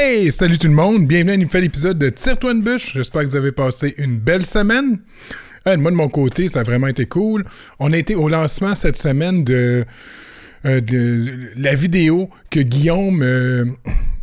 [0.00, 2.92] Hey, salut tout le monde, bienvenue à un nouvel épisode de Tire-toi une bûche.
[2.94, 5.00] J'espère que vous avez passé une belle semaine.
[5.66, 7.44] Moi, de mon côté, ça a vraiment été cool.
[7.80, 9.84] On a été au lancement cette semaine de,
[10.64, 10.80] euh,
[11.56, 13.64] la vidéo que Guillaume euh,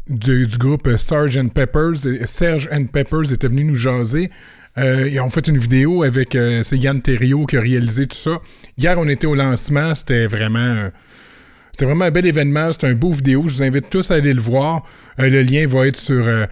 [0.08, 1.52] du groupe Sgt.
[1.54, 4.32] Peppers, Serge and Peppers était venu nous jaser.
[4.78, 8.16] Euh, ils ont fait une vidéo avec euh, c'est Yann Terriot qui a réalisé tout
[8.16, 8.40] ça.
[8.78, 10.90] Hier, on était au lancement, c'était vraiment
[11.76, 13.44] c'était vraiment un bel événement, c'est un beau vidéo.
[13.50, 14.86] Je vous invite tous à aller le voir.
[15.20, 16.46] Euh, le lien va être sur, euh,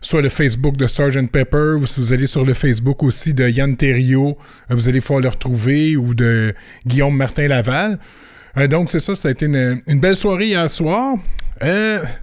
[0.00, 1.26] sur le Facebook de Sgt.
[1.26, 4.38] Pepper ou si vous allez sur le Facebook aussi de Yann Terriot,
[4.70, 6.54] euh, vous allez pouvoir le retrouver ou de
[6.86, 7.98] Guillaume Martin Laval.
[8.58, 11.16] Euh, donc, c'est ça, ça a été une, belle soirée hier soir.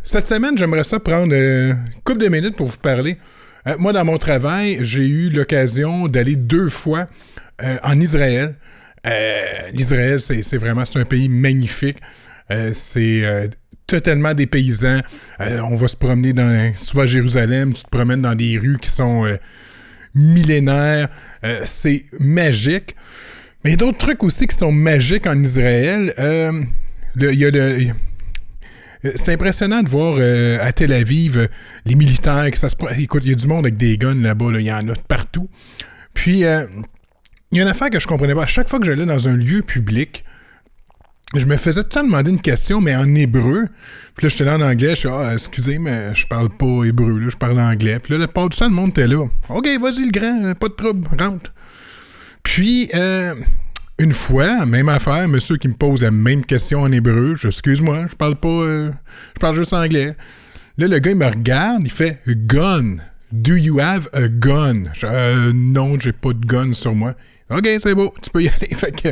[0.02, 3.18] Cette semaine, j'aimerais ça prendre une couple de minutes pour vous parler.
[3.78, 7.08] Moi, dans mon travail, j'ai eu l'occasion d'aller deux fois
[7.84, 8.56] en Israël.
[9.08, 11.98] Euh, L'Israël, c'est vraiment un pays magnifique.
[12.52, 13.48] Euh, c'est euh,
[13.86, 15.02] totalement des paysans.
[15.42, 18.78] Euh, on va se promener dans souvent à Jérusalem, tu te promènes dans des rues
[18.82, 19.26] qui sont
[20.14, 21.10] millénaires.
[21.64, 22.96] C'est magique.
[23.64, 26.14] Mais il y a d'autres trucs aussi qui sont magiques en Israël.
[27.16, 27.94] Y a
[29.16, 30.20] c'est impressionnant de voir
[30.60, 31.48] à Tel Aviv
[31.86, 34.52] les militaires que ça se Écoute, il y a du monde avec des guns là-bas,
[34.52, 35.50] là, il y en a partout.
[36.14, 38.44] Puis, il y a une affaire que je comprenais pas.
[38.44, 40.26] À chaque fois que j'allais dans un lieu public,
[41.36, 43.68] je me faisais tout le temps demander une question, mais en hébreu.
[44.16, 44.92] Puis là, j'étais là en anglais.
[44.92, 48.00] Je suis ah, excusez, mais je parle pas hébreu, là, je parle anglais.
[48.00, 49.26] Puis là, la part du temps, le monde était là.
[49.50, 51.52] OK, vas-y, le grand, euh, pas de trouble, rentre.
[52.44, 53.36] Puis, euh,
[54.00, 57.36] une fois, même affaire, monsieur qui me pose la même question en hébreu.
[57.36, 58.92] Je, excuse-moi, je parle pas, euh,
[59.36, 60.16] je parle juste anglais.
[60.78, 62.98] Là, le gars, il me regarde, il fait gun.
[63.32, 64.86] Do you have a gun?
[64.94, 67.16] Je, Euh, non, j'ai pas de gun sur moi.
[67.50, 68.74] OK, c'est beau, tu peux y aller.
[68.74, 69.10] Fait que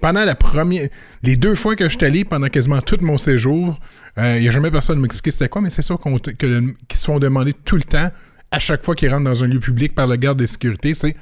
[0.00, 0.88] pendant la première.
[1.22, 3.78] Les deux fois que je suis allé, pendant quasiment tout mon séjour,
[4.16, 7.04] il n'y a jamais personne qui m'expliquer c'était quoi, mais c'est ça qu'on qu'ils se
[7.04, 8.10] font demander tout le temps,
[8.50, 11.14] à chaque fois qu'ils rentrent dans un lieu public par le garde de sécurité, c'est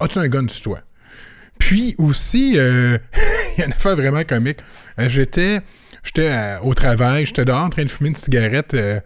[0.00, 0.80] As-tu un gun sur toi?
[1.58, 2.98] Puis aussi, euh,
[3.56, 4.58] il y a une vraiment comique.
[4.98, 5.60] Euh, j'étais
[6.02, 9.00] j'étais euh, au travail, j'étais dehors en train de fumer une cigarette, euh,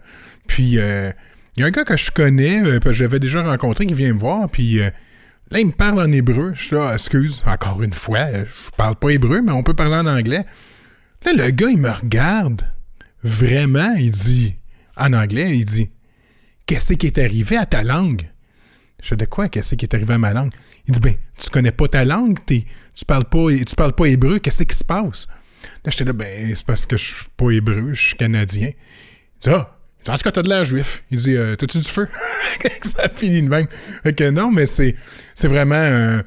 [0.47, 1.11] puis euh,
[1.55, 4.11] il y a un gars que je connais, euh, que j'avais déjà rencontré, qui vient
[4.13, 4.89] me voir, puis euh,
[5.51, 6.51] là, il me parle en hébreu.
[6.55, 9.95] Je suis là, excuse, encore une fois, je parle pas hébreu, mais on peut parler
[9.95, 10.45] en anglais.
[11.25, 12.61] Là, le gars, il me regarde,
[13.23, 14.55] vraiment, il dit,
[14.95, 15.91] en anglais, il dit,
[16.65, 18.29] qu'est-ce qui est arrivé à ta langue?
[19.01, 19.47] Je dis de quoi?
[19.47, 20.51] Qu'est-ce qui est arrivé à ma langue?
[20.87, 22.65] Il dit, ben, tu connais pas ta langue, t'es-
[22.95, 25.27] tu parles pas, tu parles pas hébreu, qu'est-ce qui se passe?
[25.85, 28.69] Là, j'étais là, ben, c'est parce que je suis pas hébreu, je suis canadien.
[28.69, 29.76] Il dit, ah,
[30.09, 31.03] en tout cas, t'as de l'air juif.
[31.11, 32.07] Il dit, euh, t'as-tu du feu?
[32.81, 33.67] ça finit de même.
[34.33, 34.95] Non, mais c'est,
[35.35, 36.21] c'est vraiment, euh,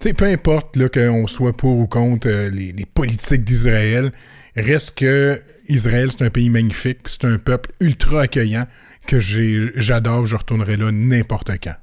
[0.00, 4.12] tu sais, peu importe là, qu'on soit pour ou contre euh, les, politiques d'Israël,
[4.56, 8.66] reste que Israël, c'est un pays magnifique, c'est un peuple ultra accueillant
[9.06, 11.74] que j'adore, je retournerai là n'importe quand.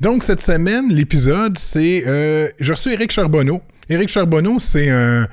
[0.00, 2.04] Donc, cette semaine, l'épisode, c'est.
[2.06, 3.62] Euh, j'ai reçu Éric Charbonneau.
[3.88, 5.26] Éric Charbonneau, c'est un.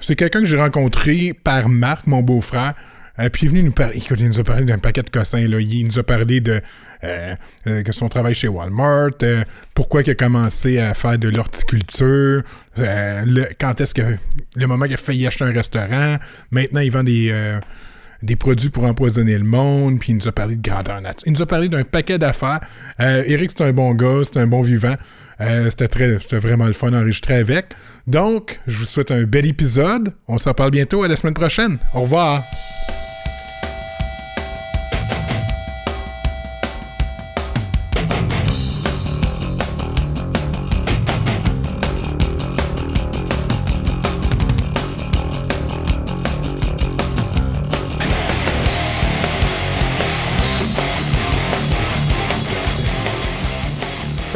[0.00, 2.74] C'est quelqu'un que j'ai rencontré par Marc, mon beau-frère.
[3.20, 3.96] Euh, puis il est venu nous parler.
[3.96, 5.40] Écoute, il nous a parlé d'un paquet de cossins.
[5.40, 6.60] Il nous a parlé de
[7.04, 7.34] euh,
[7.66, 9.10] euh, son travail chez Walmart,
[9.74, 12.42] pourquoi il a commencé à faire de l'horticulture,
[12.76, 14.02] le- quand est-ce que.
[14.56, 16.16] Le moment qu'il a failli acheter un restaurant.
[16.50, 17.32] Maintenant, il vend des.
[18.22, 21.22] des produits pour empoisonner le monde, puis il nous a parlé de grandeur nature.
[21.26, 22.60] Il nous a parlé d'un paquet d'affaires.
[22.98, 24.96] Eric, c'est un bon gars, c'est un bon vivant.
[25.70, 27.66] C'était très, c'était vraiment le fun d'enregistrer avec.
[28.08, 30.12] Donc, je vous souhaite un bel épisode.
[30.26, 31.78] On s'en parle bientôt à la semaine prochaine.
[31.94, 32.42] Au revoir.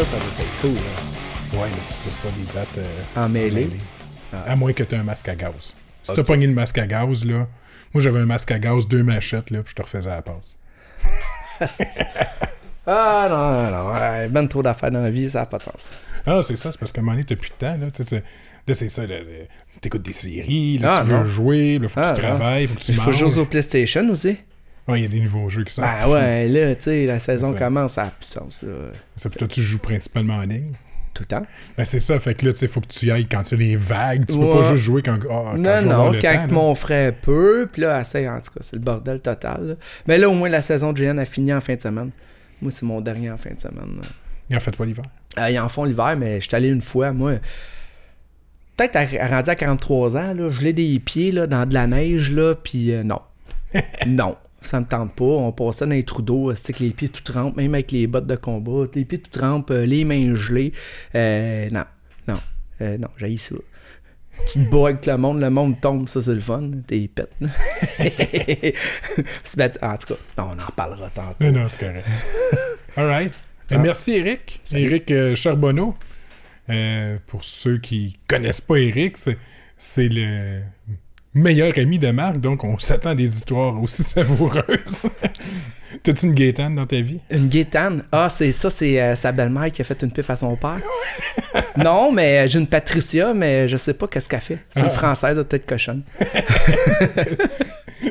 [0.05, 0.71] Ça, ça doit être cool.
[0.79, 1.59] hein.
[1.61, 3.71] Ouais, mais tu peux pas les dates euh, En mêlée.
[4.47, 5.75] À moins que tu aies un masque à gaz.
[6.03, 7.47] Si t'as pogné le masque à gaz, là.
[7.95, 10.23] Moi, j'avais un masque à gaz, deux machettes, là, puis je te refaisais à la
[10.23, 10.57] passe.
[12.85, 13.93] Ah non, non, non.
[13.93, 15.93] Ouais, ben trop d'affaires dans la vie, ça n'a pas de sens.
[16.27, 17.93] Ah, c'est ça, c'est parce qu'à un moment donné, t'as plus de temps, là.
[17.93, 19.03] Tu là, c'est ça,
[19.81, 21.25] t'écoutes des séries, là, Ah, tu veux non.
[21.25, 22.27] jouer, là, faut que Ah, tu non.
[22.27, 23.19] travailles, faut que tu Il faut manges.
[23.19, 24.37] jouer au PlayStation aussi.
[24.89, 25.89] Ouais, il y a des nouveaux jeux qui sortent.
[25.93, 28.63] Ah ouais, là, tu sais, la saison commence, de sens.
[28.63, 28.73] Là.
[29.17, 30.73] Ça, toi, tu joues principalement en ligne?
[31.15, 31.47] Tout le temps.
[31.77, 33.61] Ben, c'est ça, fait que là, tu sais, faut que tu y ailles quand il
[33.61, 34.25] y a les vagues.
[34.27, 34.61] Tu peux Ouais.
[34.61, 36.47] pas juste jouer quand, ah, quand non, non, le quand temps, là.
[36.49, 39.67] mon frère peut, puis là, essaye, en tout cas, c'est le bordel total.
[39.69, 39.75] là.
[40.07, 42.11] Mais là, au moins, la saison de GN a fini en fin de semaine.
[42.63, 43.99] Moi, c'est mon dernier en fin de semaine.
[44.01, 44.09] là.
[44.49, 45.05] Il en fait pas l'hiver.
[45.39, 47.35] Euh, ils en font l'hiver, mais je suis allé une fois, moi.
[48.77, 51.75] Peut-être à, à- rendu à 43 ans, là, je l'ai des pieds là, dans de
[51.75, 53.21] la neige, là, puis euh, non.
[54.07, 54.37] non.
[54.67, 55.25] Ça me tente pas.
[55.25, 58.07] On passait dans les trous d'eau, c'était que les pieds tout trempent, même avec les
[58.07, 60.73] bottes de combat, les pieds tout trempent, euh, les mains gelées.
[61.15, 61.85] Euh, non,
[62.29, 62.39] non,
[62.81, 63.57] euh, non, j'ai ça.
[64.51, 67.33] Tu te bats avec le monde, le monde tombe, ça c'est le fun, t'es pète.
[69.57, 71.45] Ben, en tout cas, on en reparlera tantôt.
[71.45, 72.07] Non, non, c'est correct.
[72.97, 73.33] All right.
[73.71, 73.79] Euh, Ah.
[73.79, 74.61] Merci, Eric.
[74.65, 74.85] Salut.
[74.85, 75.95] Eric euh, Charbonneau.
[76.71, 79.17] Euh, pour ceux qui connaissent pas Eric,
[79.77, 80.61] c'est le
[81.35, 85.05] meilleur ami de Marc, donc on s'attend des histoires aussi savoureuses.
[86.03, 87.21] T'as-tu une Gaétane dans ta vie?
[87.31, 88.05] Une Gaétane.
[88.13, 90.79] Ah, c'est ça, c'est euh, sa belle-mère qui a fait une pipe à son père.
[91.77, 94.59] non, mais euh, j'ai une Patricia, mais je sais pas qu'est-ce qu'elle fait.
[94.71, 94.91] C'est une Ah.
[94.91, 96.03] française, elle doit être cochonne.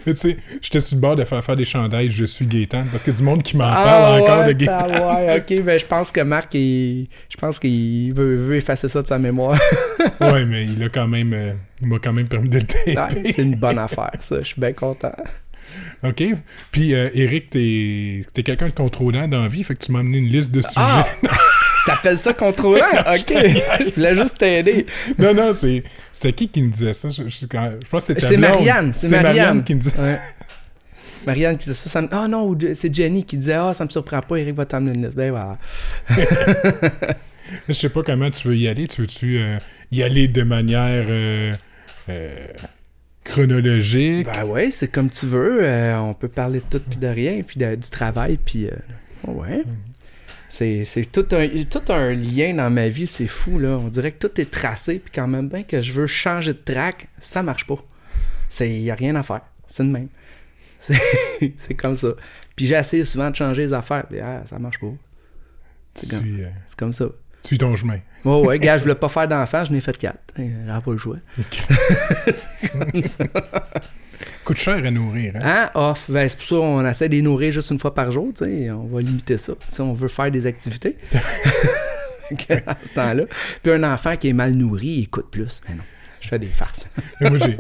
[0.06, 3.04] tu sais, j'étais sur le bord de faire faire des chandails Je suis Gaétane parce
[3.04, 4.92] qu'il y a du monde qui m'en Ah, parle encore de ouais, Gaétane.
[4.96, 8.88] ah, ouais, ok, ben je pense que Marc, il, je pense qu'il veut, veut effacer
[8.88, 9.60] ça de sa mémoire.
[10.22, 12.96] ouais, mais il a quand même, euh, il m'a quand même permis de le taper.
[12.98, 14.40] Ouais, c'est une bonne affaire, ça.
[14.40, 15.12] Je suis bien content.
[16.04, 16.24] OK?
[16.72, 20.00] Puis, euh, Eric, t'es, t'es quelqu'un de contrôlant dans la vie, fait que tu m'as
[20.00, 20.76] amené une liste de sujets.
[20.80, 21.06] Ah!
[21.86, 22.82] T'appelles ça contrôlant?
[23.08, 23.34] Ok.
[23.34, 24.86] Je voulais juste t'aider.
[25.18, 25.82] Non, non, c'est,
[26.14, 27.10] c'était qui qui me disait ça?
[27.10, 27.46] Je, je- je
[27.90, 28.38] pense que c'était ta C'est.
[28.38, 28.92] Marianne.
[28.94, 29.64] C'est Marianne.
[29.64, 30.20] qui me disait Ouais.
[31.26, 31.90] Marianne qui disait ça.
[31.90, 34.66] ça me- Ah non, c'est Jenny qui disait Ah, ça me surprend pas, Eric va
[34.66, 35.16] t'emmener une liste.
[35.16, 35.58] Ben voilà.
[37.68, 38.88] Je sais pas comment tu veux y aller.
[38.88, 39.58] Tu veux-tu euh,
[39.92, 41.52] y aller de manière euh,
[42.10, 42.36] euh,
[43.32, 44.26] chronologique?
[44.26, 45.64] Ben ouais, c'est comme tu veux.
[45.64, 48.72] Euh, on peut parler de tout puis de rien, puis de- du travail, puis euh,
[49.28, 49.64] ouais.
[50.50, 53.70] C'est, c'est tout, un, tout un lien dans ma vie, c'est fou, là.
[53.78, 56.60] On dirait que tout est tracé, puis quand même bien que je veux changer de
[56.64, 57.78] track, ça marche pas.
[58.60, 59.42] Il n'y a rien à faire.
[59.66, 60.10] C'est de même.
[60.82, 61.00] C'est,
[61.60, 62.08] c'est comme ça.
[62.56, 64.92] Puis j'ai essayé souvent de changer les affaires, puis ah, ça marche pas.
[65.94, 67.06] c'est euh, C'est comme ça.
[67.48, 68.00] Suis ton chemin.
[68.26, 70.20] Ouais, ouais, gars, je voulais pas faire d'enfant, je n'ai fait quatre.
[70.38, 70.98] J'avais pas le.
[72.92, 73.24] Comme ça.
[74.46, 75.34] Coûte cher à nourrir.
[75.36, 75.42] Hein?
[75.44, 75.72] Hein?
[75.74, 76.06] Off.
[76.10, 78.32] Ben, c'est pour ça qu'on essaie de les nourrir juste une fois par jour.
[78.36, 78.70] tu sais.
[78.72, 79.54] On va limiter ça.
[79.68, 80.98] Si on veut faire des activités.
[82.66, 83.24] À ce temps-là.
[83.62, 85.60] Puis un enfant qui est mal nourri, il coûte plus.
[85.68, 85.84] Mais non,
[86.22, 86.88] je fais des farces.
[87.20, 87.58] Moi, j'ai,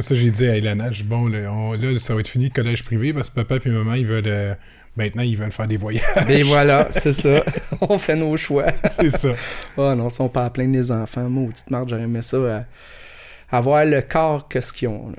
[0.00, 2.44] ça, j'ai dit à Elana, je dis, bon, là, on- là, ça va être fini
[2.44, 4.54] le collège privé parce que papa et maman, ils veulent, euh,
[4.96, 6.02] maintenant, ils veulent faire des voyages.
[6.28, 7.44] Et voilà, c'est ça.
[7.80, 8.66] On fait nos choix.
[8.88, 9.30] c'est ça.
[9.76, 11.28] Oh non, ils sont pas à plaindre les enfants.
[11.28, 12.36] Maudite marde, j'aurais aimé ça.
[12.36, 12.60] euh,
[13.50, 15.08] avoir le corps que ce qu'ils ont.
[15.10, 15.16] là.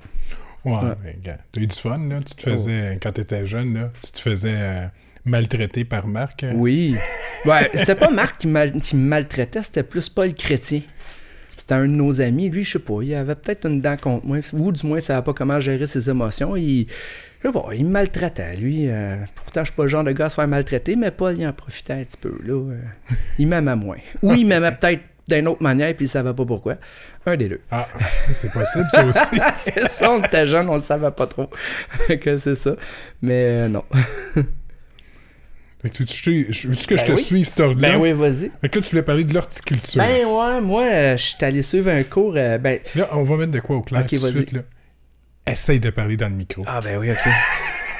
[0.65, 0.79] Ouais, Ouais.
[0.83, 0.95] Oh.
[1.03, 2.17] mais gars, t'as eu du fun, là.
[2.25, 4.87] Tu te faisais, quand t'étais jeune, là, tu te faisais euh,
[5.23, 6.43] maltraiter par Marc.
[6.43, 6.53] hein?
[6.55, 6.95] Oui.
[7.45, 10.81] Ouais, c'était pas Marc qui, mal- qui me maltraitait, c'était plus Paul Chrétien.
[11.55, 12.49] C'était un de nos amis.
[12.49, 14.37] Lui, je sais pas, il avait peut-être une dent contre moi.
[14.53, 16.55] Ou du moins, il savait pas comment gérer ses émotions.
[16.57, 16.87] Il,
[17.47, 18.89] sais pas, il me maltraitait, lui.
[18.89, 21.35] euh, pourtant, je suis pas le genre de gars à se faire maltraiter, mais Paul,
[21.37, 22.53] il en profitait un petit peu, là.
[22.53, 22.77] euh,
[23.39, 23.97] il m'aimait moins.
[24.21, 26.75] Ou il m'aimait peut-être d'une autre manière, puis il savait pas pourquoi.
[27.25, 27.61] Un des deux.
[27.71, 27.87] Ah,
[28.31, 29.39] c'est possible, ça aussi.
[29.57, 31.49] c'est ça, on était jeunes, on le savait pas trop.
[32.21, 32.75] Que c'est ça.
[33.23, 33.83] Mais euh, non.
[35.81, 37.17] Fait que tu, veux-tu que je Ben te oui.
[37.23, 37.91] suive cet ordre-là?
[37.91, 38.49] Ben oui, vas-y.
[38.61, 40.01] Fait que là, tu voulais parler de l'horticulture.
[40.01, 42.33] Ben ouais, moi, je suis allé suivre un cours.
[42.33, 44.61] ben, Là, on va mettre de quoi au clair tout de suite, là.
[45.47, 46.63] Essaye de parler dans le micro.
[46.65, 47.29] Ah ben oui, ok.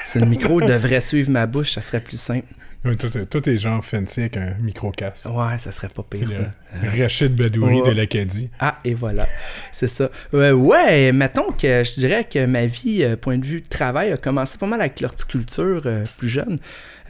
[0.06, 2.46] C'est le micro devrait suivre ma bouche, ça serait plus simple.
[2.84, 5.26] Ouais, Toi, t'es- genre fancy avec un micro-casse.
[5.26, 6.52] Ouais, ça serait pas pire ça.
[6.96, 7.90] Rachid Badouri Ouais.
[7.90, 8.48] de l'Acadie.
[8.60, 9.26] Ah, et voilà.
[9.72, 10.08] C'est ça.
[10.34, 14.16] Euh, ouais, mettons que je dirais que ma vie, euh, point de vue travail, a
[14.16, 16.60] commencé pas mal avec l'horticulture euh, plus jeune.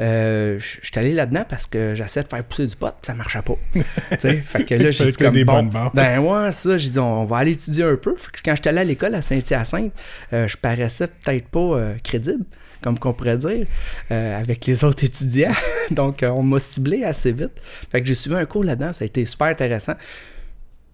[0.01, 3.43] Euh, je suis allé là-dedans parce que j'essayais de faire pousser du pot, ça marchait
[3.43, 3.57] pas.
[3.75, 3.83] tu
[4.19, 7.27] sais, fait que là, j'ai dit comme, des bon, ben ouais, ça, j'ai dit, on
[7.27, 8.15] va aller étudier un peu.
[8.17, 9.93] Fait que quand j'étais allé à l'école à Saint-Hyacinthe,
[10.33, 12.45] je paraissais peut-être pas crédible,
[12.83, 13.67] comme qu'on pourrait dire,
[14.11, 15.55] euh, avec les autres étudiants.
[15.91, 17.61] Donc, euh, on m'a ciblé assez vite.
[17.91, 19.95] Fait que j'ai suivi un cours là-dedans, ça a été super intéressant.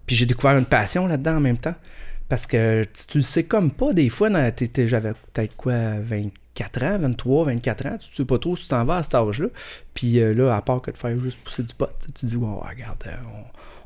[0.07, 1.75] Puis j'ai découvert une passion là-dedans en même temps.
[2.29, 7.45] Parce que tu, le sais comme pas, des fois, j'avais peut-être quoi, 24 ans, 23,
[7.45, 9.49] 24 ans, tu sais pas trop si tu t'en vas à cet âge-là.
[9.93, 12.49] Puis euh, là, à part que de faire juste pousser du pot, tu dis, ouais,
[12.49, 13.05] regarde,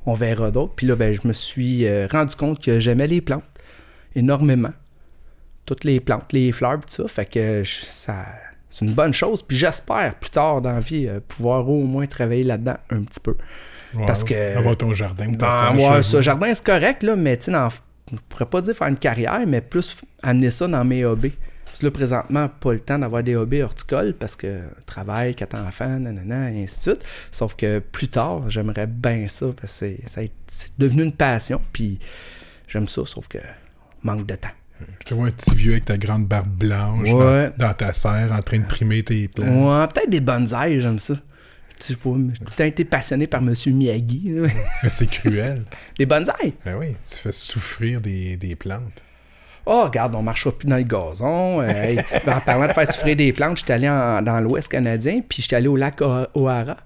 [0.06, 0.74] on, on verra d'autres.
[0.76, 3.42] Puis là, ben, je me suis rendu compte que j'aimais les plantes
[4.14, 4.72] énormément.
[5.66, 7.08] Toutes les plantes, les fleurs, pis tout ça.
[7.08, 8.24] Fait que je- ça,
[8.70, 9.42] c'est une bonne chose.
[9.42, 13.20] Puis j'espère plus tard dans la vie euh, pouvoir au moins travailler là-dedans un petit
[13.20, 13.36] peu.
[14.06, 15.28] Parce que- Avoir ton jardin.
[15.70, 18.74] En ouais, ça, jardin, c'est correct, là, mais tu sais, dans- je pourrais pas dire
[18.76, 21.32] faire une carrière, mais plus amener ça dans mes hobbies.
[21.64, 25.58] Parce que là, présentement, pas le temps d'avoir des hobbies horticoles parce que travail, quatre
[25.58, 27.04] enfants, nanana, et ainsi de suite.
[27.32, 29.94] Sauf que plus tard, j'aimerais bien ça parce que
[30.46, 31.98] c'est devenu une passion, puis
[32.68, 33.38] j'aime ça, sauf que
[34.02, 34.48] manque de temps.
[35.00, 37.50] Je te vois un petit vieux avec ta grande barbe blanche Ouais.
[37.58, 39.48] dans, dans ta serre en train de trimer tes plantes.
[39.48, 41.14] Ouais, peut-être des bonsaïs, j'aime ça.
[41.78, 44.34] Tu sais pas, j'ai tout le temps été passionné par Monsieur Miyagi.
[44.88, 45.62] c'est cruel.
[45.98, 46.52] Les bonsaïs?
[46.64, 49.02] ben oui, tu fais souffrir des, des plantes.
[49.66, 51.60] Oh, regarde, on marchera plus dans le gazon.
[51.60, 51.96] Euh,
[52.28, 55.56] en parlant de faire souffrir des plantes, j'étais allé en- dans l'Ouest canadien, puis j'étais
[55.56, 56.76] allé au lac O'Hara.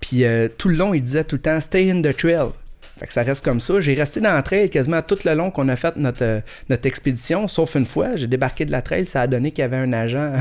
[0.00, 2.50] Puis euh, tout le long, il disait tout le temps Stay in the trail.
[2.98, 3.80] Fait que ça reste comme ça.
[3.80, 6.86] J'ai resté dans la trail quasiment tout le long qu'on a fait notre, euh, notre
[6.86, 8.16] expédition, sauf une fois.
[8.16, 10.32] J'ai débarqué de la trail, ça a donné qu'il y avait un agent.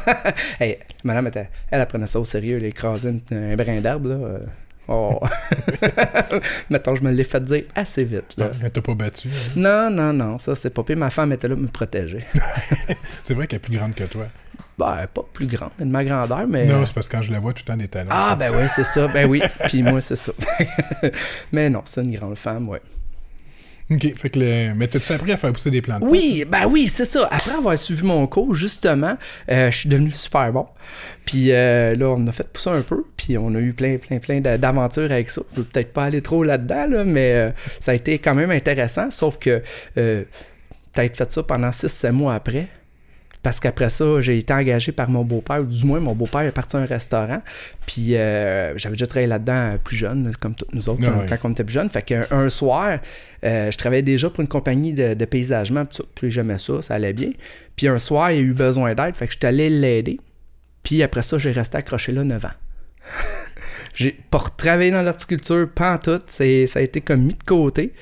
[0.60, 4.08] hey, madame, était, elle, elle prenait ça au sérieux, elle écrasait un brin d'arbre.
[4.08, 4.14] Là.
[4.14, 4.38] euh.
[4.88, 5.20] Oh.
[6.70, 8.34] Mettons, je me l'ai fait dire assez vite.
[8.36, 8.50] Là.
[8.62, 9.28] Elle t'a pas battu.
[9.28, 9.52] hein?
[9.56, 10.96] Non, non, non, ça c'est pas pire.
[10.96, 12.24] Ma femme était là pour me protéger.
[13.22, 14.26] C'est vrai qu'elle est plus grande que toi.
[14.78, 16.64] Ben, pas plus grande, de ma grandeur, mais.
[16.66, 18.08] Non, c'est parce que quand je la vois tout le temps des talons.
[18.10, 19.06] ah, ben oui, c'est ça.
[19.08, 20.32] Ben oui, puis moi, c'est ça.
[21.52, 22.80] mais non, c'est une grande femme, ouais.
[23.90, 24.14] OK.
[24.16, 24.72] Fait que le...
[24.74, 26.02] Mais t'as-tu appris à faire pousser des plantes?
[26.06, 27.28] Oui, ben oui, c'est ça.
[27.30, 29.18] Après avoir suivi mon cours, justement,
[29.50, 30.66] euh, je suis devenu super bon.
[31.26, 34.18] Puis euh, là, on a fait pousser un peu, puis on a eu plein, plein,
[34.18, 35.42] plein d'a- d'aventures avec ça.
[35.52, 37.50] Je veux peut-être pas aller trop là-dedans, là, mais euh,
[37.80, 39.62] ça a été quand même intéressant, sauf que
[39.98, 40.24] euh,
[40.94, 42.68] peut-être fait ça pendant 6-7 mois après.
[43.42, 46.52] Parce qu'après ça, j'ai été engagé par mon beau-père, ou du moins mon beau-père est
[46.52, 47.42] parti à un restaurant.
[47.86, 51.52] Puis euh, j'avais déjà travaillé là-dedans plus jeune, comme tous nous autres, Ah quand, on
[51.52, 51.90] était plus jeune.
[51.90, 53.00] Fait qu'un un soir,
[53.44, 56.94] euh, je travaillais déjà pour une compagnie de, de paysagement, puis puis j'aimais ça, ça
[56.94, 57.30] allait bien.
[57.74, 60.20] Puis un soir, il y a eu besoin d'aide, fait que je suis allé l'aider.
[60.84, 62.48] Puis après ça, j'ai resté accroché là 9 ans.
[63.94, 66.20] j'ai pas retravaillé dans l'horticulture, pas en tout.
[66.26, 67.92] Ça a été comme mis de côté.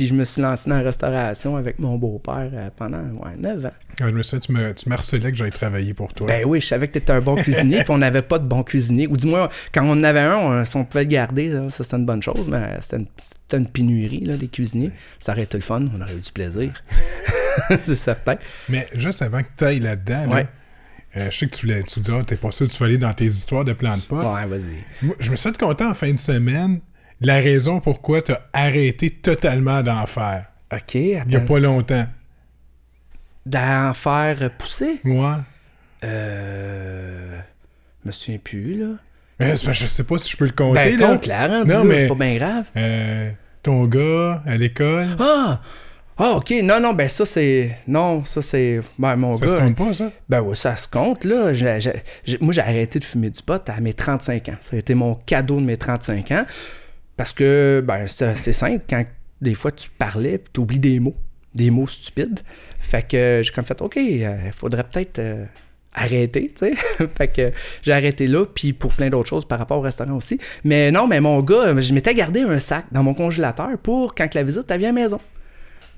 [0.00, 3.66] Puis je me suis lancé dans la restauration avec mon beau-père euh, pendant ouais, 9
[3.66, 3.70] ans.
[4.00, 6.26] Ah, je me souviens, tu me, tu m'harcelais que j'aille travailler pour toi.
[6.26, 8.46] Ben oui, je savais que tu étais un bon cuisinier, puis on n'avait pas de
[8.46, 9.06] bon cuisinier.
[9.08, 11.68] Ou du moins, quand on en avait un, on, si on pouvait le garder, là,
[11.68, 14.90] ça c'était une bonne chose, mais c'était une, c'était une pénurie, là, les cuisiniers.
[15.18, 16.72] Ça aurait été le fun, on aurait eu du plaisir.
[17.82, 18.36] c'est certain.
[18.70, 20.48] Mais juste avant que tu ailles là-dedans, là, Ouais.
[21.18, 22.86] euh, je sais que tu voulais, tu disais, ah, t'es pas sûr que tu vas
[22.86, 24.16] aller dans tes histoires de plantes pot.
[24.16, 24.72] Ouais, vas-y.
[25.02, 26.80] Moi, je me suis content en fin de semaine
[27.20, 30.46] la raison pourquoi tu as arrêté totalement d'en faire.
[30.72, 32.06] OK, Il y a pas longtemps.
[33.46, 35.00] D'en faire pousser?
[35.04, 35.38] Moi,
[36.04, 37.38] Euh.
[38.02, 38.96] Je me souviens plus, là.
[39.38, 40.80] je sais pas si je peux le compter.
[40.96, 41.08] Ben, là.
[41.08, 42.64] compte, là, rendu Non, mais- c'est pas bien grave.
[42.76, 43.30] Euh,
[43.62, 45.60] ton gars à l'école, Ah!
[46.22, 46.52] Ah, OK.
[46.62, 47.78] Non, non, ben ça, c'est...
[47.86, 48.80] Non, ça, c'est...
[48.98, 49.52] Ben, mon ça gars...
[49.52, 50.10] se compte pas, ça?
[50.28, 51.52] Ben oui, ça se compte, là.
[52.42, 54.56] Moi, j'ai arrêté de fumer du pot à mes 35 ans.
[54.60, 56.44] Ça a été mon cadeau de mes 35 ans.
[57.20, 58.82] Parce que, ben, c'est simple.
[58.88, 59.04] Quand
[59.42, 61.16] des fois, tu parlais, puis tu oublies des mots.
[61.54, 62.40] Des mots stupides.
[62.78, 65.44] Fait que j'ai comme fait, OK, il faudrait peut-être euh,
[65.92, 66.74] arrêter, tu sais.
[67.18, 70.40] fait que j'ai arrêté là, puis pour plein d'autres choses par rapport au restaurant aussi.
[70.64, 74.32] Mais non, mais mon gars, je m'étais gardé un sac dans mon congélateur pour quand
[74.32, 75.20] la visite, elle à la maison.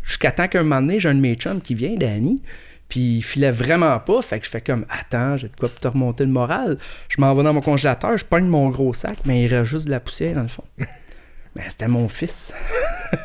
[0.02, 2.42] Jusqu'à temps qu'un moment donné, j'ai un de mes chums qui vient, Danny,
[2.88, 4.22] puis il filait vraiment pas.
[4.22, 6.78] Fait que je fais comme, attends, j'ai de quoi te remonter le moral.
[7.08, 9.86] Je m'en vais dans mon congélateur, je pogne mon gros sac, mais il reste juste
[9.86, 10.64] de la poussière dans le fond.
[11.54, 12.52] Mais c'était mon fils.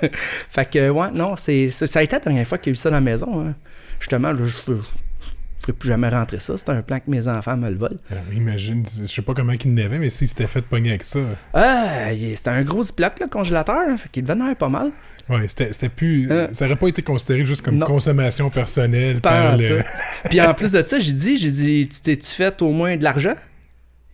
[0.49, 2.75] fait que, ouais, non, c'est, ça a été la dernière fois qu'il y a eu
[2.75, 3.45] ça dans la maison.
[3.47, 3.55] hein.
[3.99, 4.77] Justement, là, je ne
[5.61, 6.55] ferai plus jamais rentrer ça.
[6.57, 7.95] C'est un plan que mes enfants me le volent.
[8.11, 11.19] Alors, imagine, je sais pas comment il n'avait, mais s'il s'était fait pogner avec ça.
[11.53, 13.77] Ah, c'était un gros ziploc, le congélateur.
[13.89, 14.91] hein, fait qu'il avoir pas mal.
[15.29, 16.29] Ouais, c'était c'était plus.
[16.31, 16.47] Euh.
[16.53, 17.85] ça aurait pas été considéré juste comme Non.
[17.85, 19.81] consommation personnelle par le.
[20.29, 23.03] Puis en plus de ça, j'ai dit, j'ai dit, tu t'es-tu fait au moins de
[23.03, 23.35] l'argent?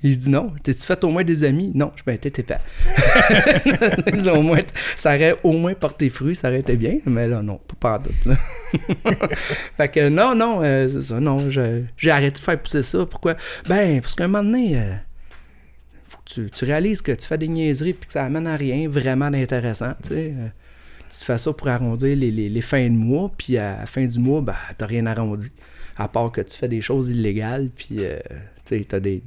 [0.03, 0.51] Il dit non.
[0.61, 1.71] T'es-tu fait au moins des amis?
[1.73, 1.91] Non.
[1.95, 2.59] Je ben, t'étais pas.
[4.13, 4.59] Ils ont au moins,
[4.97, 7.99] ça aurait au moins porté fruit, ça aurait été bien, mais là, non, pas, en
[7.99, 8.37] doute.
[9.77, 13.05] fait que non, non, euh, c'est ça, non, j'ai arrêté de faire pousser ça.
[13.05, 13.35] Pourquoi?
[13.69, 14.93] Ben, parce qu'à un moment donné, euh,
[16.03, 18.89] faut que tu, réalises que tu fais des niaiseries puis que ça amène à rien
[18.89, 20.49] vraiment d'intéressant, tu euh,
[21.09, 24.41] tu fais ça pour arrondir les, fins de mois, puis à la fin du mois,
[24.41, 25.51] ben, t'as rien arrondi.
[25.95, 28.03] À part que tu fais des choses illégales, puis tu
[28.65, 29.21] sais, t'as des,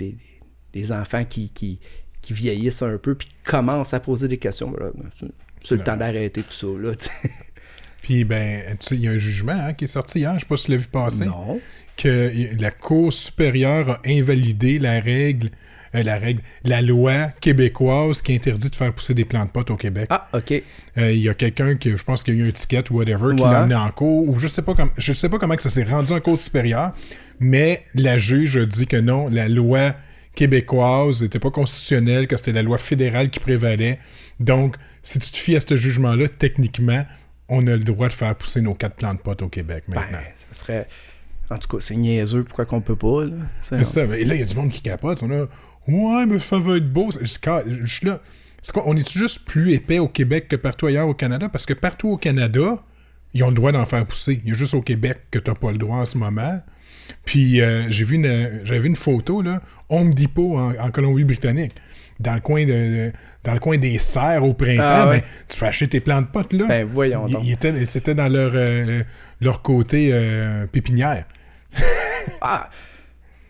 [0.76, 1.78] des enfants qui, qui,
[2.22, 4.70] qui vieillissent un peu, puis qui commencent à poser des questions.
[4.70, 4.90] Ben là,
[5.62, 6.92] c'est- le temps d'arrêter tout ça, là.
[8.02, 10.40] Puis, ben, tu sais, il y a un jugement hein, qui est sorti hier, je
[10.40, 11.58] sais pas si tu l'as vu passer, Non.
[11.96, 12.30] que
[12.60, 15.50] la Cour supérieure a invalidé la règle,
[15.96, 19.76] euh, la règle, la loi québécoise qui interdit de faire pousser des plantes potes au
[19.76, 20.06] Québec.
[20.10, 20.52] Ah, OK.
[20.98, 22.98] Euh, Il y a quelqu'un qui, je pense qu'il y a eu un ticket ou
[22.98, 23.50] whatever, qui Ouais.
[23.50, 25.70] l'a amené en cours, ou je sais pas comme, je sais pas comment que ça
[25.70, 26.92] s'est rendu en cour supérieure,
[27.40, 29.94] mais la juge a dit que non, la loi
[30.36, 33.98] québécoise n'était pas constitutionnelle, que c'était la loi fédérale qui prévalait.
[34.38, 37.04] Donc, si tu te fies à ce jugement-là, techniquement,
[37.48, 40.18] on a le droit de faire pousser nos quatre plantes potes au Québec Ben, maintenant.
[40.36, 40.86] ça serait...
[41.48, 43.32] En tout cas, c'est niaiseux, pourquoi qu'on peut pas, là?
[43.62, 44.02] C'est- ça.
[44.16, 45.22] Et là, il y a du monde qui capote.
[45.22, 45.42] On a,
[45.88, 47.08] ouais, mais ça va être beau.
[47.20, 47.24] Je
[47.86, 48.20] suis là.
[48.60, 51.48] C'est quoi, on est juste plus épais au Québec que partout ailleurs au Canada?
[51.48, 52.82] Parce que partout au Canada,
[53.32, 54.40] ils ont le droit d'en faire pousser.
[54.42, 56.60] Il y a juste au Québec que tu n'as pas le droit en ce moment.
[57.24, 61.72] Puis euh, j'ai vu une, j'avais vu une photo, là, Home Depot en, en Colombie-Britannique.
[62.20, 63.12] dans le coin de,
[63.44, 65.20] dans le coin des serres au printemps, Ah ouais.
[65.20, 66.64] ben, tu peux acheter tes plantes potes là.
[66.66, 67.44] Ben, voyons donc.
[67.88, 69.02] C'était dans leur, euh,
[69.40, 71.24] leur côté euh, pépinière.
[72.40, 72.68] Ah!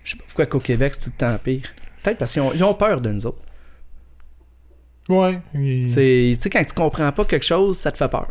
[0.04, 1.72] Je sais pas pourquoi qu'au Québec, c'est tout le temps pire.
[2.02, 3.40] Peut-être parce qu'ils ont, ils ont peur de nous autres.
[5.08, 5.38] Ouais.
[5.52, 8.28] Tu sais, quand tu comprends pas quelque chose, ça te fait peur.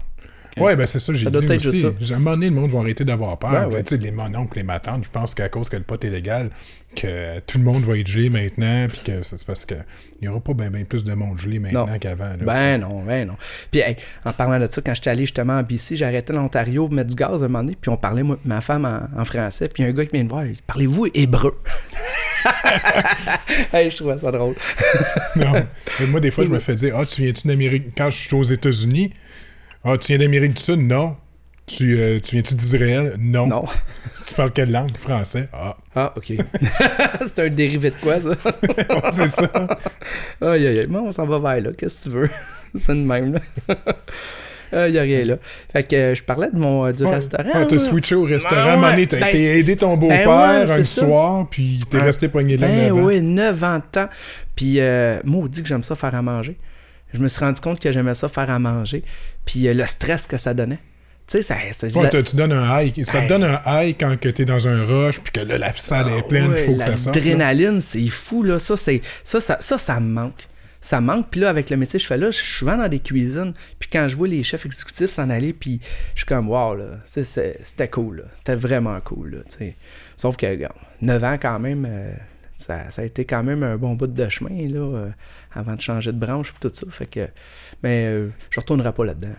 [0.58, 1.86] Ouais, ben c'est ça, j'ai dit aussi.
[1.86, 3.52] À un moment donné, le monde va arrêter d'avoir peur.
[3.52, 3.84] Ben ouais.
[3.84, 6.50] Tu sais, les mononcles, les matantes, je pense qu'à cause que le pot est légal,
[6.96, 9.76] que tout le monde va être gelé maintenant, puis que c'est parce que
[10.22, 12.32] il n'y aura pas bien plus de monde gelé maintenant qu'avant.
[12.42, 13.36] Ben non, ben non.
[13.70, 16.96] Puis hey, en parlant de ça, quand j'étais allé justement en BC, j'arrêtais l'Ontario pour
[16.96, 19.68] mettre du gaz un moment donné, puis on parlait, moi, ma femme, en, en français,
[19.68, 21.56] puis y un gars qui vient me voir, il dit Parlez-vous hébreu?
[23.74, 24.56] Hey, je trouvais ça drôle.
[25.36, 25.54] Non.
[26.10, 27.88] Moi, des fois, je me fais dire Ah, tu viens-tu d'Amérique?
[27.98, 29.12] Quand je suis aux États-Unis,
[29.86, 30.80] Ah, tu viens d'Amérique du Sud?
[30.80, 31.16] Non.
[31.68, 33.16] Tu, euh, tu viens-tu d'Israël?
[33.20, 33.48] Non.
[33.48, 33.66] Non.
[34.28, 34.96] Tu parles quelle langue?
[34.98, 36.34] Français Ah, Ah, ok.
[37.22, 38.32] c'est un dérivé de quoi, ça?
[39.12, 39.52] C'est ça.
[40.42, 40.88] Aïe, aïe, aïe.
[40.90, 41.70] Bon, on s'en va vers là.
[41.78, 42.30] Qu'est-ce que tu veux?
[42.74, 43.40] C'est de même, là.
[44.88, 45.36] Il n'y a rien là.
[45.72, 47.12] Fait que euh, je parlais de mon, euh, du Ouais.
[47.16, 47.52] restaurant.
[47.54, 48.82] Ouais, t'as switché au restaurant.
[48.84, 49.06] Ah, ouais.
[49.06, 50.28] t'as Ben, aider ton ben beau-père
[50.62, 51.06] ouais, c'est un ça.
[51.06, 52.04] soir, puis t'es Ah.
[52.06, 53.06] resté pogné là Ben 9 ans.
[53.06, 54.10] oui, 9 ans de temps.
[54.56, 56.58] Puis, euh, maudit que j'aime ça faire à manger.
[57.16, 59.04] Je me suis rendu compte que j'aimais ça faire à manger.
[59.46, 60.80] Puis, euh, le stress que ça donnait.
[61.28, 61.56] Tu sais, ça.
[61.72, 63.04] ça- Ouais, la- t'as- tu donnes un high.
[63.04, 63.24] Ça Hey.
[63.26, 66.10] te donne un high quand que t'es dans un rush, puis que là, la salle
[66.10, 67.16] est pleine, Ouais, il faut que ça sorte.
[67.16, 68.60] L'adrénaline, c'est fou, là.
[68.60, 68.92] Ça, ça,
[69.24, 70.44] ça, ça, ça me manque.
[70.82, 71.28] Ça me manque.
[71.32, 73.56] Puis là, avec le métier que je fais là, je suis souvent dans des cuisines.
[73.80, 75.80] Puis quand je vois les chefs exécutifs s'en aller, puis
[76.14, 76.86] je suis comme, wow, là.
[77.06, 78.24] C'était cool, là.
[78.36, 79.38] C'était vraiment cool, là.
[79.58, 79.74] tu.
[80.16, 82.14] Sauf que, regarde, 9 ans quand même, euh,
[82.56, 85.10] ça, ça a été quand même un bon bout de chemin, là, euh,
[85.54, 86.88] avant de changer de branche, puis tout ça.
[86.90, 87.28] Fait que,
[87.84, 89.36] mais euh, je retournerai pas là-dedans.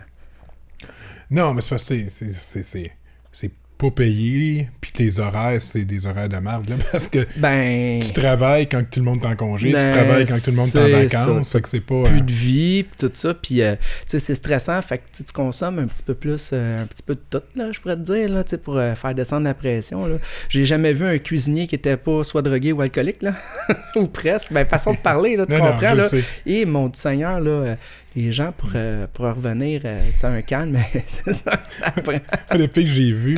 [1.29, 6.37] Non, mais c'est parce que c'est- pas payé, puis tes horaires, c'est des horaires de
[6.37, 7.99] merde, là, parce que Ben.
[7.99, 10.55] tu travailles quand tout le monde est en congé, tu Ben, travailles quand tout le
[10.55, 11.57] monde est en vacances, ça.
[11.59, 12.03] fait que c'est pas...
[12.03, 13.75] plus euh, de vie, puis tout ça, puis euh,
[14.07, 17.21] c'est stressant, fait que tu consommes un petit peu plus, euh, un petit peu de
[17.29, 20.15] tout, là, je pourrais te dire, là, pour euh, faire descendre la pression, là.
[20.49, 23.35] J'ai jamais vu un cuisinier qui était pas soit drogué ou alcoolique, là,
[23.95, 26.01] ou presque, ben, façon de parler, là, tu non, comprends, là.
[26.07, 26.23] sais.
[26.47, 27.75] Et mon Seigneur, là,
[28.17, 31.51] les gens pour, euh, pour revenir, euh, tu sais, un calme, mais c'est ça
[32.03, 32.13] prend.
[32.57, 33.37] Le pire que j'ai vu,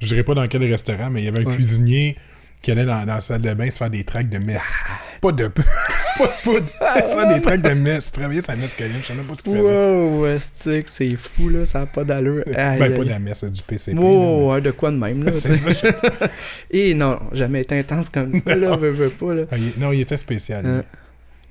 [0.00, 1.54] je dirais pas dans quel restaurant, mais il y avait un Ouais.
[1.54, 2.16] cuisinier
[2.60, 4.80] qui allait dans, dans la salle de bain se faire des tracts de messe.
[5.20, 5.46] Pas de...
[6.18, 6.66] pas de poudre.
[7.06, 8.10] se faire des tracts de messe.
[8.10, 9.72] Travailler sa mescaline, je sais même pas ce qu'il faisait.
[9.72, 12.42] Wow, Westic, c'est fou, là, ça n'a pas d'allure.
[12.48, 13.94] Aïe, ben, aïe, pas de la messe, du PCP.
[13.96, 15.30] là, Wow, ouais, de quoi de même, là.
[15.30, 15.70] mais- C'est ça.
[16.72, 19.42] Et non, jamais été intense comme ça, là, veux, veux pas, là.
[19.52, 20.64] Ah, il- Non, il était spécial.
[20.64, 20.70] lui.
[20.72, 20.82] Euh,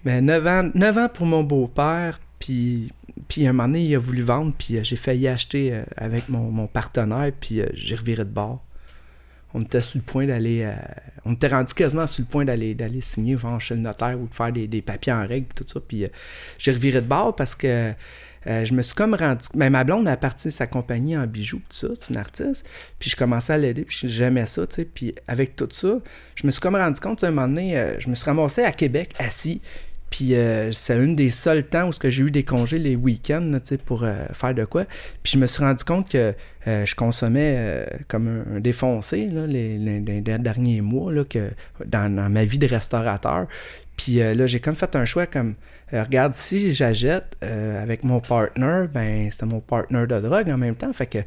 [0.04, 2.92] Ben, 9 ans, 9 ans pour mon beau-père, puis,
[3.28, 6.30] puis un moment donné, il a voulu vendre, puis euh, j'ai failli acheter euh, avec
[6.30, 8.64] mon, mon partenaire, puis euh, j'ai reviré de bord.
[9.54, 10.70] On était sur le point d'aller...
[11.26, 14.28] on était rendu quasiment sur le point d'aller, d'aller signer, genre, chez le notaire ou
[14.28, 16.06] de faire des, des papiers en règle, puis tout ça, puis
[16.60, 17.94] j'ai reviré de bord parce que
[18.46, 19.48] je me suis comme rendu...
[19.56, 22.68] Ben, ma blonde a parti de sa compagnie en bijoux, tout ça, c'est une artiste,
[23.00, 25.98] puis je commençais à l'aider, puis j'aimais ça, tu sais, puis avec tout ça,
[26.36, 28.74] je me suis comme rendu compte, à un moment donné, je me suis ramassé à
[28.74, 29.62] Québec, assis,
[30.10, 34.04] puis euh, c'est une des seuls temps où j'ai eu des congés les week-ends pour
[34.04, 34.86] euh, faire de quoi.
[35.22, 36.34] Puis je me suis rendu compte que
[36.68, 39.78] euh, je consommais comme un, défoncé là, les,
[40.22, 41.52] derniers mois là, que,
[41.86, 43.48] dans, ma vie de restaurateur.
[43.98, 45.56] Puis là, j'ai comme fait un choix comme
[45.92, 50.94] regarde, si j'achète avec mon partner, ben c'était mon partner de drogue en même temps.
[50.94, 51.20] Fait que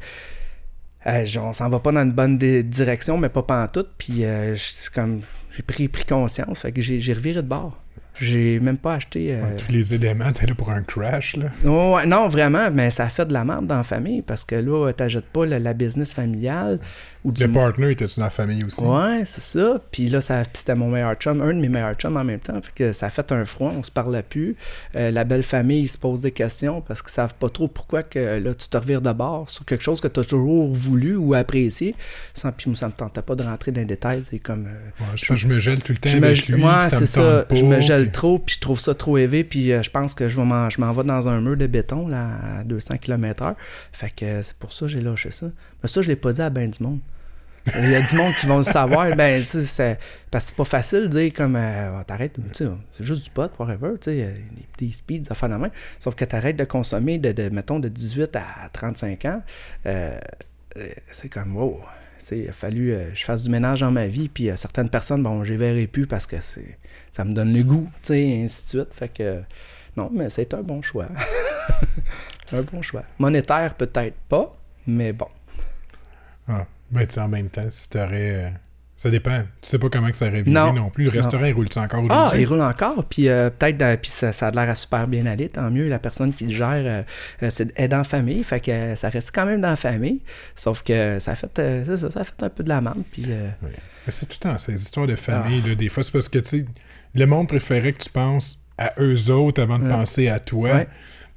[1.37, 3.89] on s'en va pas dans une bonne di- direction, mais pas pantoute.
[3.97, 5.19] Puis je- comme
[5.51, 6.61] j'ai pris, pris conscience.
[6.61, 7.80] Fait que j'ai reviré de bord.
[8.21, 9.33] J'ai même pas acheté.
[9.33, 11.47] euh, Ouais, tous les éléments, t'es là pour un crash, là.
[11.65, 14.91] Oh, non, vraiment, mais ça fait de la merde dans la famille parce que là,
[14.93, 16.79] t'ajoutes pas la, la business familiale
[17.23, 18.83] ou du Le partner était-tu dans la famille aussi?
[18.83, 19.79] Ouais, c'est ça.
[19.91, 22.59] Puis là, ça, c'était mon meilleur chum, un de mes meilleurs chums en même temps.
[22.61, 24.55] Fait que ça a fait un froid, on se parlait plus.
[24.95, 28.03] Euh, la belle famille, ils se posent des questions parce qu'ils savent pas trop pourquoi
[28.03, 31.15] que là, tu te revires de bord sur quelque chose que tu as toujours voulu
[31.15, 31.95] ou apprécié.
[32.33, 34.21] Sans, puis moi, ça me tentait pas de rentrer dans les détails.
[34.23, 34.65] C'est comme.
[34.67, 37.01] euh, Ouais, je, me gèle tout le temps je me, avec lui, ouais, ça c'est
[37.01, 37.43] me ça.
[37.43, 37.55] pas.
[37.55, 40.13] je me gèle puis- trop, puis je trouve ça trop élevé, puis euh, je pense
[40.13, 43.55] que je m'en, je m'en vais dans un mur de béton là, à 200 km/h.
[43.91, 45.47] Fait que c'est pour ça que j'ai lâché ça.
[45.83, 46.99] Mais ça, je l'ai pas dit à ben du monde.
[47.75, 49.15] Il y a du monde qui vont le savoir.
[49.15, 53.23] Ben, parce que c'est pas facile de dire comme euh, t'arrêtes, tu sais, c'est juste
[53.23, 54.33] du pot, whatever, tu sais, euh,
[54.77, 55.69] des, des speeds, ça fait la main.
[55.99, 59.41] Sauf que t'arrêtes de consommer de, de, mettons, de 18 à 35 ans.
[59.85, 60.17] euh,
[60.77, 61.81] euh, c'est comme, wow.
[62.31, 65.23] Il a fallu que je fasse du ménage dans ma vie, puis euh, certaines personnes,
[65.23, 66.77] bon, les verrai plus parce que c'est,
[67.11, 68.93] ça me donne le goût, tu sais, et ainsi de suite.
[68.93, 69.41] Fait que,
[69.97, 71.07] non, mais c'est un bon choix.
[72.53, 73.03] un bon choix.
[73.17, 75.27] Monétaire, peut-être pas, mais bon.
[76.47, 78.09] Ah, ben, tu sais, en même temps, si t'aurais.
[78.45, 78.49] euh,
[78.95, 79.39] Ça dépend.
[79.61, 80.73] Tu sais pas comment que ça aurait Non.
[80.73, 80.89] non.
[80.91, 81.05] plus.
[81.05, 82.41] Le restaurant, il roule-tu encore Ah, aujourd'hui?
[82.43, 85.25] il roule encore, puis euh, peut-être, dans- puis ça, ça a l'air à super bien
[85.25, 85.87] aller, tant mieux.
[85.87, 86.83] La personne qui le gère
[87.41, 90.21] euh, c'est, est dans la famille, fait que ça reste quand même dans la famille,
[90.55, 93.01] sauf que ça a fait, euh, ça, ça a fait un peu de la merde,
[93.11, 93.25] puis
[94.07, 95.61] C'est tout le temps ces histoires de famille.
[95.61, 96.65] Là, des fois, c'est parce que, tu sais,
[97.15, 99.89] le monde préférait que tu penses à eux autres avant de Ouais.
[99.89, 100.73] penser à toi.
[100.73, 100.87] Ouais.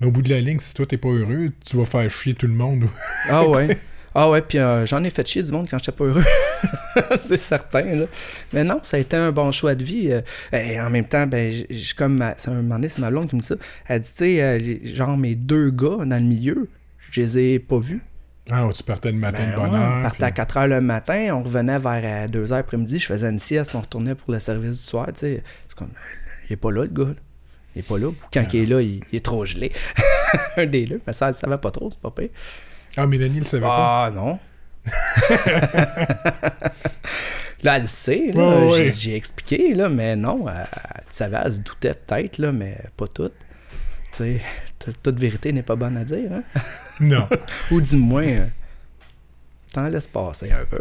[0.00, 2.34] Mais au bout de la ligne, si toi, t'es pas heureux, tu vas faire chier
[2.34, 2.84] tout le monde.
[3.30, 3.78] Ah ouais.
[4.14, 6.22] Ah ouais, puis euh, j'en ai fait chier du monde quand j'étais pas heureux.
[7.20, 8.06] c'est certain, là.
[8.52, 10.12] Mais non, ça a été un bon choix de vie.
[10.12, 10.20] euh,
[10.52, 13.10] et en même temps, ben, j- j- comme ma- c'est un moment donné, c'est ma
[13.10, 13.56] blonde qui me dit ça.
[13.88, 16.68] Elle dit, tu sais, euh, genre mes deux gars dans le milieu,
[17.10, 18.02] je les ai pas vus.
[18.50, 19.94] Ah, tu partais le matin Ben de bonne ouais, heure.
[19.98, 23.06] on partait puis- à 4 h le matin, on revenait vers 2 h après-midi, je
[23.06, 25.42] faisais une sieste, on retournait pour le service du soir, tu sais.
[25.68, 25.90] C'est comme,
[26.48, 27.04] il est pas là, le gars.
[27.08, 27.14] là.
[27.74, 28.10] Il est pas là.
[28.32, 29.72] Quand il est là, il, il est trop gelé.
[30.56, 31.00] un des deux.
[31.06, 32.28] Mais ça, elle savait pas trop, c'est pas pire.
[32.96, 34.06] Ah, Mélanie le savait pas.
[34.06, 34.38] Ah non.
[37.62, 38.60] là, elle le sait, là.
[38.60, 38.92] Ouais, ouais.
[38.96, 40.48] J'ai, expliqué, là, mais non.
[40.48, 43.34] Elle, elle savait, elle se doutait peut-être, là, mais pas toute.
[44.12, 44.40] Tu sais,
[45.02, 46.42] toute vérité n'est pas bonne à dire, hein?
[47.00, 47.28] Non.
[47.70, 48.46] Ou du moins, euh,
[49.72, 50.80] t'en laisses passer un peu.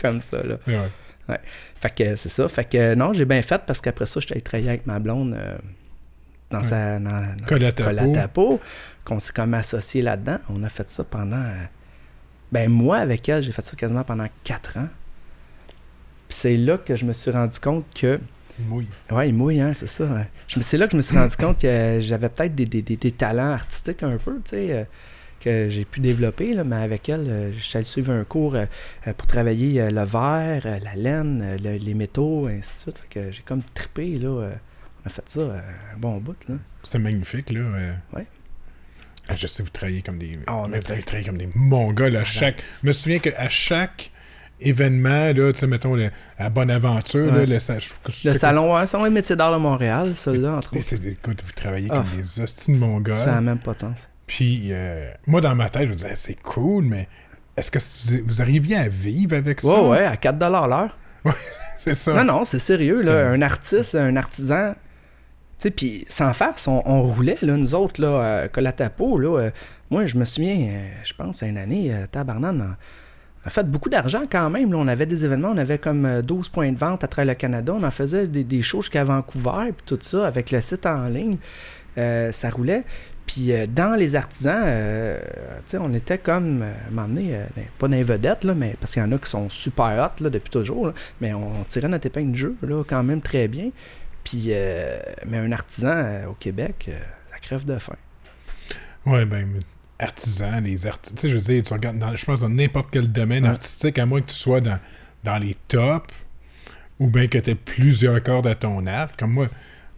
[0.00, 0.58] Comme ça, là.
[1.28, 1.40] Ouais.
[1.80, 2.48] Fait que c'est ça.
[2.48, 5.58] Fait que non, j'ai bien fait parce qu'après ça, j'étais travailler avec ma blonde euh,
[6.50, 6.64] dans Ouais.
[6.64, 6.98] sa.
[6.98, 8.12] Dans, dans- Colle à ta Colle à peau.
[8.12, 8.60] ta peau,
[9.04, 10.38] qu'on s'est comme associé là-dedans.
[10.48, 11.44] On a fait ça pendant.
[12.52, 14.88] ben, moi, avec elle, j'ai fait ça quasiment pendant quatre ans.
[16.28, 18.18] Puis c'est là que je me suis rendu compte que.
[18.58, 18.88] Il mouille.
[19.10, 20.06] Ouais, il mouille, hein, c'est ça.
[20.46, 22.96] Je C'est là que je me suis rendu compte que j'avais peut-être des, des- des-
[22.96, 24.84] des talents artistiques un peu, tu sais, euh,
[25.40, 28.66] que j'ai pu développer, là, mais avec elle, euh, j'étais allé suivre un cours euh,
[29.16, 32.98] pour travailler euh, le verre, la laine, le- les métaux, et ainsi de suite.
[32.98, 34.50] Fait que j'ai comme trippé, là.
[35.02, 35.60] On a fait ça euh,
[35.94, 36.56] un bon bout, là.
[36.82, 37.60] C'était magnifique, là.
[38.12, 38.26] Ouais.
[39.28, 40.38] Ah, je sais, vous travaillez comme des.
[40.46, 42.56] Ah, on a vous travaillé comme des mongols à chaque.
[42.82, 44.10] Je me souviens qu'à chaque
[44.60, 47.46] événement, là, tu sais, mettons, le- à Bonaventure, là, Ouais.
[47.46, 47.76] le, sa-
[48.24, 51.06] Le salon, ouais, salon des métiers d'art de Montréal, celui-là, entre autres.
[51.06, 51.96] Écoute, vous travaillez Ah.
[51.96, 53.14] comme des hosties de mongols.
[53.14, 54.08] Ça n'a même pas de sens.
[54.26, 57.08] Puis, euh, moi, dans ma tête, je me disais, c'est cool, mais
[57.56, 57.78] est-ce que
[58.22, 59.80] vous, arriviez à vivre avec ça?
[59.82, 60.96] Ouais, ouais, à 4 l'heure.
[61.78, 62.12] C'est ça.
[62.12, 63.30] Non, non, c'est sérieux, là.
[63.30, 64.74] Un artiste, un artisan.
[65.60, 69.18] Sais, puis sans farce, on, roulait, là, nous autres, là, euh, colle à ta peau,
[69.18, 69.38] là.
[69.38, 69.50] euh,
[69.90, 72.76] moi, je me souviens, euh, je pense, à une année, Tabarnan,
[73.44, 74.74] a fait beaucoup d'argent quand même.
[74.74, 77.34] On avait des événements, on avait comme euh, 12 points de vente à travers le
[77.34, 77.74] Canada.
[77.76, 81.08] On en faisait des, des shows jusqu'à Vancouver, puis tout ça, avec le site en
[81.08, 81.36] ligne.
[81.96, 82.84] Ça roulait.
[83.26, 84.64] Puis dans les artisans,
[85.74, 89.12] on était comme, euh, ben, pas dans les vedettes, là, mais, parce qu'il y en
[89.12, 92.56] a qui sont super hot depuis toujours, mais on, on tirait notre épingle de jeu
[92.62, 93.70] là, quand même très bien.
[94.24, 96.98] Puis, euh, mais un artisan euh, au Québec, euh,
[97.30, 97.96] ça crève de faim.
[99.06, 99.58] Ouais, ben,
[99.98, 101.16] artisans, les artistes.
[101.16, 103.50] Tu sais, je veux dire, tu regardes, dans- je pense, dans n'importe quel domaine Ouais.
[103.50, 104.78] artistique, à moins que tu sois dans,
[105.24, 106.14] dans les tops
[106.98, 109.18] ou bien que tu aies plusieurs cordes à ton arc.
[109.18, 109.48] Comme moi,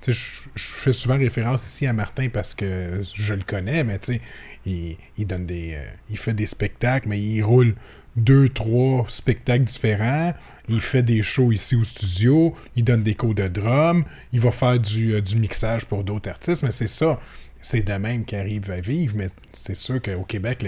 [0.01, 0.19] tu sais,
[0.55, 4.15] je, je fais souvent référence ici à Martin parce que je le connais, mais tu
[4.15, 4.21] sais,
[4.67, 5.75] il, il donne des.
[5.75, 7.75] euh, il fait des spectacles, mais il roule
[8.17, 10.35] deux, trois spectacles différents.
[10.69, 12.55] Il fait des shows ici au studio.
[12.77, 14.05] Il donne des cours de drum.
[14.33, 17.19] Il va faire du, euh, du mixage pour d'autres artistes, mais c'est ça.
[17.61, 20.67] C'est de même qui arrive à vivre, mais c'est sûr qu'au Québec,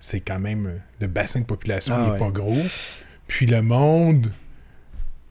[0.00, 0.66] c'est quand même.
[0.66, 2.18] euh, Le bassin de population Ah n'est ouais.
[2.18, 2.62] pas gros.
[3.26, 4.30] Puis le monde.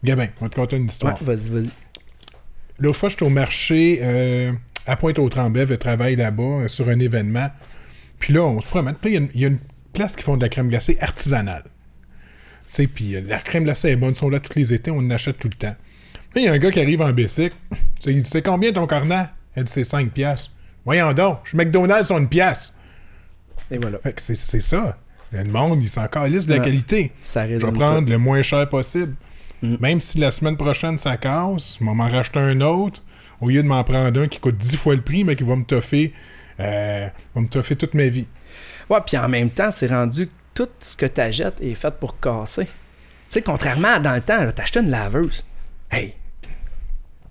[0.03, 1.23] Gabin, on va te conter une Ouais, histoire.
[1.23, 1.69] vas-y, vas-y.
[2.79, 4.51] L'autre fois, j'étais au marché euh,
[4.85, 7.49] à Pointe-aux-Tremblay, je travaille là-bas euh, sur un événement.
[8.19, 8.95] Puis là, on se promène.
[8.95, 9.59] Puis il y y, a une
[9.93, 11.63] place qui font de la crème glacée artisanale.
[11.63, 11.69] Tu
[12.75, 14.97] sais, puis euh, la crème glacée est bonne, ils sont là tous les étés, on
[14.97, 15.75] en achète tout le temps.
[16.35, 17.55] Là, il y a un gars qui arrive en bicycle.
[18.05, 20.51] Il dit C'est combien ton cornet Elle dit C'est 5 piastres.
[20.85, 22.77] Voyons donc, je suis McDonald's sur une pièce.
[23.71, 23.99] Et voilà.
[23.99, 24.97] Fait que c'est c'est ça.
[25.31, 26.65] Le monde, il s'en calisse de la Ouais.
[26.65, 27.11] qualité.
[27.23, 28.11] Ça Je vais prendre tout.
[28.11, 29.15] le moins cher possible.
[29.61, 29.75] Mm.
[29.79, 33.01] Même si la semaine prochaine ça casse, je vais m'en racheter un autre,
[33.39, 35.55] au lieu de m'en prendre un qui coûte 10 fois le prix, mais qui va
[35.55, 36.11] me toffer,
[36.59, 38.27] euh, va me toffer toute ma vie.
[38.89, 41.93] Ouais, puis en même temps, c'est rendu que tout ce que tu achètes est fait
[41.93, 42.65] pour casser.
[42.65, 42.69] Tu
[43.29, 45.45] sais, contrairement à dans le temps, là, t'achetais une laveuse.
[45.91, 46.15] Hey!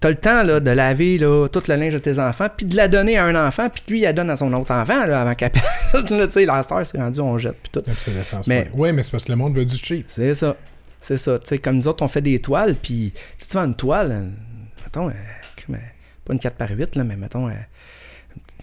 [0.00, 2.74] T'as le temps là, de laver là, tout le linge de tes enfants, puis de
[2.76, 5.20] la donner à un enfant, puis lui, il la donne à son autre enfant là,
[5.20, 5.52] avant qu'elle
[5.94, 7.88] là, Tu sais, la star, c'est rendu, on jette, puis tout.
[8.48, 8.68] Mais-.
[8.74, 10.06] Ouais, mais c'est parce que le monde veut du cheap.
[10.08, 10.56] C'est ça.
[11.00, 11.38] C'est ça.
[11.38, 14.10] Tu sais, comme nous autres, on fait des toiles, puis si tu vends une toile,
[14.10, 14.28] euh,
[14.84, 15.12] mettons, euh,
[15.70, 15.76] euh,
[16.24, 17.52] pas une 4 par 8, là, mais mettons, euh,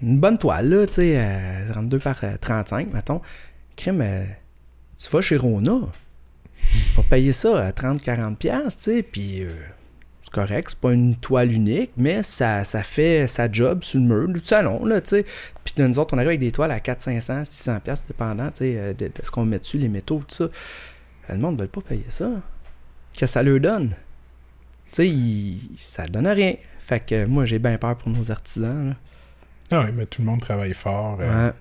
[0.02, 3.22] une bonne toile, là, tu sais, euh, 32 par euh, 35, mettons.
[3.76, 4.26] Crime, euh,
[4.98, 5.80] tu vas chez Rona,
[6.96, 9.54] vas payer ça à 30-40$, piastres, tu sais, puis euh,
[10.22, 14.28] c'est correct, c'est pas une toile unique, mais ça, fait sa job sur le mur
[14.28, 15.26] du salon, là, tu sais.
[15.64, 18.58] Puis nous autres, on arrive avec des toiles à 400, 500, 600$, piastres, dépendant, tu
[18.58, 20.50] sais, euh, de, ce qu'on met dessus, les métaux, tout ça.
[21.30, 22.30] le monde ne veut pas payer ça.
[23.18, 23.96] Que ça leur donne.
[24.92, 26.56] Tu sais, ça donne rien.
[26.80, 28.96] Fait que moi, j'ai bien peur pour nos artisans.
[29.72, 31.18] Ah oui, mais tout le monde travaille fort.
[31.22, 31.54] euh, Ouais.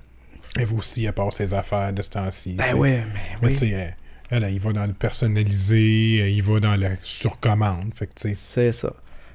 [0.63, 2.55] Et vous aussi, à part ses affaires de ce temps-ci.
[2.55, 3.03] Ben oui, mais
[3.43, 3.51] Mais oui.
[3.51, 3.89] tu sais, euh,
[4.31, 7.93] elle, il va dans le personnalisé, euh, il va dans la surcommande.
[7.95, 8.93] Fait que, tu sais, C'est ça.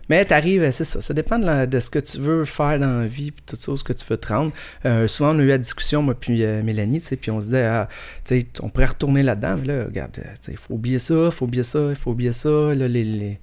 [0.10, 1.00] Mais t'arrives, c'est ça.
[1.00, 3.56] Ça dépend de, la- de ce que tu veux faire dans la vie, puis tout
[3.58, 4.52] ça, ce que tu veux te rendre.
[4.86, 7.40] Euh, souvent, on a eu la discussion, moi, puis euh, Mélanie, tu sais, puis on
[7.40, 7.88] se disait, ah,
[8.26, 11.14] tu sais, on pourrait retourner là-dedans, mais là, regarde, tu sais, il faut oublier ça,
[11.26, 12.50] il faut oublier ça, il faut oublier ça.
[12.50, 13.40] Là, les, les-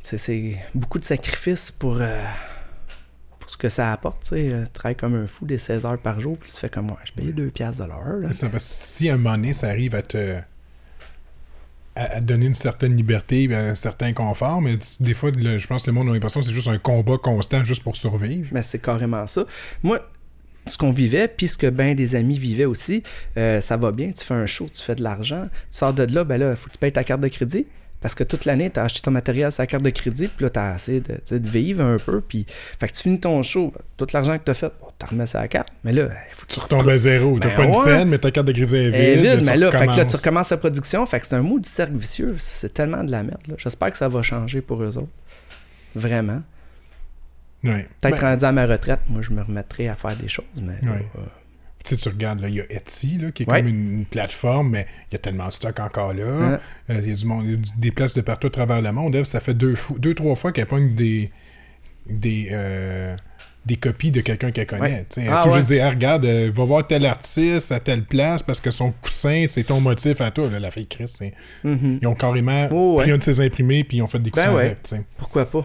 [0.00, 2.30] c'est beaucoup de sacrifices pour, euh, pour
[3.52, 4.48] ce que ça apporte, tu sais.
[4.50, 6.86] Euh, Tu travailles comme un fou des 16 heures par jour, puis tu fais comme
[6.86, 8.32] moi, je payais 2 piastres de l'heure.
[8.34, 8.48] ça.
[8.48, 10.36] Parce que si à un moment donné, ça arrive à te.
[11.94, 15.90] à, donner une certaine liberté, un certain confort, mais des fois, le- je pense que
[15.90, 18.48] le monde a l'impression que c'est juste un combat constant juste pour survivre.
[18.52, 19.44] Mais c'est carrément ça.
[19.82, 19.98] Moi,
[20.66, 23.02] ce qu'on vivait, puis ce que ben des amis vivaient aussi,
[23.36, 26.04] euh, ça va bien, tu fais un show, tu fais de l'argent, tu sors de
[26.04, 27.66] là, ben là, il faut que tu payes ta carte de crédit.
[28.02, 30.44] Parce que toute l'année, tu as acheté ton matériel sur la carte de crédit, puis
[30.44, 32.20] là, tu as essayé de, de vivre un peu.
[32.20, 35.26] Puis, fait que tu finis ton show, tout l'argent que tu as fait, tu remets
[35.26, 35.68] ça à la carte.
[35.84, 37.38] Mais là, il faut que tu Tu retombes à zéro.
[37.38, 38.94] T'as Ben pas une scène, mais ta carte de crédit est vide.
[38.94, 40.50] est vide, tu mais là, fait que là, tu recommences.
[40.50, 41.06] la production.
[41.06, 42.34] Fait que c'est un mot du cercle vicieux.
[42.38, 43.40] C'est tellement de la merde.
[43.56, 45.08] J'espère que ça va changer pour eux autres.
[45.94, 46.42] Vraiment.
[47.64, 47.86] Ouais.
[48.00, 50.74] Peut-être Ben, rendu à ma retraite, moi, je me remettrai à faire des choses, mais.
[50.82, 51.06] là, Ouais.
[51.16, 51.20] euh,
[51.84, 53.58] tu sais, tu regardes, là, il y a Etsy, là, qui est Ouais.
[53.60, 56.22] comme une, une plateforme, mais il y a tellement de stock encore là.
[56.22, 58.92] Euh, Il y a du monde, y a des places de partout à travers le
[58.92, 59.14] monde.
[59.14, 61.30] Elle, ça fait deux, deux trois fois qu'elle pogne des,
[62.08, 63.14] des, euh,
[63.64, 64.82] des copies de quelqu'un qu'elle connaît.
[64.82, 65.06] Ouais.
[65.08, 68.02] Tu sais, Elle Ah toujours dire, Ah, regarde, euh, va voir tel artiste à telle
[68.04, 70.48] place parce que son coussin, c'est ton motif à toi.
[70.50, 71.12] Là, la fille Chris,
[71.62, 71.98] Mhm.
[72.02, 74.42] ils ont carrément Oh, pris un de ses imprimés puis ils ont fait des Ben
[74.42, 74.78] coussins avec.
[75.16, 75.64] Pourquoi pas?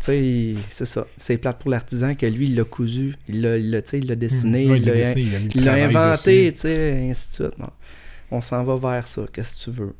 [0.00, 1.06] Tu sais, c'est ça.
[1.18, 3.98] C'est plate pour l'artisan que lui, il l'a cousu, il l'a, il l'a, tu sais,
[3.98, 4.84] il l'a dessiné, Ouais, il
[5.64, 7.58] l'a, inventé, tu sais, ainsi de suite.
[7.58, 7.70] Non.
[8.30, 9.94] On s'en va vers ça, qu'est-ce que tu veux?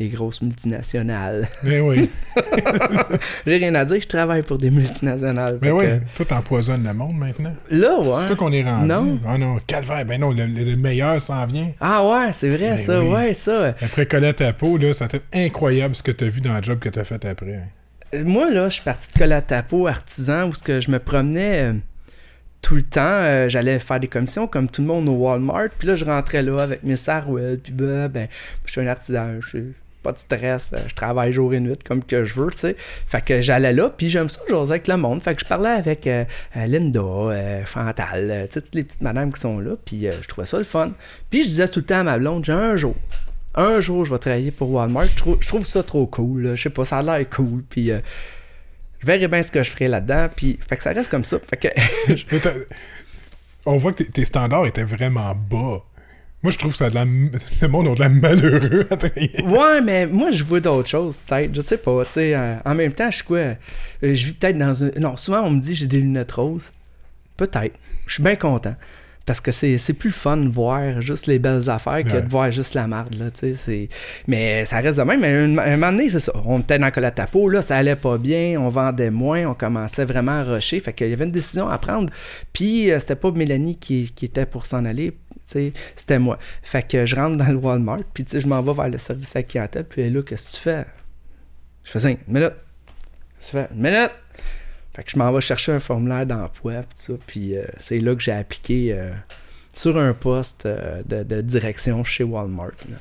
[0.00, 1.46] Les grosses multinationales.
[1.62, 2.10] Ben oui,
[3.46, 5.58] J'ai rien à dire, je travaille pour des multinationales.
[5.60, 5.84] ben Fait oui.
[6.16, 7.54] que- Tout empoisonne le monde maintenant.
[7.70, 8.26] Là, C'est ouais.
[8.26, 8.88] toi qu'on est rendu.
[8.88, 9.20] Non.
[9.24, 10.04] Ah non, calvaire.
[10.04, 11.70] Ben non, le, le meilleur s'en vient.
[11.80, 13.08] Ah ouais, c'est vrai, Ben ça, oui.
[13.08, 13.68] ouais, ça.
[13.80, 16.56] Après coller ta peau, là, ça a été incroyable ce que tu as vu dans
[16.56, 17.54] le job que tu as fait après.
[17.54, 17.60] Euh,
[18.22, 21.72] Moi, là, je suis parti de Colatapo, artisan, où que je me promenais euh,
[22.62, 23.00] tout le temps.
[23.02, 25.68] euh, J'allais faire des commissions comme tout le monde au Walmart.
[25.78, 27.58] Puis là, je rentrais là avec mes sarouels.
[27.58, 28.28] Puis ben, ben,
[28.66, 29.40] je suis un artisan.
[29.40, 29.64] Je suis
[30.02, 30.72] pas de stress.
[30.74, 32.76] euh, Je travaille jour et nuit comme que je veux, tu sais.
[32.78, 35.22] Fait que j'allais là, puis j'aime ça, j'osais avec le monde.
[35.22, 36.06] Fait que je parlais avec
[36.54, 39.72] Linda, euh, Fantal, euh, tu sais, toutes les petites madames qui sont là.
[39.84, 40.92] Puis je trouvais ça le fun.
[41.30, 42.94] Puis je disais tout le temps à ma blonde, j'ai un jour,
[43.56, 45.06] un jour, je vais travailler pour Walmart.
[45.06, 46.42] Je trouve, je trouve ça trop cool.
[46.42, 46.54] là.
[46.54, 47.62] Je sais pas, ça a l'air cool.
[47.68, 48.00] Puis euh,
[49.00, 50.28] je verrai bien ce que je ferai là-dedans.
[50.34, 51.38] Puis, fait que ça reste comme ça.
[51.38, 51.68] Fait que,
[53.66, 55.82] On voit que tes- standards étaient vraiment bas.
[56.42, 57.04] Moi, je trouve que ça de la...
[57.06, 59.42] le monde a de la malheureux à travailler.
[59.42, 61.54] ouais, mais moi, je vois d'autres choses, peut-être.
[61.54, 62.04] Je sais pas.
[62.04, 63.54] Tu sais, euh, en même temps, je suis quoi euh,
[64.02, 64.92] Je vis peut-être dans une.
[65.00, 66.72] Non, souvent, on me dit j'ai des lunettes roses.
[67.38, 67.78] Peut-être.
[68.06, 68.76] Je suis bien content.
[69.26, 72.74] Parce que c'est plus fun de voir juste les belles affaires que de voir juste
[72.74, 73.88] la marde, là, tu sais, c'est...
[74.26, 75.20] Mais ça reste de même.
[75.20, 76.32] Mais un, un moment donné, c'est ça.
[76.44, 80.32] On était dans Colatapo, là, ça allait pas bien, on vendait moins, on commençait vraiment
[80.32, 80.78] à rusher.
[80.80, 82.12] Fait qu'il y avait une décision à prendre.
[82.52, 86.38] Puis euh, c'était pas Mélanie qui, qui était pour s'en aller, c'était moi.
[86.62, 89.38] Fait que je rentre dans le Walmart, puis je m'en vais vers le service à
[89.38, 90.84] la clientèle, puis elle est là, qu'est-ce que tu fais?
[91.82, 92.52] Je fais cinq minutes.
[93.38, 93.74] Qu'est-ce que tu fais?
[93.74, 94.12] Une minute!
[94.94, 96.82] Fait que je m'en vais chercher un formulaire d'emploi,
[97.26, 99.10] puis euh, c'est là que j'ai appliqué euh,
[99.72, 102.70] sur un poste euh, de, de direction chez Walmart.
[102.90, 102.96] là.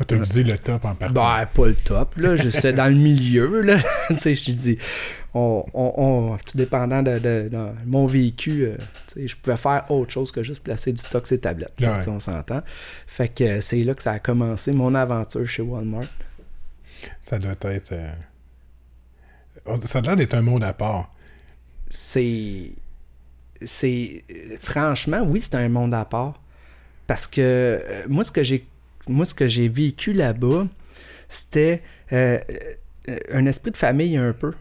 [0.00, 1.14] Ah, T'as visé le top en partant.
[1.14, 3.76] Ben, pas le top, là, je suis dans le milieu, là.
[4.08, 4.76] tu sais, je dis,
[5.34, 8.76] on, on, on- tout dépendant de, de- de mon vécu, euh,
[9.06, 11.90] tu sais, je pouvais faire autre chose que juste placer du stock les tablettes, là,
[11.92, 11.98] Ouais.
[11.98, 12.62] tu sais, on s'entend.
[13.06, 16.02] Fait que c'est là que ça a commencé, mon aventure chez Walmart.
[17.22, 17.92] Ça doit être...
[17.92, 18.10] euh,
[19.82, 21.13] Ça a l'air d'être un monde à part.
[21.94, 22.72] C'est.
[23.62, 24.24] C'est.
[24.30, 26.34] euh, Franchement, oui, c'est un monde à part.
[27.06, 29.68] Parce que euh, moi, ce que j'ai.
[29.68, 30.66] Vécu là-bas,
[31.28, 32.38] c'était euh,
[33.32, 34.52] un esprit de famille un peu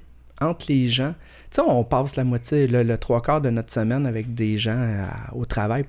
[0.42, 1.16] entre les gens.
[1.50, 5.08] Tu sais, on passe la moitié, le, trois quarts de notre semaine avec des gens
[5.32, 5.86] au travail.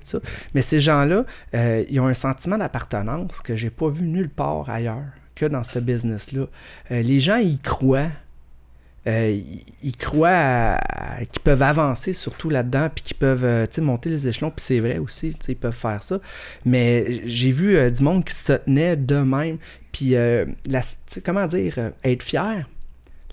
[0.53, 1.25] Mais ces gens-là,
[1.89, 5.03] ils ont un sentiment d'appartenance que j'ai pas vu nulle part ailleurs
[5.35, 6.45] que dans ce business-là.
[6.91, 8.11] Les gens y croient.
[9.07, 9.39] Euh,
[9.83, 10.79] ils- croient
[11.31, 14.97] qu'ils peuvent avancer surtout là-dedans, puis qu'ils peuvent euh, monter les échelons, puis c'est vrai
[14.97, 16.19] aussi, ils peuvent faire ça.
[16.65, 19.57] Mais j'ai vu euh, du monde qui se tenait de même,
[19.91, 20.15] puis
[21.23, 22.67] comment dire, être fier.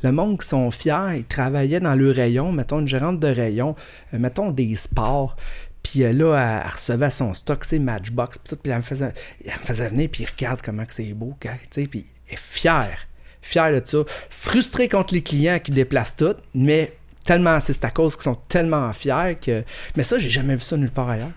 [0.02, 3.74] Le monde qui sont fiers, ils travaillaient dans le rayon, mettons une gérante de rayon,
[4.12, 5.36] mettons des sports,
[5.82, 9.12] Puis là, elle, recevait son stock, c'est Matchbox, puis elle me faisait,
[9.44, 11.34] elle me faisait venir, puis regarde comment c'est beau,
[11.70, 12.98] tu puis elle est fière,
[13.42, 13.98] fière de ça,
[14.30, 16.92] frustrée contre les clients qui déplacent tout, mais
[17.24, 19.64] tellement, c'est à cause qu'ils sont tellement fiers que...
[19.96, 21.32] Mais ça, j'ai jamais vu ça nulle part ailleurs.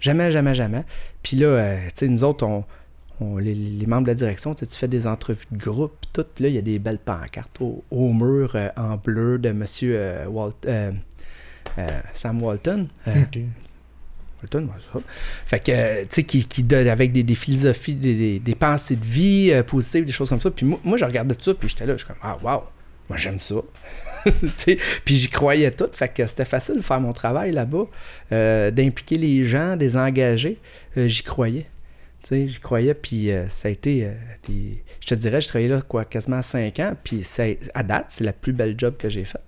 [0.00, 0.84] Jamais, jamais, jamais.
[1.22, 2.44] Puis là, euh, tu sais, nous autres,
[3.20, 6.24] on, les, membres de la direction, tu fais des entrevues de groupe, tout.
[6.34, 9.94] Puis là, il y a des belles pancartes au, mur euh, en bleu de monsieur
[9.96, 10.66] euh, Walt-
[12.12, 12.88] Sam Walton.
[15.46, 18.96] Fait que, euh, tu sais, qui, qui donne avec des, des philosophies, des, des- pensées
[18.96, 20.50] de vie euh, positives, des choses comme ça.
[20.50, 22.62] Puis moi, moi, je regardais tout ça, puis j'étais là, je suis comme, ah, wow,
[23.08, 23.56] moi, j'aime ça.
[25.04, 25.88] Puis j'y croyais tout.
[25.92, 27.84] Fait que c'était facile de faire mon travail là-bas,
[28.32, 30.58] euh, d'impliquer les gens, des engager.
[30.96, 31.66] Euh, j'y croyais.
[32.28, 34.08] J'y croyais, puis ça a été.
[34.48, 37.22] des- Je te dirais, je travaillais là, quoi, quasiment 5 ans, puis
[37.72, 39.42] à date, c'est la plus belle job que j'ai faite.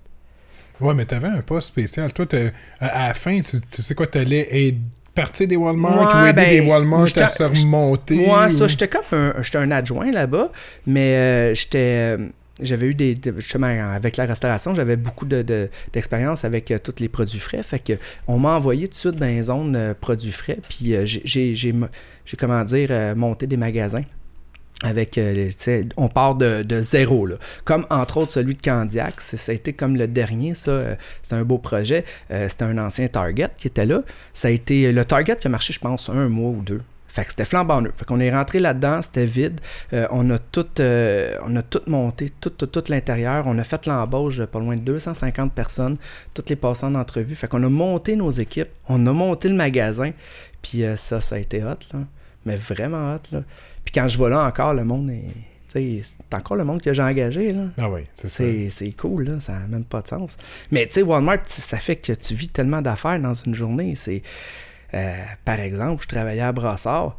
[0.81, 2.11] Ouais, mais t'avais un poste spécial.
[2.13, 4.77] Toi, t'as- à, à la fin, tu, tu sais quoi, t'allais aider-
[5.13, 8.15] partir des Walmart Ouais, ou aider ben, des Walmart à se remonter?
[8.25, 10.51] Moi, ou- ça, j'étais comme un, j'étais un adjoint là-bas,
[10.87, 12.17] mais euh, j'étais.
[12.17, 12.29] euh,
[12.61, 13.15] j'avais eu des.
[13.15, 17.39] de- Justement, avec la restauration, j'avais beaucoup de, de- d'expérience avec euh, tous les produits
[17.39, 17.63] frais.
[17.63, 17.93] Fait que
[18.27, 20.59] on m'a envoyé tout de suite dans les zones produits frais.
[20.69, 21.75] Puis j'ai,
[22.37, 24.03] comment dire, monté des magasins.
[24.81, 25.49] Avec, euh,
[25.97, 27.35] on part de, de zéro, là.
[27.65, 30.71] Comme entre autres celui de Candiac, c'est- ça a été comme le dernier, ça.
[30.71, 32.05] euh, c'était un beau projet.
[32.31, 34.03] Euh, c'était un ancien Target qui était là.
[34.33, 36.81] Ça a été le Target qui a marché, je pense, un mois ou deux.
[37.09, 37.91] Fait que c'était flambant neuf.
[37.97, 39.59] Fait qu'on est rentré là-dedans, c'était vide.
[40.11, 43.45] On a tout, on a monté, tout, tout, tout l'intérieur.
[43.47, 45.97] On a fait l'embauche de pas loin de 250 personnes,
[46.35, 47.33] toutes les passants d'entrevue.
[47.35, 50.11] Fait qu'on a monté nos équipes, on a monté le magasin.
[50.61, 51.99] Puis ça, ça a été hot, là.
[52.45, 53.41] Mais vraiment hot, là.
[53.83, 55.23] Puis quand je vois là encore, le monde est...
[55.71, 57.63] tu sais, C'est encore le monde que j'ai engagé, là.
[57.79, 58.43] Ah oui, c'est ça.
[58.69, 60.37] C'est, cool, là, ça n'a même pas de sens.
[60.71, 63.95] Mais tu sais, Walmart, ça fait que tu vis tellement d'affaires dans une journée.
[63.95, 64.21] C'est,
[64.93, 65.15] euh,
[65.45, 67.15] par exemple, je travaillais à Brassard.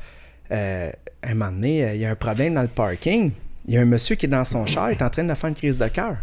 [0.52, 0.90] Euh,
[1.22, 3.32] un moment donné, euh, il y a un problème dans le parking.
[3.66, 5.34] Il y a un monsieur qui est dans son char, il est en train de
[5.34, 6.16] faire une crise de cœur.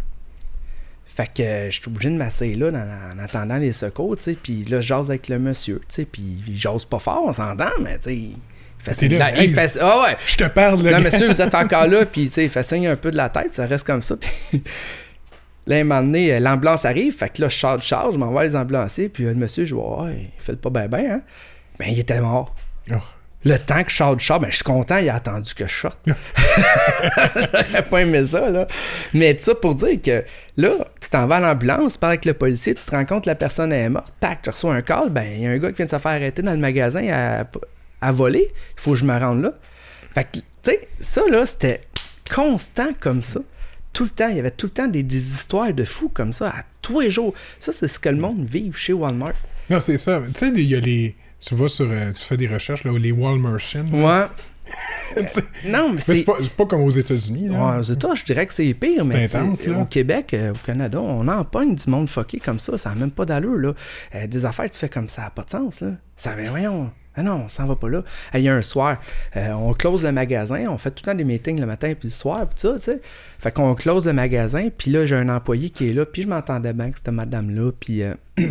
[1.06, 4.34] Fait que euh, je suis obligé de m'asseoir là en attendant les secours, tu sais.
[4.34, 6.04] Puis là, je jase avec le monsieur, tu sais.
[6.04, 8.20] Puis il jase pas fort, on s'entend, mais tu sais.
[9.02, 9.30] Il là,
[9.80, 12.44] ah ouais, Je te parle, le non, monsieur, vous êtes encore là, puis tu sais,
[12.44, 14.16] il fait signe un peu de la tête, puis ça reste comme ça.
[14.16, 14.62] Puis
[15.66, 18.44] là, un moment donné, euh, l'ambulance arrive, fait que là, je charge, charge, je m'envoie
[18.44, 21.20] les ambulanciers, puis euh, le monsieur, je vois, ouais, il fait pas bien, bien, hein.
[21.78, 22.54] Ben, il était mort.
[22.90, 22.94] Oh.
[23.44, 25.72] Le temps que je charge, charge, ben, je suis content, il a attendu que je
[25.72, 25.98] sorte.
[26.06, 28.66] J'aurais pas aimé ça, là.
[29.14, 30.24] Mais ça pour dire que
[30.56, 33.24] là, tu t'en vas à l'ambulance, tu parles avec le policier, tu te rends compte
[33.24, 35.58] que la personne est morte, tac, tu reçois un call, ben, il y a un
[35.58, 37.44] gars qui vient de se faire arrêter dans le magasin à,
[38.00, 39.52] à voler, il faut que je me rende là.
[40.14, 41.82] Fait que, tu sais, ça, là, c'était
[42.34, 43.40] constant comme ça.
[43.92, 46.32] Tout le temps, il y avait tout le temps des, des histoires de fous comme
[46.32, 47.34] ça, à tous les jours.
[47.58, 49.32] Ça, c'est ce que le monde vit chez Walmart.
[49.70, 50.22] Non, c'est ça.
[50.26, 51.16] Tu sais, il y a les.
[51.40, 51.88] Tu vas sur.
[51.90, 53.86] euh, tu fais des recherches, là, les Walmartians.
[53.92, 54.26] Ouais.
[55.26, 56.14] Sais, Non, mais mais c'est.
[56.42, 57.48] c'est pas, comme aux États-Unis.
[57.48, 57.58] là.
[57.72, 60.58] Ouais, aux États, je dirais que c'est pire, C'est mais intense, au Québec, euh, au
[60.66, 63.72] Canada, on en pogne du monde fucké comme ça, ça n'a même pas d'allure, là.
[64.14, 65.92] Euh, des affaires, tu fais comme ça, n'a pas de sens, là.
[66.16, 66.90] Ça va, voyons.
[67.18, 68.04] Ah non, on s'en va pas là.
[68.32, 68.98] Il y a un soir,
[69.36, 72.08] euh, on close le magasin, on fait tout le temps des meetings le matin puis
[72.08, 73.00] le soir, puis ça, tu sais.
[73.40, 76.28] Fait qu'on close le magasin, puis là, j'ai un employé qui est là, puis je
[76.28, 78.04] m'entendais bien que cette madame-là, puis...
[78.04, 78.14] euh,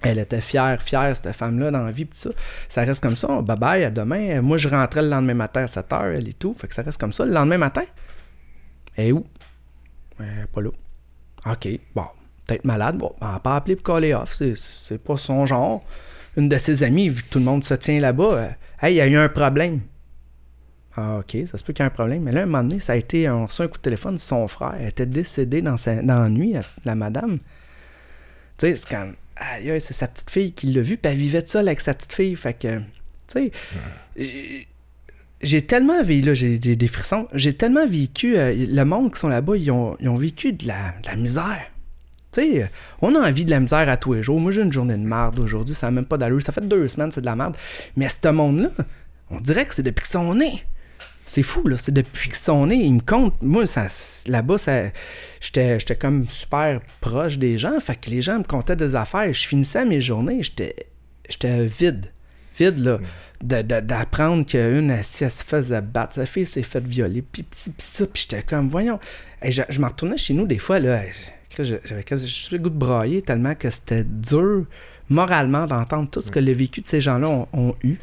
[0.00, 2.30] Elle était fière, fière, cette femme-là, dans la vie, pis ça.
[2.68, 3.42] Ça reste comme ça.
[3.42, 4.40] Bye bye, à demain.
[4.40, 6.54] Moi, je rentrais le lendemain matin à 7 h, elle et tout.
[6.54, 7.26] Fait que ça reste comme ça.
[7.26, 7.82] Le lendemain matin,
[8.96, 9.24] elle est où?
[10.16, 10.70] Pas là.
[11.46, 12.04] OK, bon,
[12.46, 12.98] peut-être malade.
[12.98, 14.40] Bon, elle n'a pas appelé pour coller off.
[14.54, 15.82] C'est pas son genre.
[16.36, 18.48] Une de ses amies, vu que tout le monde se tient là-bas, euh,
[18.82, 19.80] hey, il y a eu un problème.
[20.96, 22.22] Ah, OK, ça se peut qu'il y ait un problème.
[22.22, 24.20] Mais là, un moment donné, ça a été, on reçoit un coup de téléphone de
[24.20, 24.74] son frère.
[24.80, 27.38] Elle était décédée dans, sa, dans la nuit, la madame.
[28.58, 29.12] Tu sais, c'est quand.
[29.36, 32.12] Aïe, c'est sa petite fille qui l'a vu, puis elle vivait seule avec sa petite
[32.12, 32.34] fille.
[32.34, 32.78] Fait que,
[33.28, 33.52] tu
[34.16, 34.66] sais,
[35.40, 39.28] j'ai- tellement vécu, là, j'ai des frissons, j'ai tellement vécu, euh, le monde qui sont
[39.28, 41.70] là-bas, ils ont, vécu de la misère.
[43.02, 44.40] On a envie de la misère à tous les jours.
[44.40, 46.42] Moi, j'ai une journée de merde aujourd'hui, ça n'a même pas d'allure.
[46.42, 47.56] Ça fait deux semaines, c'est de la merde.
[47.96, 48.70] Mais ce monde-là,
[49.30, 50.64] on dirait que c'est depuis qu'ils sont nés.
[51.28, 51.76] C'est fou, là.
[51.76, 52.76] C'est depuis qu'ils sont nés.
[52.76, 53.42] Ils me comptent.
[53.42, 53.64] Moi,
[54.26, 54.56] là-bas,
[55.40, 57.78] j'étais, j'étais comme super proche des gens.
[57.80, 59.30] Fait que les gens me comptaient des affaires.
[59.30, 60.42] Je finissais mes journées.
[60.42, 60.74] J'étais,
[61.28, 62.06] j'étais vide.
[62.58, 62.98] Vide, là.
[63.42, 67.20] D'apprendre qu'une, si elle se faisait battre, sa fille s'est faite violer.
[67.20, 68.06] Puis, puis, puis ça.
[68.06, 68.98] Puis j'étais comme, voyons.
[69.42, 71.02] Et je, je me retournais chez nous des fois, là.
[71.56, 74.66] J'avais juste le goût de brailler tellement que c'était dur
[75.08, 77.96] moralement d'entendre tout ce que le vécu de ces gens-là ont, ont eu.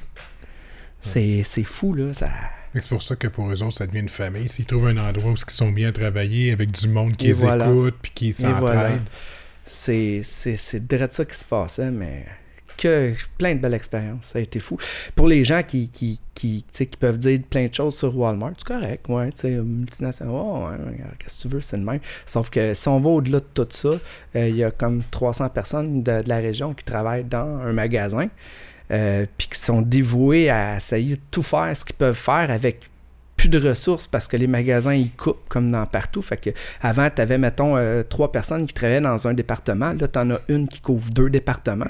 [1.02, 2.14] C'est, c'est fou, là.
[2.14, 2.30] Ça...
[2.74, 4.50] C'est pour ça que pour eux autres, ça devient une famille.
[4.50, 7.34] S'ils trouvent un endroit où ils sont bien travaillés, avec du monde qui Et les
[7.34, 7.68] voilà.
[7.68, 8.62] écoute, puis qui s'entraide.
[8.62, 8.89] voilà.
[9.66, 10.22] C'est,
[10.88, 12.26] direct ça qui se passait, mais
[12.78, 14.26] que plein de belles expériences.
[14.28, 14.78] Ça a été fou.
[15.15, 18.67] Pour les gens qui, qui, qui, qui peuvent dire plein de choses sur Walmart, c'est
[18.67, 21.99] correct, ouais, sais, multinational, ouais, qu'est-ce que tu veux, c'est le même.
[22.26, 23.89] Sauf que si on va au-delà de tout ça,
[24.36, 27.73] euh, il y a comme 300 personnes de, de la région qui travaillent dans un
[27.73, 28.28] magasin,
[28.91, 32.82] euh, puis qui sont dévoués à essayer de tout faire ce qu'ils peuvent faire avec
[33.50, 36.22] de ressources parce que les magasins ils coupent comme dans partout.
[36.22, 36.50] Fait que
[36.82, 39.93] avant, tu avais, mettons, euh, trois personnes qui travaillaient dans un département.
[39.93, 41.88] Là, tu en as une qui couvre deux départements.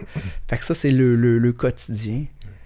[0.50, 2.26] Fait que ça, c'est le, le- quotidien.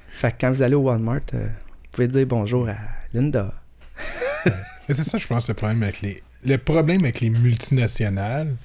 [0.10, 2.76] Fait que quand vous allez au Walmart, euh, vous pouvez dire bonjour à
[3.14, 3.54] Linda.
[4.88, 6.22] C'est ça, je pense, le problème avec les.
[6.46, 8.56] Le problème avec les multinationales,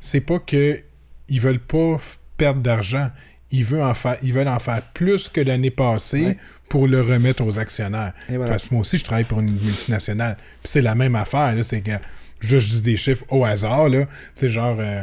[0.00, 0.80] c'est pas que
[1.28, 1.96] ils veulent pas
[2.36, 3.10] perdre d'argent.
[3.50, 6.36] Ils veulent, en faire, ils veulent en faire plus que l'année passée Ouais.
[6.68, 8.12] pour le remettre aux actionnaires.
[8.28, 8.46] Voilà.
[8.50, 10.36] Parce que moi aussi, je travaille pour une multinationale.
[10.36, 11.54] Puis c'est la même affaire.
[11.56, 11.92] Là, c'est que
[12.40, 13.88] je, je dis des chiffres au hasard.
[13.88, 14.04] Là.
[14.34, 15.02] Sais, genre, euh,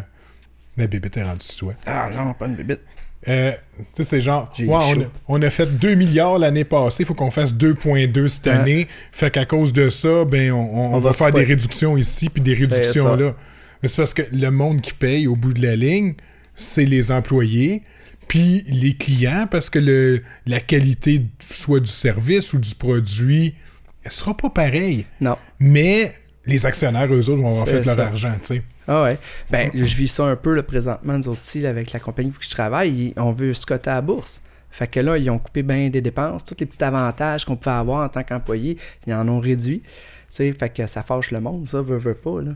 [0.78, 1.74] la bébête est rendue sur toi.
[1.88, 2.82] Ah non, pas une bébite.
[3.28, 7.02] Euh, tu sais, c'est genre, ouais, on, a, on a fait 2 milliards l'année passée,
[7.02, 8.52] il faut qu'on fasse 2,2 cette Ouais.
[8.54, 8.88] année.
[9.12, 11.98] Fait qu'à cause de ça, ben, on, on- on On va, va faire des réductions
[11.98, 13.34] ici puis des C'est réductions là.
[13.82, 16.14] Mais c'est parce que le monde qui paye au bout de la ligne,
[16.56, 17.82] c'est les employés
[18.28, 23.56] puis les clients parce que le, la qualité soit du service ou du produit,
[24.04, 25.06] elle sera pas pareille.
[25.22, 25.38] Non.
[25.60, 26.16] Mais
[26.46, 28.64] les actionnaires, eux autres, vont avoir fait leur argent, tu sais.
[28.88, 29.18] Ah ouais.
[29.50, 32.40] Ben, je vis ça un peu là, présentement, nous autres ici, avec la compagnie pour
[32.40, 33.14] qui je travaille.
[33.18, 34.42] on veut se coter à la bourse.
[34.70, 36.44] Fait que là, ils ont coupé bien des dépenses.
[36.46, 39.82] Tous les petits avantages qu'on pouvait avoir en tant qu'employé, ils en ont réduit.
[39.82, 39.90] Tu
[40.30, 42.52] sais, fait que ça fâche le monde, ça, veut, veut pas, là.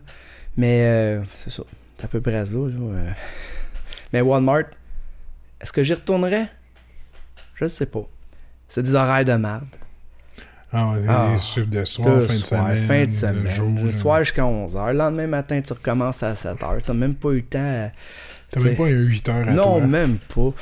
[0.57, 1.63] Mais euh, c'est ça.
[1.97, 2.61] C'est à peu près ça, là.
[2.79, 3.09] euh.
[4.13, 4.65] Mais Walmart,
[5.61, 6.47] est-ce que j'y retournerais?
[7.55, 8.07] Je sais pas.
[8.67, 9.65] C'est des horaires de merde.
[10.71, 11.35] Ah, les Ah.
[11.37, 12.87] chiffres de soir, fin de soir, semaine.
[12.87, 13.47] fin de le semaine.
[13.47, 14.91] jour, le soir jusqu'à 11h.
[14.91, 16.83] Le lendemain matin, tu recommences à 7h.
[16.85, 17.59] T'as même pas eu le temps.
[17.59, 17.91] à-
[18.51, 19.87] T'as même pas un 8 heures à Non, toi.
[19.87, 20.53] même pas.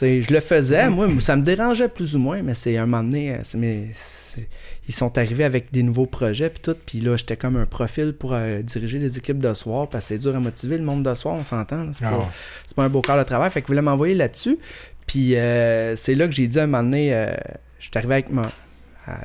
[0.00, 3.32] Je le faisais, moi, ça me dérangeait plus ou moins, mais c'est un moment donné,
[3.34, 4.48] euh, c'est- mais c'est-
[4.88, 8.12] ils sont arrivés avec des nouveaux projets puis tout, puis là, j'étais comme un profil
[8.12, 11.02] pour euh, diriger les équipes de soir, parce que c'est dur à motiver le monde
[11.02, 12.10] de soir, on s'entend, c'est Ah.
[12.10, 12.30] pas,
[12.66, 14.58] c'est pas un beau quart de travail, fait qu'ils voulaient m'envoyer là-dessus,
[15.06, 17.34] puis euh, c'est là que j'ai dit à un moment donné, euh,
[17.80, 18.50] j'étais arrivé avec ma,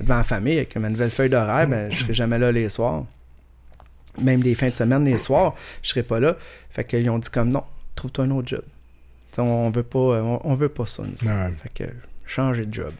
[0.01, 3.05] devant la famille, avec ma nouvelle feuille d'horaire, ben, je serai jamais là les soirs.
[4.22, 6.36] Même les fins de semaine, les soirs, je serai pas là.
[6.70, 7.64] Fait qu'ils ont dit comme non,
[7.95, 8.64] trouve-toi un autre job.
[9.32, 11.16] T'sais, on veut pas, on, on veut pas ça, nous.
[11.64, 11.89] Fait que
[12.26, 12.91] changer de job.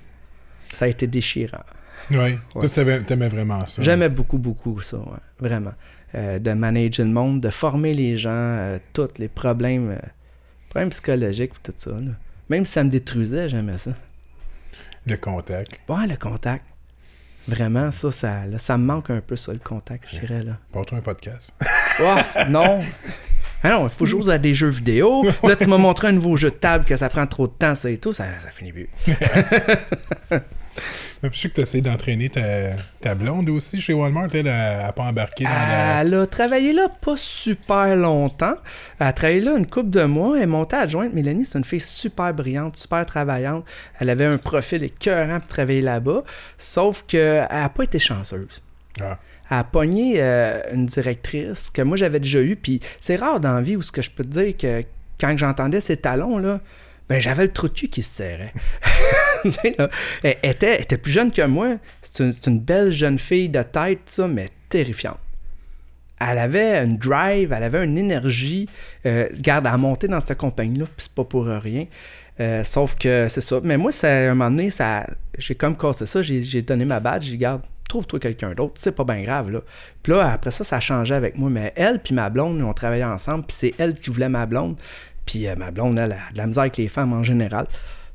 [0.72, 1.64] Ça a été déchirant.
[2.12, 2.38] Ouais.
[2.54, 3.82] Toi, t'aimais, vraiment ça.
[3.82, 5.74] J'aimais beaucoup, beaucoup ça, ouais, vraiment.
[6.16, 10.08] Euh, de manager le monde, de former les gens, euh, tous les problèmes, euh,
[10.70, 11.92] problèmes psychologiques, tout ça.
[11.92, 12.12] là.
[12.50, 13.92] Même si ça me détruisait, j'aimais ça.
[15.06, 15.80] Le contact.
[15.88, 16.66] Ouais, le contact.
[17.48, 20.58] Vraiment, ça, ça, là, ça me manque un peu, ça, le contact, je dirais, là.
[20.72, 21.54] Porte-toi un podcast.
[22.50, 22.82] Non!
[23.64, 25.24] Ah non, il faut jouer à des jeux vidéo.
[25.44, 27.76] Là, tu m'as montré un nouveau jeu de table que ça prend trop de temps,
[27.76, 28.90] ça et tout, ça, ça finit plus.
[31.24, 32.42] Je sais que tu essayé d'entraîner ta,
[33.00, 34.28] ta blonde aussi chez Walmart.
[34.34, 36.02] Elle n'a pas embarqué dans la.
[36.02, 38.56] Elle a travaillé là pas super longtemps.
[39.00, 40.38] Elle a travaillé là une couple de mois.
[40.38, 41.14] Elle est montée adjointe.
[41.14, 43.66] Mélanie, c'est une fille super brillante, super travaillante.
[44.00, 46.24] Elle avait un profil écœurant pour travailler là-bas.
[46.58, 48.62] Sauf qu'elle n'a pas été chanceuse.
[49.00, 49.20] Ah.
[49.50, 52.56] Elle a pogné euh, une directrice que moi j'avais déjà eue.
[52.56, 54.84] Puis c'est rare dans la vie où ce que je peux te dire que
[55.20, 56.62] quand j'entendais ses talons, là,
[57.10, 58.54] ben j'avais le trou de cul qui se serrait.
[60.24, 61.78] Elle, était, elle plus jeune que moi.
[62.02, 65.20] C'est une, belle jeune fille de tête, ça, mais terrifiante.
[66.20, 68.68] Elle avait une drive, elle avait une énergie.
[69.06, 71.86] Euh, garde, à monter dans cette compagnie-là, puis c'est pas pour rien.
[72.40, 73.60] Euh, sauf que c'est ça.
[73.64, 75.06] Mais moi, ça, à un moment donné, ça,
[75.38, 76.22] j'ai comme cassé ça.
[76.22, 77.26] J'ai, donné ma badge.
[77.26, 78.74] J'ai dit, garde, trouve-toi quelqu'un d'autre.
[78.76, 79.62] C'est pas bien grave, là.
[80.02, 81.50] Puis là, après ça, ça a changé avec moi.
[81.50, 83.46] Mais elle puis ma blonde, on travaillait ensemble.
[83.46, 84.78] Puis c'est elle qui voulait ma blonde.
[85.26, 87.68] Puis euh, ma blonde, elle a de la misère avec les femmes en général.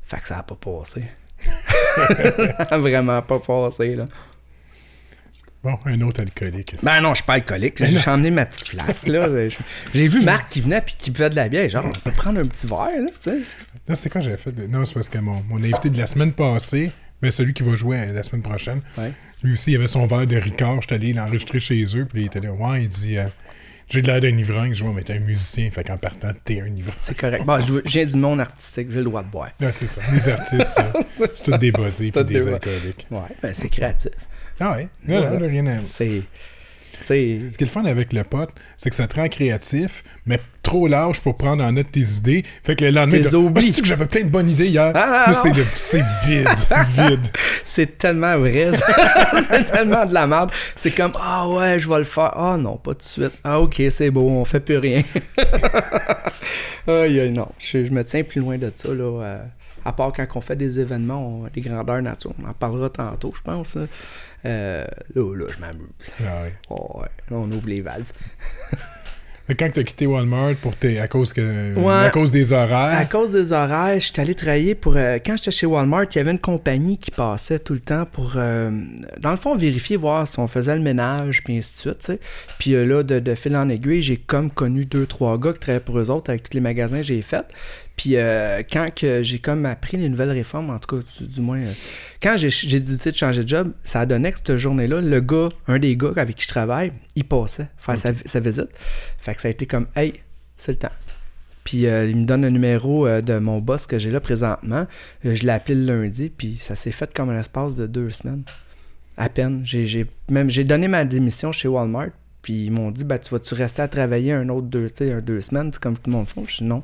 [0.07, 1.03] Fait que ça a pas passé.
[1.39, 4.05] ça a vraiment pas passé, là.
[5.63, 6.73] Bon, un autre alcoolique.
[6.73, 6.85] ici.
[6.85, 7.83] Ben non, je suis pas alcoolique.
[7.83, 9.27] J'ai j'ai emmené ma petite flasque, là.
[9.93, 11.67] J'ai vu Marc qui venait puis qui buvait de la bière.
[11.67, 13.37] Genre, on peut prendre un petit verre, là, tu sais.
[13.87, 14.51] Là, c'est quand j'avais fait.
[14.51, 16.91] de- Non, c'est parce que mon, mon invité de la semaine passée,
[17.21, 19.11] ben celui qui va jouer euh, la semaine prochaine, Ouais.
[19.43, 20.81] lui aussi, il avait son verre de Ricard.
[20.81, 22.05] J'étais allé l'enregistrer chez eux.
[22.05, 22.51] Puis il était là.
[22.53, 23.17] Ouais, il dit.
[23.17, 23.25] euh,
[23.89, 24.73] j'ai de l'air d'un ivrogne.
[24.73, 25.69] Je vois, mais t'es un musicien.
[25.71, 26.95] Fait qu'en partant, t'es un ivrogne.
[26.97, 27.45] C'est correct.
[27.45, 29.51] Bon, viens du monde artistique, j'ai le droit de boire.
[29.59, 30.01] Là, c'est ça.
[30.13, 30.79] Les artistes,
[31.33, 33.07] c'est tout des buzzés puis des alcooliques.
[33.11, 34.11] Ouais, ben c'est créatif.
[34.59, 34.87] Ah ouais?
[35.07, 35.77] Là, là, là, rien à.
[35.85, 36.23] C'est.
[37.05, 40.39] Ce qui est le fun avec le pote, c'est que ça te rend créatif, mais
[40.67, 42.43] trop large pour prendre en note tes idées.
[42.63, 43.21] Fait que le lendemain.
[43.23, 44.91] Ah, c'est-tu que j'avais plein de bonnes idées hier?
[44.95, 45.33] Ah, non.
[45.41, 46.47] c'est, le- c'est vide,
[46.95, 47.27] vide.
[47.63, 48.71] C'est tellement vrai.
[49.49, 50.51] c'est tellement de la merde.
[50.75, 52.31] C'est comme Ah ouais, je vais le faire.
[52.35, 53.33] Ah non, pas tout de suite.
[53.43, 55.03] Ah ok, c'est beau, on fait plus rien.
[56.87, 57.47] Aïe, aïe, non.
[57.59, 59.03] Je, je me tiens plus loin de ça, là.
[59.23, 59.43] euh,
[59.83, 62.33] À part quand on fait des événements, on- des grandeurs nature.
[62.41, 63.75] On en parlera tantôt, je pense.
[63.77, 63.87] hein.
[64.45, 66.11] Euh, là, là, je m'amuse.
[66.21, 66.43] Ah.
[66.69, 67.07] Oh, ouais.
[67.29, 68.11] Là, on ouvre les valves.
[69.47, 72.05] Que Quand tu as quitté Walmart pour tes, à, cause que, Ouais.
[72.07, 74.97] à cause des À horaires, cause des horaires, je suis allé travailler pour.
[74.97, 78.05] euh, quand j'étais chez Walmart, il y avait une compagnie qui passait tout le temps
[78.11, 78.69] pour, euh,
[79.21, 82.19] dans le fond, vérifier, voir si on faisait le ménage, puis ainsi de suite.
[82.59, 85.59] Puis euh, là, de, de fil en aiguille, j'ai comme connu deux, trois gars qui
[85.59, 87.45] travaillaient pour eux autres avec tous les magasins que j'ai fait.
[87.97, 91.57] Puis euh, quand que j'ai comme appris les nouvelles réformes, en tout cas, du, moins,
[91.59, 91.71] euh,
[92.21, 95.19] quand j'ai j'ai décidé de changer de job, ça a donné que cette journée-là, le
[95.19, 98.69] gars, un des gars avec qui je travaille, il passait faire sa, sa visite.
[99.17, 100.13] Fait que ça a été comme, hey,
[100.57, 100.91] c'est le temps.
[101.63, 104.85] Puis euh, il me donne le numéro de mon boss que j'ai là présentement.
[105.23, 108.43] Je l'ai appelé le lundi, puis ça s'est fait comme un espace de deux semaines.
[109.17, 109.63] À peine.
[109.65, 112.09] J'ai, j'ai- même, j'ai donné ma démission chez Walmart,
[112.43, 115.41] puis ils m'ont dit ben, Tu vas-tu rester à travailler un autre deux, un deux
[115.41, 116.83] semaines, comme tout le monde fait Je dis non.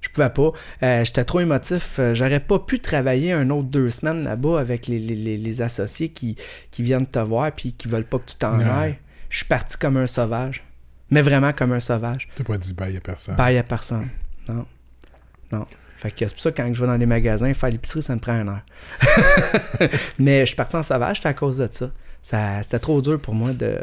[0.00, 0.52] Je pouvais pas.
[0.82, 1.98] Euh, j'étais trop émotif.
[1.98, 6.08] Euh, j'aurais pas pu travailler un autre deux semaines là-bas avec les, les- les- associés
[6.08, 6.36] qui,
[6.70, 8.98] qui viennent te voir puis qui veulent pas que tu t'en ailles.
[9.28, 10.64] Je suis parti comme un sauvage.
[11.10, 12.28] Mais vraiment comme un sauvage.
[12.34, 13.36] t'as pas dit bye à personne.
[13.36, 14.08] Paye à personne.
[14.48, 14.64] Non.
[15.52, 15.66] Non.
[15.98, 18.14] Fait que c'est pour ça que quand je vais dans les magasins, faire l'épicerie, ça
[18.14, 18.62] me prend une heure.
[20.18, 21.90] Mais je suis parti en sauvage, c'était à cause de ça.
[22.22, 23.76] ça c'était trop dur pour moi de.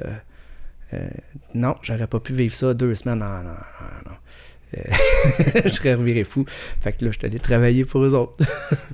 [0.94, 1.08] euh,
[1.54, 3.20] non, j'aurais pas pu vivre ça deux semaines.
[3.20, 3.52] Non, non, non,
[4.12, 4.18] non.
[4.76, 4.82] Euh,
[5.66, 6.46] je serais reviré fou.
[6.82, 8.34] Fait que là, je suis allé travailler pour eux autres.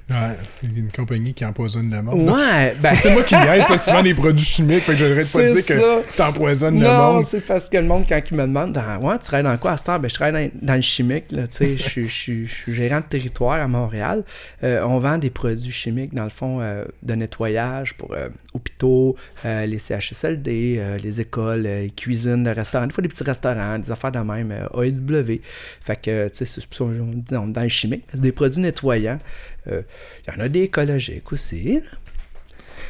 [0.10, 2.20] Ouais, il y a une compagnie qui empoisonne le monde.
[2.26, 2.94] Non, Ouais, ben.
[2.94, 6.16] C'est moi qui niaise, parce souvent des produits chimiques, fait que j'arrête pas dire que
[6.18, 7.24] t'empoisonnes le Non, monde.
[7.26, 9.72] c'est parce que le monde, quand il me demande, dans, ouais, tu travailles dans quoi
[9.72, 10.00] à cette heure?
[10.00, 13.06] Ben, je travaille dans, dans le chimique, là, tu sais, je, suis- je gérant de
[13.06, 14.24] territoire à Montréal.
[14.64, 19.16] Euh, on vend des produits chimiques, dans le fond, euh, de nettoyage pour euh, hôpitaux,
[19.46, 23.24] euh, les CHSLD, euh, les écoles, euh, les cuisines, les restaurants, des fois des petits
[23.24, 25.42] restaurants, des affaires de même, AEW.
[25.82, 29.20] Fait que, tu sais, c'est on est dans c'est des produits nettoyants.
[29.68, 29.84] Il
[30.28, 31.80] y en a des écologiques aussi.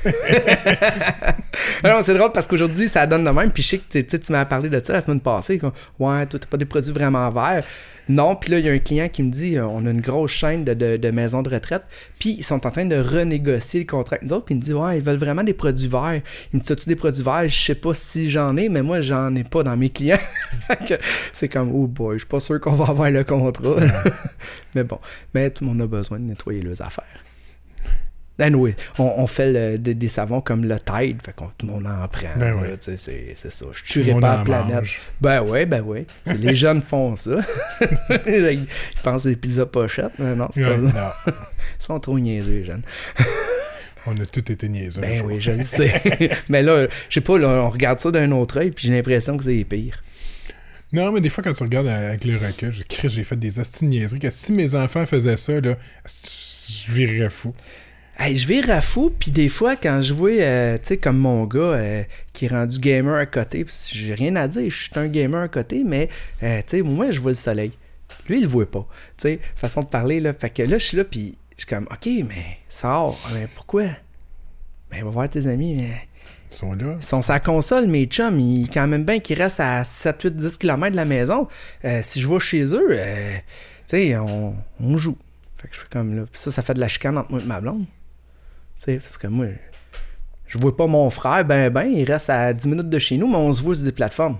[1.83, 3.51] non, c'est drôle parce qu'aujourd'hui, ça donne de même.
[3.51, 5.59] Puis je sais que tu tu m'as parlé de ça la semaine passée.
[5.99, 7.63] ouais, toi, t'as pas des produits vraiment verts.
[8.09, 10.01] Non, puis là, il y a un client qui me dit euh, on a une
[10.01, 11.83] grosse chaîne de, de, de maisons de retraite.
[12.19, 14.45] Puis ils sont en train de renégocier le contrat avec nous autres.
[14.45, 16.21] Puis il me dit ouais, ils veulent vraiment des produits verts.
[16.51, 17.47] Il me dit as-tu des produits verts?
[17.47, 20.17] Je sais pas si j'en ai, mais moi, j'en ai pas dans mes clients.
[21.33, 23.75] C'est comme oh boy, je suis pas sûr qu'on va avoir le contrat.
[24.75, 24.99] mais bon,
[25.33, 27.23] mais tout le monde a besoin de nettoyer leurs affaires.
[28.39, 31.73] Anyway, on, on fait le- des, des savons comme le Tide, fait que tout le
[31.73, 32.27] monde en prend.
[32.37, 32.67] Ben oui.
[32.79, 33.11] c'est, ça.
[33.71, 34.75] Je Tout tuerai pas la planète.
[34.75, 34.99] mange.
[35.21, 35.83] Ben ouais, ben.
[36.25, 37.37] C'est- Les jeunes font ça.
[38.27, 38.67] Ils
[39.03, 41.13] pensent des pizzas pochettes, mais non, c'est Ouais, pas ça.
[41.27, 41.33] non,
[41.79, 42.81] Ils sont trop niaiseux, les jeunes.
[44.07, 45.01] on a tous été niaiseux.
[45.01, 45.93] Ben je oui, je le sais.
[46.49, 49.37] mais là, je sais pas, là, on regarde ça d'un autre œil, puis j'ai l'impression
[49.37, 50.03] que c'est pire.
[50.91, 52.71] Non, mais des fois, quand tu regardes avec le recul,
[53.05, 55.75] j'ai fait des astuces niaiseries que si mes enfants faisaient ça, là,
[56.05, 57.53] je virerais fou.
[58.17, 61.17] Hey, je vire à fou, puis des fois, quand je vois, euh, tu sais, comme
[61.17, 64.83] mon gars euh, qui est rendu gamer à côté, pis j'ai rien à dire, je
[64.83, 66.09] suis un gamer à côté, mais,
[66.43, 67.71] euh, tu sais, moi, je vois le soleil.
[68.29, 68.87] Lui, il le voit pas.
[69.17, 70.31] Tu sais, façon de parler, là.
[70.33, 73.19] Fait que là, je suis là, puis je suis comme, OK, mais sors.
[73.33, 73.85] Mais pourquoi?
[74.91, 76.07] Ben, va voir tes amis, mais
[76.51, 76.95] Ils sont là.
[76.99, 80.35] ils sont sa console, mes chums, ils, quand même bien qu'ils restent à 7, 8,
[80.35, 81.47] 10 km de la maison.
[81.83, 83.01] Euh, si je vais chez eux, tu
[83.87, 85.17] sais, on, on joue.
[85.57, 86.25] Fait que je fais comme là.
[86.31, 87.85] Puis ça, ça fait de la chicane entre moi et ma blonde.
[88.83, 89.45] Sais, parce que moi,
[90.47, 93.27] je vois pas mon frère, ben, ben, il reste à 10 minutes de chez nous,
[93.27, 94.37] mais on se voit sur des plateformes.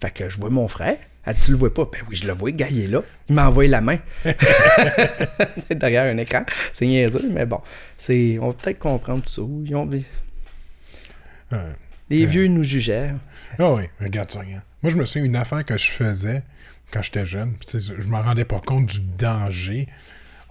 [0.00, 0.96] Fait que je vois mon frère.
[1.26, 1.88] Elle dit, tu le vois pas?
[1.90, 3.00] Ben oui, je le vois, le gars, il est là.
[3.30, 3.96] Il m'a envoyé la main.
[5.56, 6.44] c'est derrière un écran.
[6.74, 7.60] C'est niaiseux, mais bon.
[7.96, 9.42] C'est, on va peut-être comprendre tout ça.
[9.64, 9.88] Ils ont-
[12.10, 13.14] les vieux nous jugèrent.
[13.58, 14.64] Ah oui, regarde ça, regarde.
[14.82, 16.42] Moi, je me souviens une affaire que je faisais
[16.90, 17.54] quand j'étais jeune.
[17.72, 19.88] Je m'en rendais pas compte du danger.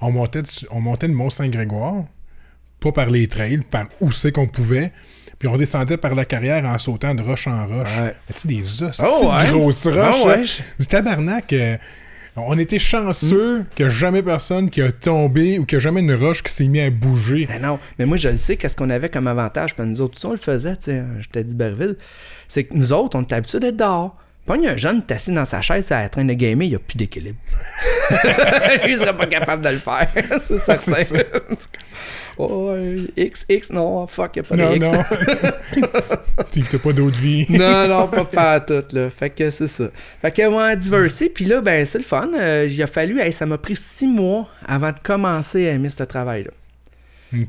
[0.01, 0.41] On montait,
[0.71, 2.05] on montait le Mont-Saint-Grégoire,
[2.83, 4.91] pas par les trails, par où c'est qu'on pouvait.
[5.39, 7.97] Puis on descendait par la carrière en sautant de roche en roche.
[7.97, 8.15] Ouais.
[8.29, 9.51] Mais Tu sais, des hosties Oh, ouais.
[9.51, 10.15] grosses roches.
[10.23, 10.37] Ah, ouais.
[10.37, 10.43] là.
[10.79, 11.53] Du tabarnak.
[11.53, 11.77] euh,
[12.35, 15.83] on était chanceux qu'il n'y a jamais personne qui a tombé ou qu'il n'y a
[15.83, 17.45] jamais une roche qui s'est mise à bouger.
[17.47, 20.15] Ben non, mais moi je le sais, qu'est-ce qu'on avait comme avantage, puis nous autres,
[20.19, 21.95] tous, on le faisait, tu sais, j'étais d'Iberville,
[22.47, 24.17] c'est que nous autres, on était habitués d'être dehors.
[24.47, 27.37] Pas un jeune assis dans sa chaise à train de gamer, il a plus d'équilibre.
[28.87, 30.09] il serait pas capable de le faire,
[30.41, 31.19] c'est certain.
[32.37, 32.49] C'est ça.
[32.49, 34.91] oh, euh, X, X, non, fuck, y a pas Non, de X.
[34.91, 35.03] non.
[36.51, 37.45] tu n'as pas d'autre vie.
[37.49, 39.09] non, non, pas faire tout, là.
[39.09, 39.85] Fait que c'est ça.
[40.21, 42.29] Fait que moi, diversité, puis là, ben, c'est le fun.
[42.37, 45.89] Euh, il a fallu, hey, ça m'a pris six mois avant de commencer à aimer
[45.89, 46.51] ce travail-là.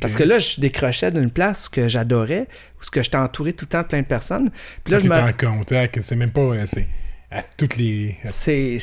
[0.00, 2.46] Parce que là, je décrochais d'une place que j'adorais,
[2.80, 4.48] où que j'étais entouré tout le temps de plein de personnes.
[4.82, 5.48] Puis là, Quand je me.
[5.50, 6.40] en contact, c'est même pas.
[6.40, 6.86] euh, C'est
[7.34, 8.16] à toutes les.
[8.24, 8.78] C'est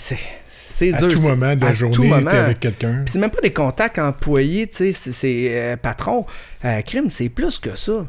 [0.48, 1.10] c'est à dur.
[1.10, 3.04] tout moment de la journée, t'es avec quelqu'un.
[3.08, 6.26] C'est même pas des contacts employés, tu sais, c'est- euh, patron.
[6.66, 8.06] Euh, crime, c'est plus que ça.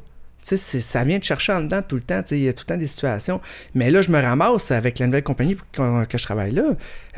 [0.47, 2.20] Tu sais, ça vient de chercher en dedans tout le temps.
[2.22, 3.40] tu sais, Il y a tout le temps des situations.
[3.74, 6.64] Mais là, je me ramasse avec la nouvelle compagnie que, que je travaille là,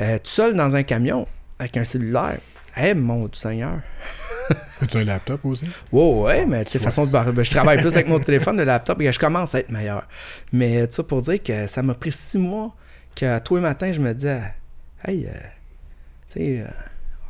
[0.01, 1.27] euh, tout seul dans un camion,
[1.59, 2.37] avec un cellulaire.
[2.77, 3.79] Eh mon Dieu Seigneur.
[4.83, 5.65] As-tu un laptop aussi?
[5.93, 7.11] Ouais, ouais, mais tu sais, façon de.
[7.11, 10.07] ben, Je travaille plus avec mon téléphone, le laptop, et je commence à être meilleur.
[10.53, 12.75] Mais ça pour dire que ça m'a pris six mois
[13.15, 14.41] que tous les matins, je me disais,
[15.07, 15.31] hey, euh,
[16.29, 16.67] tu sais, euh,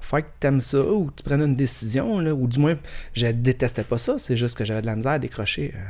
[0.00, 2.74] faut que tu aimes ça ou que tu prennes une décision, là, ou du moins,
[3.14, 5.80] je détestais pas ça, c'est juste que j'avais de la misère à décrocher euh,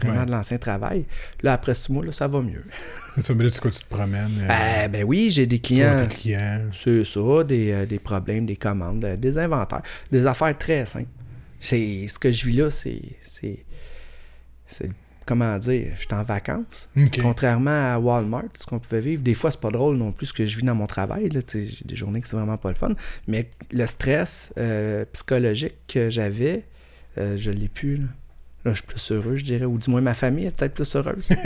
[0.00, 0.26] vraiment Ouais.
[0.26, 1.04] de l'ancien travail.
[1.42, 2.64] Là, après six mois, là, ça va mieux.
[3.16, 4.30] C'est ça, mais là, tu, quoi, tu te promènes.
[4.42, 4.48] euh,
[4.84, 5.96] Euh, ben oui, j'ai des clients.
[5.96, 6.60] tes clients.
[6.70, 11.08] C'est ça, des, des problèmes, des commandes, des inventaires, des affaires très simples.
[11.58, 13.64] C'est ce que je vis là, c'est c'est
[14.66, 14.90] c'est
[15.26, 16.88] comment dire, je suis en vacances.
[17.20, 20.32] Contrairement à Walmart, ce qu'on pouvait vivre, des fois c'est pas drôle non plus ce
[20.32, 21.28] que je vis dans mon travail.
[21.32, 22.92] J'ai des journées que c'est vraiment pas le fun.
[23.26, 26.64] Mais le stress euh, psychologique que j'avais,
[27.18, 27.96] euh, je l'ai plus.
[27.96, 28.06] Là.
[28.64, 30.96] Là, je suis plus heureux, je dirais, ou du moins ma famille est peut-être plus
[30.96, 31.30] heureuse.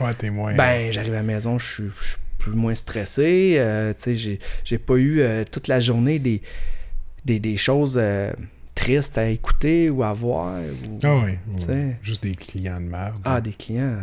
[0.00, 0.54] Ouais, t'es moins.
[0.54, 3.54] Ben, j'arrive à la maison, je suis, plus moins stressé.
[3.58, 6.42] euh, tu sais, j'ai, pas eu euh, toute la journée des,
[7.24, 7.98] des, des choses
[8.76, 10.60] euh, tristes à écouter ou à voir.
[10.60, 11.32] ou- Ah oui.
[11.58, 11.96] tu.
[12.02, 13.16] Juste des clients de merde.
[13.24, 13.98] Ah, des clients.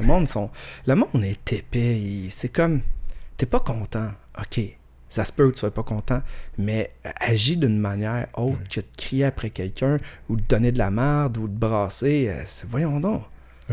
[0.00, 0.50] Le monde sont.
[0.86, 2.26] Le monde est épais.
[2.30, 2.80] C'est comme.
[3.36, 4.10] T'es pas content.
[4.40, 4.60] OK.
[5.10, 6.20] Ça se peut que tu sois pas content,
[6.58, 9.96] mais agis d'une manière autre que de crier après quelqu'un
[10.28, 12.28] ou de donner de la merde ou de brasser.
[12.28, 13.22] euh, voyons donc.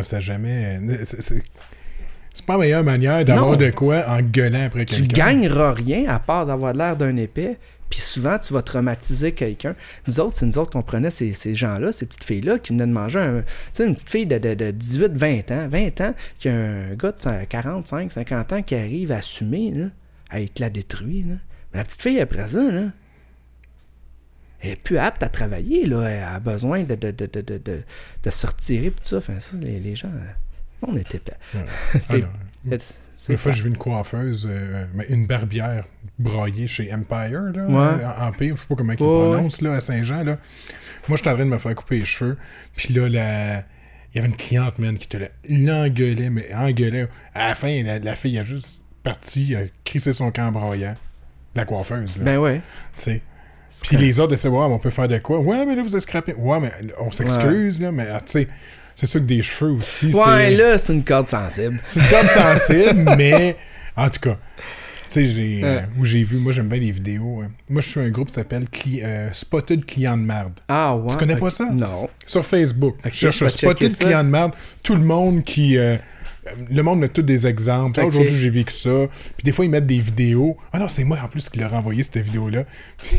[0.01, 0.79] Ça, jamais.
[1.03, 1.43] c'est-
[2.33, 5.25] C'est pas la meilleure manière d'avoir de quoi en gueulant après Tu quelqu'un.
[5.25, 7.57] gagneras rien à part d'avoir l'air d'un épais.
[7.89, 9.75] Puis souvent, tu vas traumatiser quelqu'un.
[10.07, 12.87] Nous autres, c'est nous autres qu'on prenait ces, ces gens-là, ces petites filles-là qui venaient
[12.87, 13.41] de manger un.
[13.41, 16.55] Tu sais, une petite fille de, de, de 18, 20 ans, 20 ans, qui a
[16.55, 19.85] un gars de 45, 50 ans qui arrive à assumer, là,
[20.29, 21.23] à être la détruit.
[21.23, 21.35] Là.
[21.71, 22.91] Mais la petite fille, après ça, là,
[24.61, 26.03] elle est plus apte à travailler, là.
[26.03, 27.83] Elle a besoin de, de, de, de, de, de,
[28.23, 29.17] de se retirer, tout ça.
[29.17, 30.11] Enfin, ça, les, les gens.
[30.81, 31.33] On était pas.
[31.53, 31.65] Ouais.
[32.01, 32.23] c'est.
[33.29, 35.85] Une fois, j'ai vu une coiffeuse, euh, une barbière
[36.19, 38.05] braillée chez Empire, là, Ouais.
[38.27, 39.07] Empire, je sais pas comment ils ouais.
[39.07, 40.37] prononcent, là, à Saint-Jean, là.
[41.07, 42.37] Moi, j'étais en train de me faire couper les cheveux,
[42.75, 43.57] puis là, la...
[43.59, 47.07] il y avait une cliente, man, qui te la- l'engueulait, mais engueulait.
[47.33, 50.95] À la fin, la, la fille a juste parti, a crissé son camp braillant.
[51.55, 52.61] La coiffeuse, là, Ben ouais.
[52.97, 53.21] tu sais.
[53.83, 55.39] Puis les autres de voir, on peut faire de quoi?
[55.39, 56.33] Ouais, mais là, vous êtes scrappé.
[56.33, 58.47] Ouais, mais on s'excuse, là, mais ah, tu sais,
[58.95, 60.55] c'est sûr que des cheveux aussi, Ouais, c'est...
[60.55, 61.79] là, c'est une corde sensible.
[61.85, 63.55] C'est une corde sensible, mais
[63.95, 64.63] en tout cas, tu
[65.07, 67.41] sais, j'ai, euh, où j'ai vu, moi j'aime bien les vidéos.
[67.43, 67.47] euh.
[67.69, 70.53] Moi, je suis un groupe qui s'appelle Cli- euh, Spotted Client de merde.
[70.67, 71.11] Ah ouais.
[71.11, 71.65] Tu connais pas ça?
[71.71, 72.09] Non.
[72.25, 72.95] Sur Facebook.
[73.05, 74.03] Je cherche je Spotted ça.
[74.05, 74.51] Client de merde.
[74.81, 75.77] Tout le monde qui.
[75.77, 75.95] euh,
[76.71, 77.99] le monde met tous des exemples.
[78.01, 78.05] Ah.
[78.05, 78.89] Aujourd'hui, j'ai vécu ça.
[79.35, 80.57] Puis des fois, ils mettent des vidéos.
[80.73, 82.65] Ah non, c'est moi en plus qui leur ai envoyé cette vidéo-là.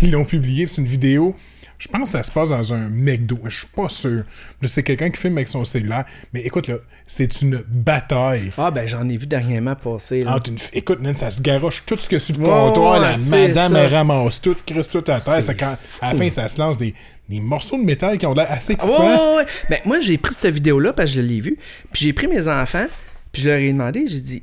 [0.03, 0.66] Ils l'ont publiée.
[0.68, 1.35] C'est une vidéo.
[1.79, 3.39] Je pense que ça se passe dans un McDo.
[3.45, 4.22] Je suis pas sûr.
[4.64, 6.05] C'est quelqu'un qui filme avec son cellulaire.
[6.33, 8.51] Mais écoute, là, c'est une bataille.
[8.57, 10.24] Ah ben j'en ai vu dernièrement passer.
[10.24, 10.35] Là.
[10.37, 13.01] Entre une Écoute, man, ça se garoche tout ce que sur le comptoir.
[13.01, 13.79] la madame, ça.
[13.81, 15.43] elle ramasse tout, crisse tout à terre.
[15.43, 16.95] Ça, quand, à la fin, ça se lance des,
[17.29, 19.31] des morceaux de métal qui ont l'air assez Ah, ouais, coupants.
[19.33, 19.47] ouais, ouais.
[19.68, 21.59] Ben, moi, j'ai pris cette vidéo-là parce que je l'ai vue.
[21.93, 22.87] Puis j'ai pris mes enfants,
[23.33, 24.43] puis je leur ai demandé, j'ai dit,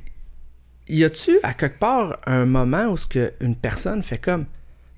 [0.88, 4.44] y a-tu à quelque part un moment où ce que une personne fait comme,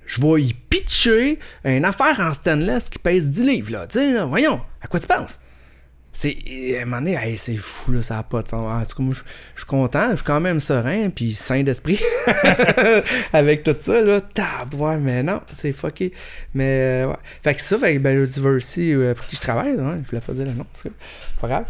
[0.05, 0.55] je vais y
[0.87, 3.87] pitcher une affaire en stainless qui pèse 10 livres, là.
[3.87, 5.41] Tu sais, voyons, à quoi tu penses?
[6.17, 6.35] C'est,
[6.79, 8.65] à un moment donné, hey, c'est fou, là, ça n'a pas de sens.
[8.65, 9.21] En tout cas, moi, je
[9.55, 12.01] je suis content, je suis quand même serein, puis sain d'esprit
[13.35, 14.21] avec tout ça, là.
[14.23, 16.13] Tab, ouais, mais non, c'est fucké.
[16.55, 17.17] Mais, euh, ouais.
[17.43, 20.09] Fait que ça, fait que, ben, le Diversity, euh, pour qui je travaille, hein, je
[20.09, 20.93] voulais pas dire le nom, c'est
[21.41, 21.65] pas grave.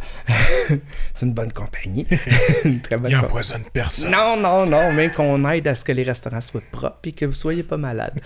[1.15, 2.07] c'est une bonne compagnie.
[2.65, 4.11] une très bonne Il empoisonne personne.
[4.11, 7.25] Non, non, non, même qu'on aide à ce que les restaurants soient propres et que
[7.25, 8.21] vous soyez pas malade.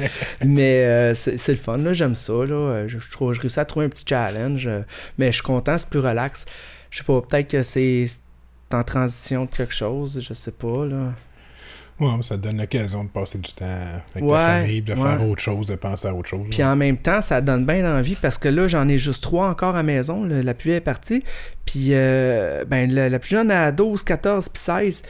[0.44, 2.86] mais euh, c'est le fun, là, j'aime ça, là.
[2.88, 4.82] Je, je trouve, je réussis à trouver un petit challenge, euh,
[5.18, 6.44] mais je suis content, c'est plus relax.
[6.90, 8.06] Je sais pas, peut-être que c'est
[8.72, 11.12] en transition de quelque chose, je sais pas, là.
[11.98, 14.94] Ouais, mais ça te donne l'occasion de passer du temps avec Ouais, ta famille, de
[14.94, 16.46] faire autre chose, de penser à autre chose.
[16.50, 19.48] Puis en même temps, ça donne bien envie parce que là, j'en ai juste trois
[19.48, 20.24] encore à la maison.
[20.24, 21.22] la plus vieille est partie.
[21.66, 25.02] Puis euh, ben, la, la plus jeune a 12, 14, puis 16.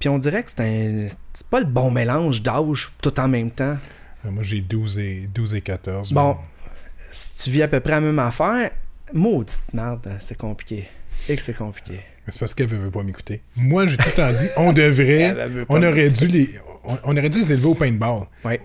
[0.00, 1.06] Puis on dirait que c'est un.
[1.32, 3.76] C'est pas le bon mélange d'âge tout en même temps.
[4.24, 6.12] Euh, Moi, j'ai 12 et, 12 et 14.
[6.12, 6.36] Bon.
[7.12, 8.72] Si tu vis à peu près la même affaire,
[9.12, 10.88] maudite merde, c'est compliqué.
[11.28, 11.94] Et que c'est compliqué.
[11.94, 13.42] Mais c'est parce qu'elle veut, veut pas m'écouter.
[13.56, 15.36] Moi, j'ai tout le temps dit, on devrait,
[15.68, 16.48] on aurait dû les,
[16.84, 18.22] on, on aurait dû les élever au paintball.
[18.44, 18.60] Ouais.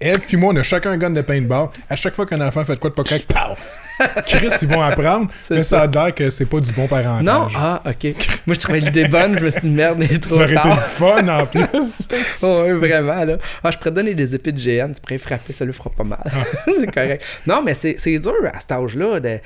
[0.00, 1.68] Eve puis moi, on a chacun un gun de paintball.
[1.88, 3.54] À chaque fois qu'un enfant fait de quoi de pas correct, pow!
[4.26, 5.28] Chris, ils vont apprendre.
[5.50, 5.82] mais ça.
[5.82, 7.24] a l'air que c'est pas du bon parentage.
[7.24, 8.14] Non, ah, ok.
[8.46, 10.54] Moi, je trouvais l'idée bonne, je me suis dit, merde, il est trop Ça aurait
[10.54, 10.66] tard.
[10.66, 11.94] été le fun en plus.
[12.42, 13.36] oh, ouais, vraiment, là.
[13.64, 16.04] Ah, je pourrais donner des épées de GN, tu pourrais frapper, ça lui fera pas
[16.04, 16.22] mal.
[16.66, 17.24] c'est correct.
[17.46, 19.20] Non, mais c'est dur à cet âge-là.
[19.20, 19.38] de- euh,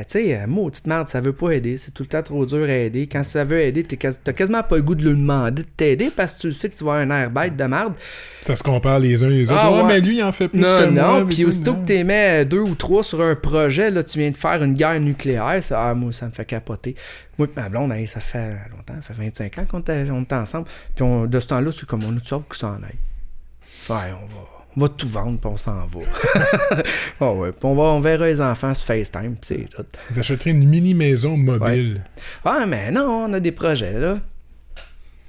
[0.00, 1.76] tu sais, euh, maudite merde, ça veut pas aider.
[1.76, 3.06] C'est tout le temps trop dur à aider.
[3.10, 6.34] Quand ça veut aider, t'as quasiment pas le goût de lui demander de t'aider parce
[6.34, 7.94] que tu sais que tu vas avoir un air bête de merde.
[8.40, 9.60] Ça se compare les uns les autres.
[9.62, 9.84] Ah, ouais, ouais.
[9.88, 11.18] mais lui, il en fait plus Non, que moi.
[11.20, 11.82] non, puis aussitôt non.
[11.82, 14.74] que tu mets deux ou trois sur un projet, là, tu viens de faire une
[14.74, 16.94] guerre nucléaire, ça, ah, moi, ça me fait capoter.
[17.38, 20.66] Moi et ma blonde, ça fait longtemps, ça fait 25 ans qu'on était ensemble.
[20.94, 22.98] Puis on- de ce temps-là, c'est comme on nous sauve que ça en aille?
[23.66, 24.40] Fait, on va,
[24.76, 26.00] on va tout vendre, puis on s'en va.
[27.20, 29.84] Ah ouais, puis on, va, on verra les enfants sur FaceTime, puis c'est tout.
[30.10, 32.02] Ils achèteraient une mini-maison mobile.
[32.44, 34.16] Ah, mais non, on a des projets, là.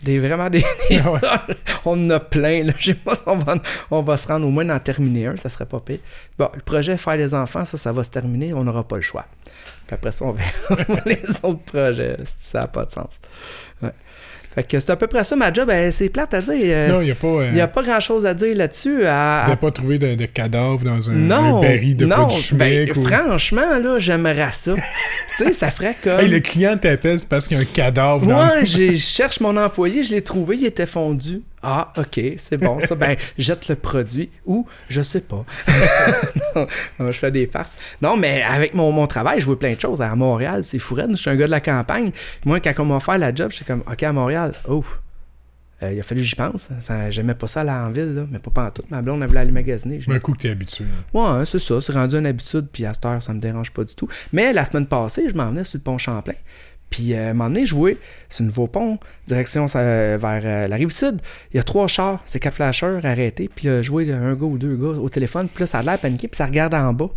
[0.03, 0.59] Des, vraiment des.
[0.89, 1.19] des- Ah ouais.
[1.85, 2.73] on en a plein, là.
[2.77, 3.55] Je sais pas si on va,
[3.91, 5.99] on va se rendre au moins d'en terminer un, ça serait pas pire.
[6.37, 9.01] Bon, le projet Faire les enfants, ça, ça va se terminer, on n'aura pas le
[9.01, 9.25] choix.
[9.87, 12.17] Puis après ça, on verra les autres projets.
[12.41, 13.19] Ça n'a pas de sens.
[13.81, 13.91] Ouais.
[14.55, 15.67] Fait que c'est à peu près ça ma job.
[15.67, 16.53] Ben, c'est plate à dire.
[16.55, 17.27] euh, Non, il n'y a pas.
[17.27, 18.95] euh, a pas grand chose à dire là-dessus.
[18.99, 22.89] Vous n'avez pas trouvé de, de cadavre dans un, non, un baril de non, ben,
[22.95, 24.73] ou- franchement, là, j'aimerais ça.
[25.37, 26.19] tu sais, ça ferait comme...
[26.21, 29.57] Hey, le client t'appelle, parce qu'il y a un cadavre dans Moi, je cherche mon
[29.57, 31.41] employé, je l'ai trouvé, il était fondu.
[31.67, 32.93] Ah, ok, c'est bon ça.
[32.93, 35.43] Ben, jette le produit ou je sais pas.
[36.55, 36.67] non,
[36.99, 37.77] non, je fais des farces.
[38.03, 39.99] Non, mais avec mon, mon travail, je vois plein de choses.
[39.99, 41.09] À Montréal, c'est fou raide.
[41.11, 42.11] Je suis un gars de la campagne.
[42.45, 45.01] Moi, quand on m'a offert la job, j'étais comme, ok, à Montréal, ouf.
[45.83, 46.69] Euh, il a fallu que j'y pense.
[46.79, 48.89] Ça, J'aimais pas ça aller en ville, là, mais pas pantoute.
[48.91, 49.99] Ma blonde, elle voulait aller magasiner.
[49.99, 50.85] Je Un coup que t'es habitué.
[51.13, 51.81] Ouais, hein, c'est ça.
[51.81, 52.67] C'est rendu une habitude.
[52.71, 54.07] Puis à cette heure, ça me dérange pas du tout.
[54.31, 56.35] Mais la semaine passée, je m'en venais sur le pont Champlain.
[56.89, 57.97] Puis euh, à un moment donné, je voyais
[58.29, 61.19] sur le nouveau pont, direction vers euh, la rive sud.
[61.53, 63.49] Il y a trois chars, c'est quatre flasheurs arrêtés.
[63.53, 65.47] Puis je voyais un gars ou deux gars au téléphone.
[65.53, 66.27] Puis là, ça a l'air paniqué.
[66.27, 67.09] Puis ça regarde en bas.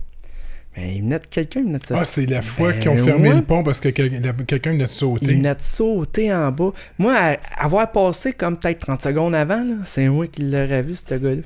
[0.76, 2.90] Mais il venait de quelqu'un, il venait de se Ah, c'est la fois Ben, qu'ils
[2.90, 3.34] ont fermé ouais.
[3.36, 5.26] le pont parce que quelqu'un venait de il sauter.
[5.26, 6.70] venait de sauter en bas.
[6.98, 11.14] Moi, à- avoir passé comme peut-être 30 secondes avant, c'est moi qui l'aurais vu, ce
[11.14, 11.42] gars-là.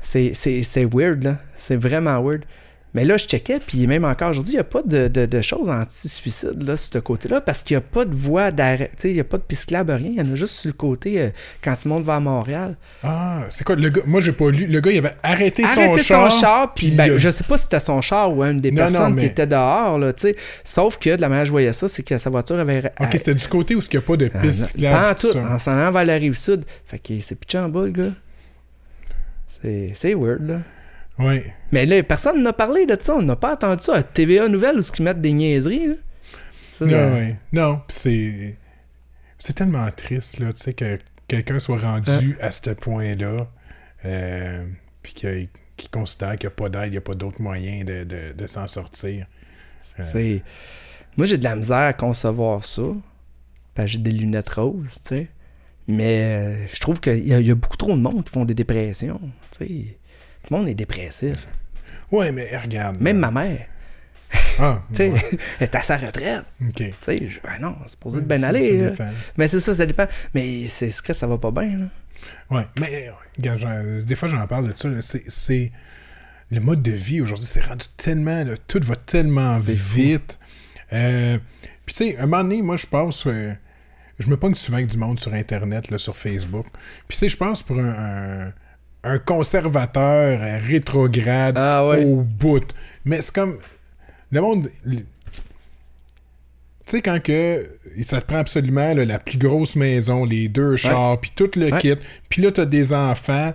[0.00, 1.38] C'est, c'est, c'est weird, là.
[1.56, 2.44] C'est vraiment weird.
[2.94, 5.40] Mais là, je checkais, puis même encore aujourd'hui, il n'y a pas de, de, de
[5.42, 8.90] choses anti-suicide, là, sur ce côté-là, parce qu'il n'y a pas de voie d'arrêt.
[8.96, 9.98] Tu sais, il n'y a pas de piste rien.
[9.98, 11.28] Il y en a juste sur le côté euh,
[11.62, 12.76] quand tu montes vers Montréal.
[13.04, 14.00] Ah, c'est quoi le gars?
[14.06, 14.66] Moi, j'ai pas lu.
[14.66, 16.32] Le gars, il avait arrêté, son char.
[16.32, 18.70] son char, puis ben, a- je sais pas si c'était son char ou une des
[18.70, 20.36] Non, non, personnes mais- qui était dehors, là, tu sais.
[20.64, 22.90] Sauf que de la manière que je voyais ça, c'est que sa voiture avait.
[23.00, 25.10] Ok, c'était du côté où il n'y a pas de Ah, piste cyclable.
[25.10, 25.44] En tout ça.
[25.54, 26.64] en s'en allant vers la rive sud.
[26.86, 28.12] Fait que c'est pitché en bas, le gars.
[29.62, 30.58] C'est, c'est weird, là.
[31.18, 31.52] Ouais.
[31.72, 33.14] Mais là, personne n'a parlé de ça.
[33.16, 35.94] On n'a pas entendu ça à TVA Nouvelle où ils mettent des niaiseries, là.
[36.72, 37.36] Ça, Non, euh, ouais.
[37.52, 38.56] Non, c'est.
[39.38, 40.98] C'est tellement triste, là, tu sais, que
[41.28, 43.48] quelqu'un soit rendu à ce point-là,
[44.04, 44.64] euh,
[45.02, 45.48] puis qu'il
[45.92, 48.46] considère qu'il n'y a pas d'aide, il n'y a pas d'autre moyen de, de- de
[48.46, 49.26] s'en sortir.
[49.80, 50.42] c'est...
[51.16, 52.82] Moi, j'ai de la misère à concevoir ça.
[53.74, 55.28] Parce que j'ai des lunettes roses, tu sais.
[55.86, 58.54] Mais euh, je trouve qu'il y, y a beaucoup trop de monde qui font des
[58.54, 59.20] dépressions,
[59.56, 59.98] tu sais.
[60.44, 61.46] Tout le monde est dépressif.
[62.10, 63.00] Ouais, mais regarde.
[63.00, 63.66] Même ma mère,
[64.58, 65.22] Ah, tu sais, ouais,
[65.60, 66.44] elle est à sa retraite.
[66.62, 66.74] ok.
[66.76, 68.94] Tu sais, je- ben non, c'est supposé de bien aller.
[68.96, 69.04] ça.
[69.36, 70.06] Mais c'est ça, ça dépend.
[70.34, 71.86] Mais c'est ce que ça va pas bien, là.
[72.50, 74.88] Ouais, mais euh, regarde, j'en- des fois j'en parle de ça.
[75.28, 75.70] C'est,
[76.50, 80.38] le mode de vie aujourd'hui, c'est rendu tellement, là, tout va tellement vite.
[80.92, 81.38] Euh,
[81.86, 83.52] Puis tu sais, un moment donné, moi je pense, euh,
[84.18, 86.66] je me pogne souvent avec du monde sur Internet, là, sur Facebook.
[87.06, 87.88] Puis tu sais, je pense pour un,
[88.46, 88.52] un,
[89.08, 92.04] un conservateur rétrograde Ah ouais.
[92.04, 92.64] au bout.
[93.04, 93.56] Mais c'est comme
[94.30, 94.68] le monde.
[94.86, 94.96] Tu
[96.86, 97.68] sais, quand que
[98.02, 101.70] ça te prend absolument là, la plus grosse maison, les deux chars, puis tout le
[101.72, 101.78] Ouais.
[101.80, 101.94] kit,
[102.28, 103.52] puis là, t'as des enfants.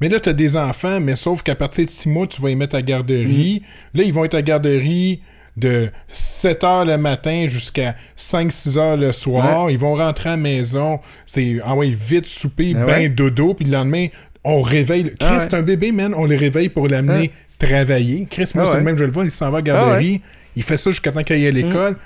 [0.00, 2.56] Mais là, t'as des enfants, mais sauf qu'à partir de 6 mois, tu vas les
[2.56, 3.62] mettre à garderie.
[3.94, 3.98] Mm.
[3.98, 5.22] Là, ils vont être à garderie
[5.56, 9.70] de 7 heures le matin jusqu'à 5-6 heures le soir.
[9.70, 10.98] Ils vont rentrer à la maison.
[11.24, 13.08] C'est, ah ouais, vite, souper, ben ouais.
[13.10, 14.08] dodo, puis le lendemain,
[14.44, 15.04] on réveille.
[15.04, 15.40] Chris, Ah ouais.
[15.40, 16.14] c'est un bébé, man.
[16.16, 18.26] On le réveille pour l'amener travailler.
[18.30, 20.20] Chris, moi, Ah c'est le même, je le vois, il s'en va à la garderie.
[20.56, 21.96] Il fait ça jusqu'à temps qu'il aille à l'école.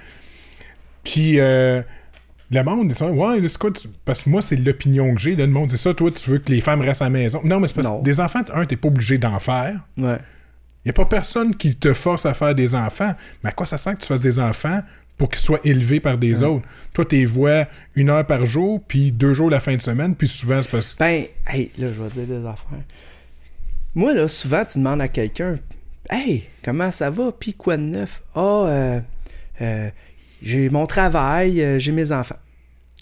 [1.02, 1.82] Puis, euh,
[2.50, 5.34] le monde, ils sont ouais, c'est quoi, tu- parce que moi, c'est l'opinion que j'ai.
[5.36, 7.40] là, Le monde dit ça, toi, tu veux que les femmes restent à la maison.
[7.44, 9.80] Non, mais c'est parce que des enfants, un, t'es pas obligé d'en faire.
[9.98, 10.18] Ouais.
[10.84, 13.12] Il n'y a pas personne qui te force à faire des enfants.
[13.42, 14.80] Mais à quoi ça sert que tu fasses des enfants
[15.16, 16.66] pour qu'ils soient élevés par des autres?
[16.92, 20.14] Toi, tu les vois une heure par jour, puis deux jours la fin de semaine,
[20.14, 20.98] puis souvent, c'est parce que.
[20.98, 22.82] Ben, hey, là, je vais dire des affaires.
[23.94, 25.58] Moi, là, souvent, tu demandes à quelqu'un
[26.08, 27.32] Hey, comment ça va?
[27.32, 28.22] Puis quoi de neuf?
[28.34, 29.00] Ah, euh,
[29.60, 29.90] euh,
[30.42, 32.36] j'ai mon travail, euh, j'ai mes enfants.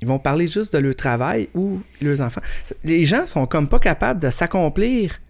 [0.01, 2.41] Ils vont parler juste de leur travail ou leurs enfants.
[2.83, 5.21] Les gens sont comme pas capables de s'accomplir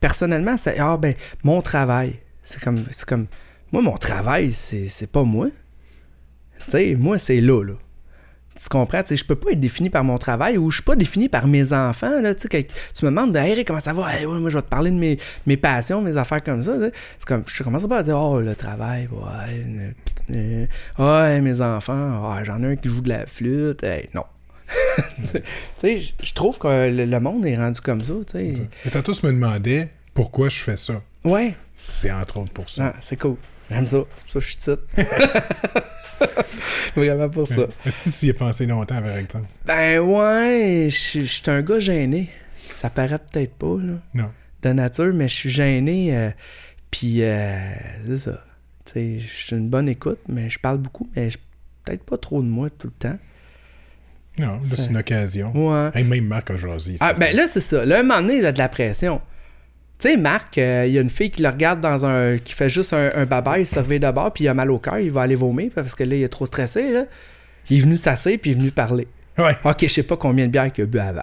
[0.00, 0.56] personnellement.
[0.78, 1.14] Ah, ben,
[1.44, 2.18] mon travail.
[2.42, 3.26] C'est comme, comme
[3.72, 5.48] Moi, mon travail, c'est pas moi.
[6.66, 7.74] Tu sais, moi, c'est là, là.
[8.60, 9.00] Tu comprends?
[9.02, 11.30] Tu sais, je peux pas être défini par mon travail ou je suis pas défini
[11.30, 12.20] par mes enfants.
[12.20, 14.12] Là, tu sais, que tu me demandes, hey, Eric, comment ça va?
[14.14, 16.74] Hey, ouais, moi, je vais te parler de mes, mes passions, mes affaires comme ça.
[17.18, 19.94] C'est comme, je commence pas à dire, oh, le travail, ouais,
[20.36, 20.66] euh,
[20.98, 23.82] ouais, mes enfants, ouais, j'en ai un qui joue de la flûte.
[23.82, 24.24] Hey, non.
[25.32, 25.40] tu
[25.78, 28.12] sais, je- trouve que le, le monde est rendu comme ça.
[28.30, 28.54] Tu sais.
[28.86, 31.00] Et tantôt, tu me demandais pourquoi je fais ça.
[31.24, 32.92] Ouais, C'est entre autres pour ça.
[32.94, 33.36] ah, c'est cool.
[33.70, 33.98] J'aime ça.
[34.18, 34.82] C'est pour ça que je suis titre.
[36.96, 37.62] Vraiment pour ça.
[37.86, 39.46] Est-ce que tu y as pensé longtemps, par exemple?
[39.66, 42.28] Ben ouais, je suis un gars gêné.
[42.76, 44.30] Ça paraît peut-être pas, là, Non.
[44.62, 46.16] de nature, mais je suis gêné.
[46.16, 46.30] euh,
[46.90, 47.58] Puis, euh,
[48.06, 48.40] c'est ça.
[48.86, 51.38] Tu sais, je suis une bonne écoute, mais je parle beaucoup, mais je-
[51.84, 53.18] peut-être pas trop de moi tout le temps.
[54.38, 55.52] Non, c'est une occasion.
[55.54, 55.90] Ouais.
[55.94, 56.96] Hey, même Marc a jasé.
[57.00, 57.84] Ah, ben là, c'est ça.
[57.84, 59.20] Là, un moment donné, il a de la pression.
[60.00, 62.38] Tu sais, Marc, euh, il y a une fille qui le regarde dans un.
[62.38, 64.78] qui fait juste un, un il se réveille de bord, puis il a mal au
[64.78, 66.90] cœur, il va aller vomir parce que là, il est trop stressé.
[66.90, 67.04] Là.
[67.68, 69.06] Il est venu s'asseoir, puis il est venu parler.
[69.36, 69.56] Ouais.
[69.62, 71.20] Ok, je sais pas combien de bières qu'il a bu avant.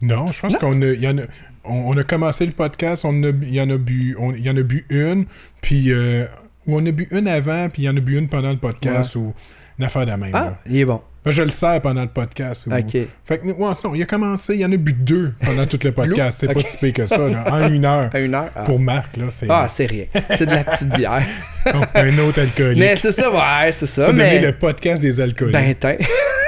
[0.00, 1.22] Non, je pense qu'on a, il y en a,
[1.64, 4.44] on, on a commencé le podcast, on a, il y en a bu, on, il
[4.44, 5.26] y en a bu une,
[5.60, 6.26] puis euh,
[6.66, 8.56] ou on a bu une avant, puis il y en a bu une pendant le
[8.56, 9.34] podcast ou
[9.78, 10.30] une affaire de même.
[10.32, 10.60] Ah, là.
[10.66, 11.00] il est bon.
[11.24, 12.66] Ben, je le sers pendant le podcast.
[12.66, 12.96] ou- Ok.
[13.24, 15.78] Fait que, ouais, non, il a commencé, il y en a bu deux pendant tout
[15.82, 16.38] le podcast.
[16.40, 17.44] C'est pas si pire que ça, là.
[17.50, 18.10] En une heure.
[18.14, 18.50] À une heure.
[18.54, 20.04] Ah, Pour Marc, là, c'est Ah, c'est rien.
[20.30, 21.22] C'est de la petite bière.
[21.94, 22.78] un autre alcoolique.
[22.78, 24.04] mais c'est ça, ouais, c'est ça.
[24.06, 24.38] Ça Mais.
[24.40, 25.54] le podcast des alcooliques.
[25.82, 25.96] Ben,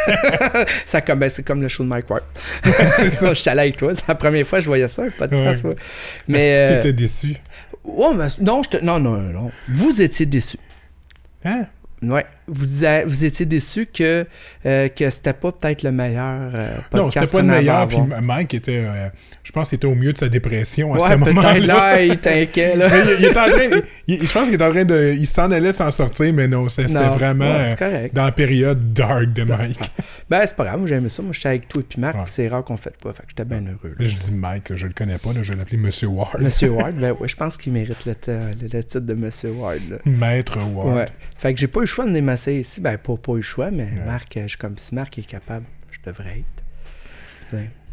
[0.87, 2.22] ça comme, ben, c'est comme le show de Mike Ward.
[2.97, 3.31] c'est ça.
[3.35, 3.95] Je suis allé avec toi.
[3.95, 5.64] C'est la première fois que je voyais ça, un podcast.
[5.64, 5.74] Ouais.
[6.29, 6.66] Mais Mais.
[6.66, 7.35] tu euh, étais déçu?
[7.83, 9.51] ouais, mais non, je te- non, non, non.
[9.68, 10.59] Vous étiez déçus.
[11.45, 11.64] Hein?
[12.03, 12.27] Ouais.
[12.49, 14.24] Vous, a- vous étiez déçus que,
[14.66, 16.68] euh, que c'était pas peut-être le meilleur euh.
[16.94, 17.88] Non, c'était pas le meilleur.
[17.88, 17.99] Puis.
[18.22, 19.09] Mike était, euh,
[19.42, 21.59] je pense qu'il était au milieu de sa dépression à ce moment-là.
[21.59, 24.84] là, il t'inquiète, il, il était en train, il- je pense qu'il était en train
[24.84, 28.32] de, il s'en allait de s'en sortir, mais non, c'était vraiment ouais, euh, dans la
[28.32, 29.80] période dark de Mike.
[30.28, 31.22] Ben, c'est pas grave, moi j'aimais ça.
[31.22, 32.22] Moi, j'étais avec toi et puis Marc, Ouais.
[32.26, 33.12] c'est rare qu'on fait pas.
[33.12, 33.94] Fait que j'étais bien heureux.
[33.97, 34.05] là.
[34.05, 36.40] Je dis Mike, là, je le connais pas, là, je vais l'appeler Monsieur Ward.
[36.42, 40.01] Monsieur Ward, ben ouais, je pense qu'il mérite le, le- le titre de Monsieur Ward.
[40.05, 41.09] Maître Ward.
[41.38, 42.80] Fait que j'ai pas eu le choix de m'asseoir ici.
[42.80, 44.05] Ben, pas, pas eu le choix, mais Ouais.
[44.07, 46.62] Marc, je comme si Marc est capable, je devrais être.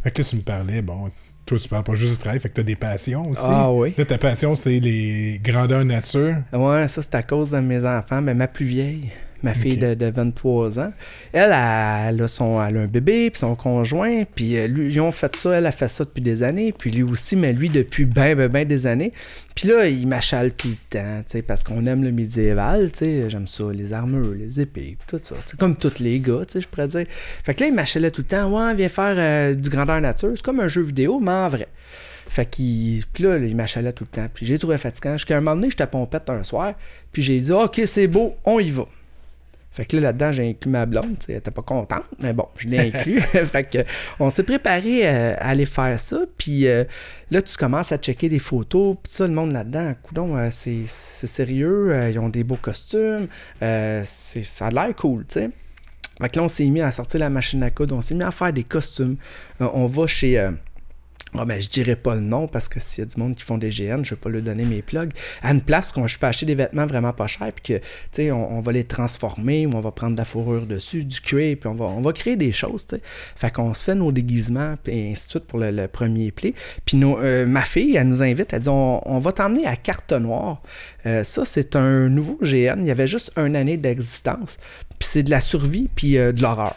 [0.04, 1.10] Fait que là, tu me parlais, bon,
[1.46, 3.44] toi, tu parles pas juste du travail, fait que t'as des passions aussi.
[3.46, 3.94] Ah oui.
[3.98, 6.38] Là, ta passion, c'est les grandeurs nature.
[6.52, 8.22] Ouais, ça c'est à cause de mes enfants.
[8.22, 9.12] Mais ma plus vieille,
[9.44, 10.94] ma fille de, de 23 ans,
[11.34, 15.02] elle, elle, a son, elle a un bébé, puis son conjoint, puis euh, lui, ils
[15.02, 17.70] ont fait ça, elle a fait ça depuis des années, puis lui aussi, mais lui
[17.70, 19.12] depuis ben, ben, ben des années.
[19.56, 23.48] Puis là, il m'achale tout le temps, parce qu'on aime le médiéval, tu sais, j'aime
[23.48, 26.88] ça, les armures, les épées, tout ça, comme tous les gars, tu sais, je pourrais
[26.88, 27.06] dire.
[27.10, 30.32] Fait que là, il m'achalait tout le temps, ouais, viens faire euh, du grandeur nature,
[30.36, 31.68] c'est comme un jeu vidéo, mais en vrai.
[32.34, 33.04] Fait qu'il.
[33.14, 34.28] Puis là, il m'achalait tout le temps.
[34.34, 35.14] Puis j'ai trouvé fatigant.
[35.14, 36.74] Jusqu'à un moment donné, j'étais pompette un soir.
[37.12, 38.88] Puis j'ai dit, OK, c'est beau, on y va.
[39.74, 41.18] Fait que là, là-dedans, j'ai inclus ma blonde.
[41.28, 43.20] Elle était pas contente, mais bon, je l'ai inclus.
[43.22, 43.80] fait que
[44.20, 46.22] on s'est préparé euh, à aller faire ça.
[46.38, 46.84] Puis euh,
[47.32, 48.98] là, tu commences à checker des photos.
[49.02, 51.92] Puis ça, le monde là-dedans, coudon, euh, c'est c'est sérieux.
[51.92, 53.28] euh, ils ont des beaux costumes.
[53.60, 55.50] c'est- ça a l'air cool, tu sais.
[56.22, 57.96] Fait que là, on s'est mis à sortir la machine à coudre.
[57.96, 59.18] On s'est mis à faire des costumes.
[59.60, 60.48] On va chez.
[61.38, 63.44] Ah ben, je dirais pas le nom parce que s'il y a du monde qui
[63.44, 65.12] font des GN, je vais pas leur donner mes plugs.
[65.42, 67.86] À une place qu'on je peux acheter des vêtements vraiment pas chers, puis que, tu
[68.12, 71.58] sais, on, va les transformer, ou on va prendre de la fourrure dessus, du cuir,
[71.60, 73.02] puis on va, on va créer des choses, tu sais.
[73.36, 76.54] Fait qu'on se fait nos déguisements, puis ainsi de suite pour le, le premier pli.
[76.86, 80.14] Puis euh, ma fille, elle nous invite, elle dit, on, on va t'emmener à Carte
[80.14, 80.62] Noire.
[81.06, 82.80] Euh, ça, c'est un nouveau GN.
[82.80, 84.58] Il y avait juste une année d'existence.
[85.00, 86.76] Puis c'est de la survie, puis euh, de l'horreur.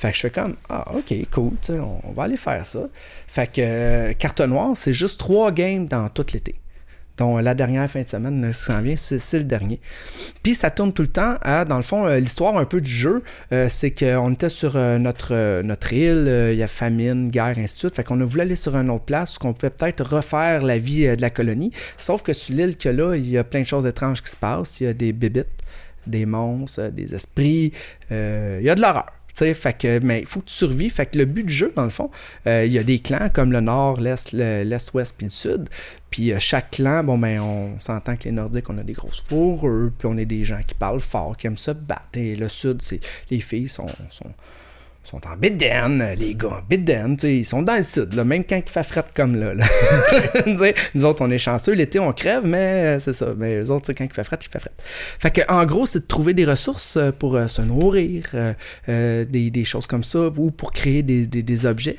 [0.00, 2.80] Fait que je fais comme, ah, ok, cool, on, on va aller faire ça.
[3.28, 6.54] Fait que euh, Carte Noire, c'est juste trois games dans tout l'été.
[7.20, 9.78] dont la dernière fin de semaine euh, qui s'en vient, c'est le dernier.
[10.42, 12.90] Puis ça tourne tout le temps à, dans le fond, euh, l'histoire un peu du
[12.90, 13.22] jeu,
[13.52, 17.28] euh, c'est qu'on était sur euh, notre, euh, notre île, euh, il y a famine,
[17.28, 17.94] guerre, ainsi de suite.
[17.96, 20.78] Fait qu'on a voulu aller sur une autre place où on pouvait peut-être refaire la
[20.78, 21.72] vie euh, de la colonie.
[21.98, 24.36] Sauf que sur l'île a là, il y a plein de choses étranges qui se
[24.36, 24.80] passent.
[24.80, 25.46] Il y a des bébites,
[26.06, 27.72] des monstres, euh, des esprits,
[28.10, 29.12] euh, il y a de l'horreur.
[29.34, 30.92] Tu sais, fait que, mais il faut que tu survives.
[30.92, 32.10] Fait que le but du jeu, dans le fond,
[32.46, 35.30] euh, il y a des clans comme le nord, l'est, le- l'est, ouest puis le
[35.30, 35.68] sud.
[36.10, 39.22] Puis euh, chaque clan, bon, ben, on s'entend que les Nordiques, on a des grosses
[39.28, 42.08] fourrures, puis on est des gens qui parlent fort, qui aiment ça battre.
[42.14, 43.00] Et le sud, c'est
[43.30, 43.86] les filles sont,
[45.10, 48.56] sont en Bidden, les gars en Bidden, ils sont dans le sud, là, même quand
[48.64, 49.54] il fait fret comme là.
[49.54, 49.66] là.
[50.94, 53.34] nous autres, on est chanceux, l'été, on crève, mais euh, c'est ça.
[53.36, 54.70] Mais eux autres, quand il fait fret, il fait fret.
[54.78, 58.22] Fait que, en gros, c'est de trouver des ressources euh, pour euh, se nourrir,
[58.86, 61.96] des, des, choses comme ça, ou pour créer des, des, objets.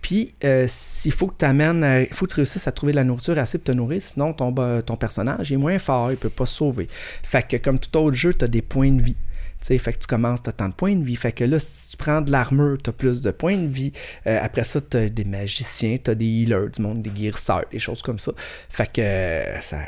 [0.00, 3.04] Puis, il faut que tu amènes, il faut que tu réussisses à trouver de la
[3.04, 4.52] nourriture assez pour te nourrir, sinon ton,
[4.82, 6.86] ton personnage est moins fort, il peut pas se sauver.
[7.22, 9.16] Fait que, comme tout autre jeu, tu as des points de vie
[9.62, 11.16] fait que tu commences, tu as tant de points de vie.
[11.16, 13.92] Fait que là, si tu prends de l'armure, tu as plus de points de vie.
[14.26, 17.64] Euh, après ça, tu as des magiciens, tu as des healers du monde, des guérisseurs,
[17.70, 18.32] des choses comme ça.
[18.68, 19.78] Fait que ça,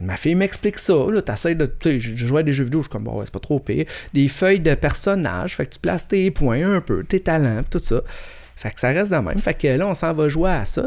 [0.00, 0.94] ma fille m'explique ça.
[1.10, 1.70] Là, t'essayes de.
[1.84, 3.86] Je jouais à des jeux vidéo, je suis comme, bon, c'est pas trop pire.
[4.12, 7.80] Des feuilles de personnages, fait que tu places tes points un peu, tes talents, tout
[7.82, 8.02] ça.
[8.56, 9.38] Fait que ça reste de même.
[9.38, 10.86] Fait que là, on s'en va jouer à ça.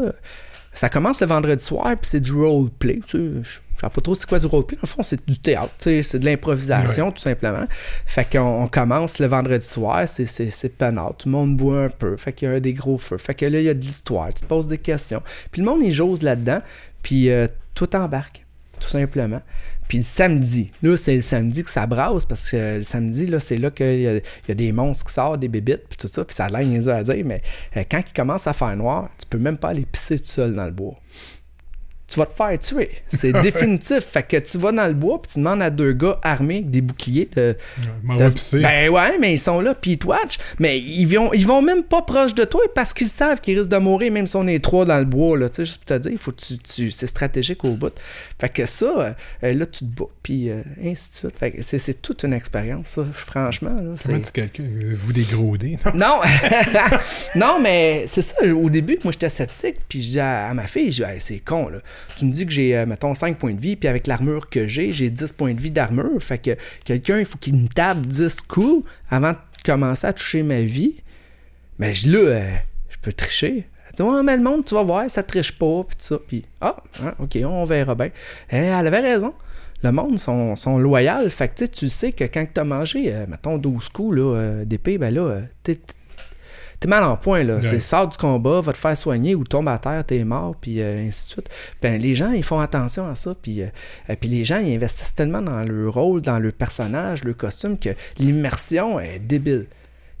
[0.78, 3.00] Ça commence le vendredi soir, puis c'est du roleplay.
[3.04, 4.78] Tu sais, je sais pas trop c'est quoi du roleplay.
[4.80, 7.64] En fond, c'est du théâtre, c'est de l'improvisation, tout simplement.
[8.06, 11.16] Fait qu'on commence le vendredi soir, c'est peinard.
[11.18, 12.16] Tout le monde boit un peu.
[12.16, 13.18] Fait qu'il y a des gros feux.
[13.18, 14.28] Fait que là, il y a de l'histoire.
[14.32, 15.20] Tu te poses des questions.
[15.50, 16.60] Puis le monde, il jose là-dedans.
[17.02, 18.46] Puis euh, tout embarque,
[18.78, 19.42] tout simplement.
[19.88, 23.40] Puis le samedi, là, c'est le samedi que ça brasse parce que le samedi, là,
[23.40, 26.24] c'est là qu'il y, a des monstres qui sortent, des bébites, puis tout ça.
[26.24, 27.42] Puis ça a l'air à dire, mais
[27.76, 30.54] euh, quand il commence à faire noir, tu peux même pas aller pisser tout seul
[30.54, 30.94] dans le bois
[32.08, 32.90] tu vas te faire tuer.
[33.08, 34.00] C'est définitif.
[34.00, 36.70] Fait que tu vas dans le bois puis tu demandes à deux gars armés avec
[36.70, 37.54] des boucliers de.
[38.62, 40.38] ben ouais, mais ils sont là puis ils te watch.
[40.58, 43.70] Mais ils vont, ils vont même pas proche de toi parce qu'ils savent qu'ils risquent
[43.70, 45.36] de mourir même si on est trois dans le bois.
[45.36, 47.92] Là, juste pour te dire, il faut que tu, c'est stratégique au bout.
[48.40, 51.38] Fait que ça, euh, là, tu te bats puis euh, ainsi de suite.
[51.38, 53.74] Fait que c'est, toute une expérience, ça, franchement.
[53.74, 54.64] Là, Comment tu calcules?
[54.64, 56.20] Euh, Vous des gros dés Non,
[57.34, 58.36] non, mais c'est ça.
[58.46, 61.68] Au début, moi, j'étais sceptique puis je dis à, ma fille, je dis, c'est con,
[61.68, 61.80] là
[62.16, 64.66] tu me dis que j'ai, euh, mettons, 5 points de vie, puis avec l'armure que
[64.66, 66.20] j'ai, j'ai 10 points de vie d'armure.
[66.22, 70.42] Fait que quelqu'un, il faut qu'il me tape 10 coups avant de commencer à toucher
[70.42, 70.96] ma vie.
[71.78, 72.50] Mais je là, euh,
[72.88, 73.66] je peux tricher.
[73.94, 76.18] Dit, ouais, mais le monde, tu vas voir, ça triche pas, puis ça.
[76.26, 78.10] Puis, ah, hein, ok, on verra bien.
[78.50, 79.34] Eh, elle avait raison
[79.84, 81.30] le monde sont, sont loyaux.
[81.30, 84.98] Fait que tu sais que quand tu as mangé, euh, mettons, 12 coups là, d'épée,
[84.98, 85.78] ben là, t'es,
[86.80, 87.60] t'es mal en point, là.
[87.60, 90.80] C'est sort du combat, va te faire soigner ou tombe à terre, t'es mort, puis
[90.80, 91.48] euh, ainsi de suite.
[91.82, 93.66] Ben, les gens, ils font attention à ça, puis, euh,
[94.20, 97.90] puis les gens, ils investissent tellement dans le rôle, dans le personnage, le costume, que
[98.18, 99.66] l'immersion est débile.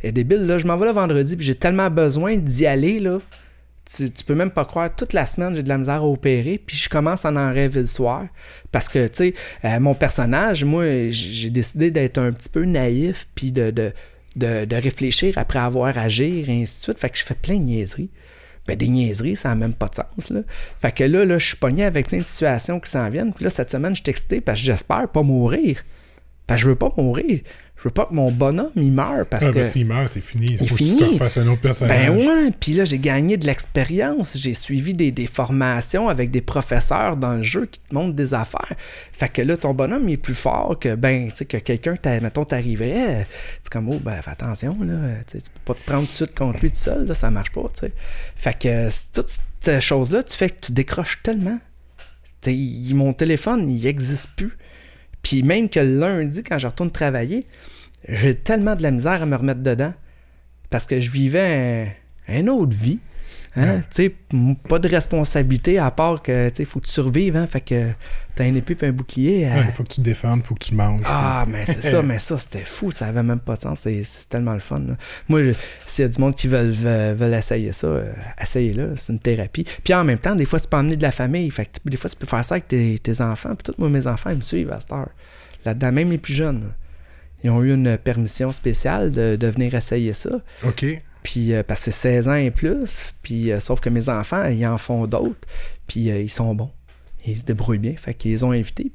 [0.00, 0.58] Elle est débile, là.
[0.58, 3.18] Je m'en vais le vendredi, puis j'ai tellement besoin d'y aller, là.
[3.90, 6.60] Tu, tu, peux même pas croire, toute la semaine, j'ai de la misère à opérer,
[6.64, 8.26] puis je commence à en rêver le soir.
[8.70, 9.34] Parce que, tu sais,
[9.64, 13.92] euh, mon personnage, moi, j'ai décidé d'être un petit peu naïf, puis de, de
[14.38, 16.98] de, réfléchir après avoir agi, et ainsi de suite.
[16.98, 18.10] Fait que je fais plein de niaiseries.
[18.66, 20.30] Ben, des niaiseries, ça n'a même pas de sens.
[20.30, 20.40] Là.
[20.78, 23.32] Fait que là, là je suis pogné avec plein de situations qui s'en viennent.
[23.32, 25.82] Puis là, cette semaine, je suis excité parce que j'espère pas mourir.
[26.46, 27.40] Parce que je veux pas mourir.
[27.78, 29.62] Je veux pas que mon bonhomme il meure parce ah, que.
[29.62, 30.56] s'il meurt, c'est fini.
[30.60, 32.08] Il faut que tu te refasses un autre personnage.
[32.08, 34.36] Ben ouais, puis là, j'ai gagné de l'expérience.
[34.36, 38.34] J'ai suivi des, des, formations avec des professeurs dans le jeu qui te montrent des
[38.34, 38.74] affaires.
[39.12, 41.94] Fait que là, ton bonhomme il est plus fort que ben, tu sais, que quelqu'un,
[42.20, 43.28] mettons, t'arriverait.
[43.62, 45.22] C'est comme, oh, ben, fais attention, là.
[45.30, 47.52] Tu peux pas te prendre tout de suite contre lui tout seul, là, ça marche
[47.52, 47.92] pas, tu sais.
[48.34, 49.28] Fait que toute
[49.60, 51.60] cette chose-là, tu fais que tu décroches tellement.
[52.40, 52.56] T'sais,
[52.92, 54.56] mon téléphone, il existe plus.
[55.28, 57.44] Puis même que lundi, quand je retourne travailler,
[58.08, 59.92] j'ai tellement de la misère à me remettre dedans.
[60.70, 61.94] Parce que je vivais
[62.28, 62.98] une autre vie.
[63.56, 63.80] Hein?
[64.68, 67.36] Pas de responsabilité à part que il faut que tu survives.
[67.36, 67.46] Hein?
[67.46, 67.90] Fait que
[68.34, 69.40] t'as un épée et un bouclier.
[69.40, 69.72] Il euh.
[69.72, 71.02] faut que tu te défendes, faut que tu manges.
[71.06, 72.90] Ah, mais c'est ça, mais ça, c'était fou.
[72.90, 73.80] Ça avait même pas de sens.
[73.80, 74.82] C'est tellement le fun.
[75.28, 75.40] Moi,
[75.86, 78.94] s'il y a du monde qui veulent, veulent, essayer ça, euh, essayez-le.
[78.96, 79.64] C'est une thérapie.
[79.82, 81.50] Puis en même temps, des fois, tu peux emmener de la famille.
[81.50, 83.54] Fait que des fois, tu peux faire ça avec tes, enfants.
[83.54, 85.10] Puis tous mes enfants, ils me suivent à cette heure.
[85.64, 86.72] Là-dedans, même les plus jeunes.
[87.44, 90.30] Ils ont eu une permission spéciale de, de venir essayer ça.
[90.64, 90.84] OK.
[91.28, 93.12] Puis, euh, parce que c'est 16 ans et plus.
[93.20, 95.46] Puis, euh, sauf que mes enfants, ils en font d'autres.
[95.86, 96.70] Puis, euh, ils sont bons.
[97.26, 97.94] Ils se débrouillent bien.
[97.98, 98.92] Fait qu'ils ont invité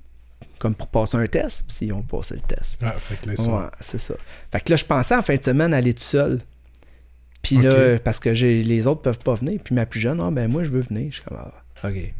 [0.57, 1.65] comme pour passer un test.
[1.67, 2.81] Puis, ils ont passé le test.
[2.84, 4.15] Ah, fait que là, ouais, c'est ça.
[4.51, 6.39] Fait que là, je pensais en fin de semaine aller tout seul.
[7.43, 9.59] Puis là, parce que les autres peuvent pas venir.
[9.63, 11.11] Puis ma plus jeune, ah, ben moi, je veux venir.
[11.11, 11.93] Je suis comme, ah, OK.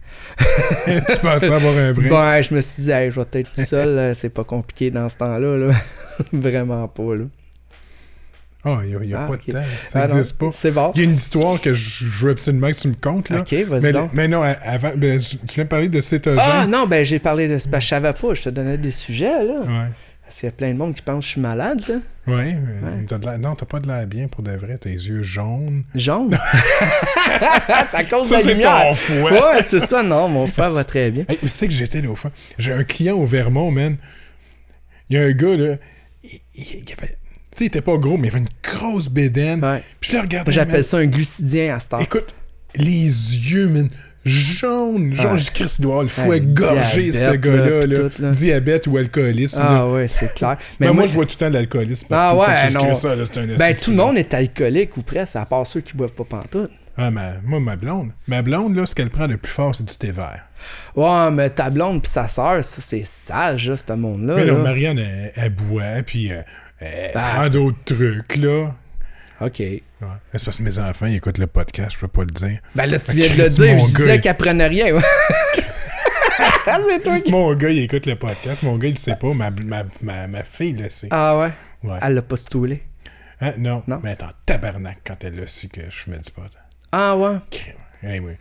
[0.86, 2.10] tu pensais avoir un break?
[2.12, 5.18] Ben, je me suis dit, je vais être tout seul, c'est pas compliqué dans ce
[5.18, 5.58] temps-là.
[5.58, 5.74] Là.
[6.34, 7.16] Vraiment pas.
[7.16, 7.26] Là.
[8.66, 9.62] Ah, il n'y a, pas de temps.
[9.86, 10.50] Ça n'existe pas.
[10.54, 10.94] C'est bon.
[10.96, 13.30] Il y a une histoire que je veux absolument que tu me comptes.
[13.30, 13.40] Là.
[13.40, 13.82] Ok, vas-y.
[13.82, 14.12] Mais, donc.
[14.14, 16.40] mais non, avant, ben, tu viens de parler de cétogène.
[16.42, 17.58] Ah non, ben j'ai parlé de.
[17.68, 19.44] Ben, je savais pas, je te donnais des sujets.
[19.44, 19.62] là.
[19.62, 19.90] Ouais.
[20.24, 21.84] Parce qu'il y a plein de monde qui pense que je suis malade.
[21.90, 21.96] là.
[22.26, 23.38] Oui, ouais.
[23.38, 24.78] non, t'as pas de l'air bien pour de vrai.
[24.78, 25.84] Tes yeux jaunes.
[25.94, 26.38] Jaunes?
[27.92, 28.86] c'est à cause de la lumière.
[28.88, 29.22] Ton fouet.
[29.32, 30.30] Ouais, c'est ça, non.
[30.30, 31.26] Mon frère va très bien.
[31.28, 32.32] Hey, c'est que j'étais là au fond?
[32.58, 33.98] J'ai un client au Vermont, man.
[35.10, 35.76] Il y a un gars, là.
[36.24, 37.23] Il, il, il avait tu
[37.64, 39.64] sais, il était pas gros, mais il avait une grosse bédaine.
[39.64, 39.82] Ouais.
[40.00, 40.52] Puis je le regardais.
[40.52, 42.02] J'appelle ça un glucidien à cette heure.
[42.02, 42.34] Écoute,
[42.76, 43.88] les yeux, man,
[44.26, 45.38] jaunes, jaune, Ouais.
[45.38, 47.82] je il doit le fouet Ouais, gorgé, ce gars-là.
[47.82, 48.10] là, là.
[48.14, 48.24] puis.
[48.32, 49.60] Diabète ou alcoolisme.
[49.60, 49.68] là.
[49.70, 50.58] Ah ouais, c'est clair.
[50.80, 52.08] Mais moi, je vois tout le temps de l'alcoolisme.
[52.12, 52.94] Ah ouais, non.
[52.94, 55.68] ça, là, c'est un Ben, tout le de- monde est alcoolique ou presque, à part
[55.68, 56.72] ceux qui boivent pas pantoute.
[56.96, 58.10] Ah, ma- moi, ma blonde.
[58.28, 60.46] Ma blonde, là, ce qu'elle prend le plus fort, c'est du thé vert.
[60.96, 64.36] Ouais, mais ta blonde pis sa sœur, ça, c'est sage, là, ce monde-là.
[64.36, 64.60] Mais là, là.
[64.60, 66.42] Marianne, elle, elle boit, puis euh,
[66.86, 67.32] elle Ah.
[67.36, 68.74] prend d'autres trucs, là.
[69.42, 69.60] OK.
[69.60, 69.82] Ouais.
[70.02, 72.60] Mais C'est parce que mes enfants, ils écoutent le podcast, je peux pas le dire.
[72.76, 74.96] Ben là, tu viens de le dire, je disais il- qu'elle prenait rien.
[76.68, 77.32] ah, c'est toi qui...
[77.32, 78.64] Mon gars, il écoute le podcast.
[78.64, 79.34] Mon gars, il le sait pas.
[79.34, 81.08] Ma, ma, ma, ma fille le sait.
[81.12, 81.52] Ah ouais?
[81.84, 81.98] Ouais.
[82.02, 82.84] Elle l'a pas stoulé.
[83.42, 83.54] Hein?
[83.58, 83.84] Non.
[83.88, 84.00] Non?
[84.04, 86.42] Mais elle est en tabarnak quand elle a su que je fumais du pot.
[86.92, 87.36] Ah ouais?
[88.02, 88.38] Elle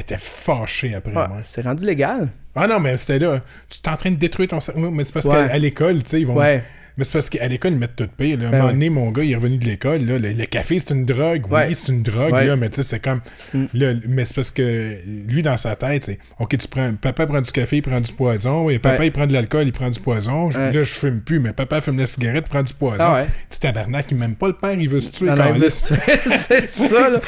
[0.00, 1.38] était fâchée après Ouais, moi.
[1.42, 2.28] c'est rendu légal.
[2.56, 3.40] Ah non, mais c'était là.
[3.68, 4.90] Tu es en train de détruire ton cerveau.
[4.90, 6.36] Mais c'est parce qu'à à l'école, tu sais, ils vont.
[6.36, 6.62] Ouais.
[6.96, 8.38] Mais c'est parce qu'à l'école, ils mettent tout pire.
[8.38, 8.44] Là.
[8.44, 10.02] À un Ben moment donné, mon gars, il est revenu de l'école.
[10.04, 10.18] là.
[10.18, 11.50] Le, le café, c'est une drogue.
[11.50, 11.66] Ouais.
[11.68, 12.44] Oui, c'est une drogue, Ouais.
[12.46, 13.20] là, mais tu sais, c'est comme.
[13.52, 13.64] Mm.
[13.74, 14.96] là, mais c'est parce que
[15.28, 16.92] lui, dans sa tête, c'est OK, tu prends.
[16.94, 18.70] Papa prend du café, il prend du poison.
[18.70, 19.06] Et papa, Ouais.
[19.08, 20.50] il prend de l'alcool, il prend du poison.
[20.50, 20.58] Je-.
[20.58, 23.02] Là, je fume plus, mais papa fume la cigarette, prend du poison.
[23.04, 23.24] Ah.
[23.50, 25.26] Petit tabarnak, il m'aime pas le père, il veut se tuer.
[25.26, 26.00] Non, non, il veut se tuer.
[26.26, 27.20] c'est ça, là.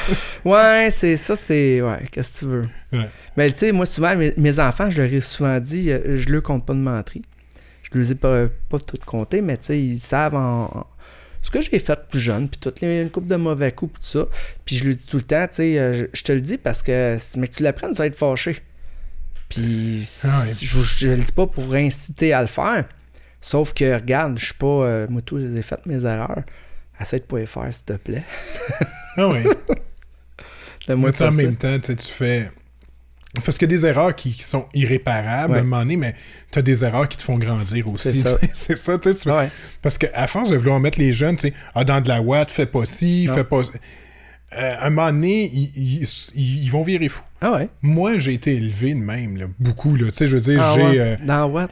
[0.45, 1.81] Ouais, c'est ça, c'est.
[1.81, 2.67] Ouais, qu'est-ce que tu veux?
[3.35, 6.29] Mais tu sais, moi, souvent, mes, mes enfants, je leur ai souvent dit, euh, je
[6.29, 7.21] leur compte pas de menterie.
[8.03, 10.87] Je leur ai pas, pas tout compté, mais tu sais, ils savent en, en-
[11.41, 14.01] ce que j'ai fait plus jeune, puis toutes les une couple de mauvais coups, puis
[14.01, 14.25] tout ça.
[14.65, 16.57] Puis je leur dis tout le temps, tu sais, euh, je, je te le dis
[16.57, 18.57] parce que si mais que tu l'apprennes, tu vas être fâché.
[19.49, 22.85] Puis Ah je, je le dis pas pour inciter à le faire.
[23.39, 24.65] Sauf que, regarde, je suis pas.
[24.67, 26.41] euh, moi, tous, j'ai fait mes erreurs.
[26.99, 28.23] Essaie de pas les faire, s'il te plaît.
[29.15, 29.43] Ah ouais.
[30.87, 32.51] Donne-moi Mais en même temps, tu fais.
[33.45, 35.59] Parce qu'il y a des erreurs qui, qui sont irréparables Ouais.
[35.59, 36.13] à un moment donné, mais
[36.51, 38.23] tu as des erreurs qui te font grandir aussi.
[38.53, 38.97] C'est ça.
[38.97, 39.29] tu sais.
[39.31, 39.47] Ouais.
[39.81, 42.51] Parce qu'à force de vouloir mettre les jeunes, tu sais, ah, dans de la ouate,
[42.51, 43.33] fais pas ci, Non.
[43.33, 43.61] fais pas.
[44.57, 47.23] Euh, à un moment donné, ils, ils- ils vont virer fous.
[47.41, 47.69] Ah ouais.
[47.81, 49.95] Moi, j'ai été élevé de même, là, beaucoup.
[49.95, 50.07] Là.
[50.07, 50.81] Tu sais, je veux dire, Ah j'ai.
[50.83, 50.99] ouais.
[50.99, 51.67] euh, Dans what?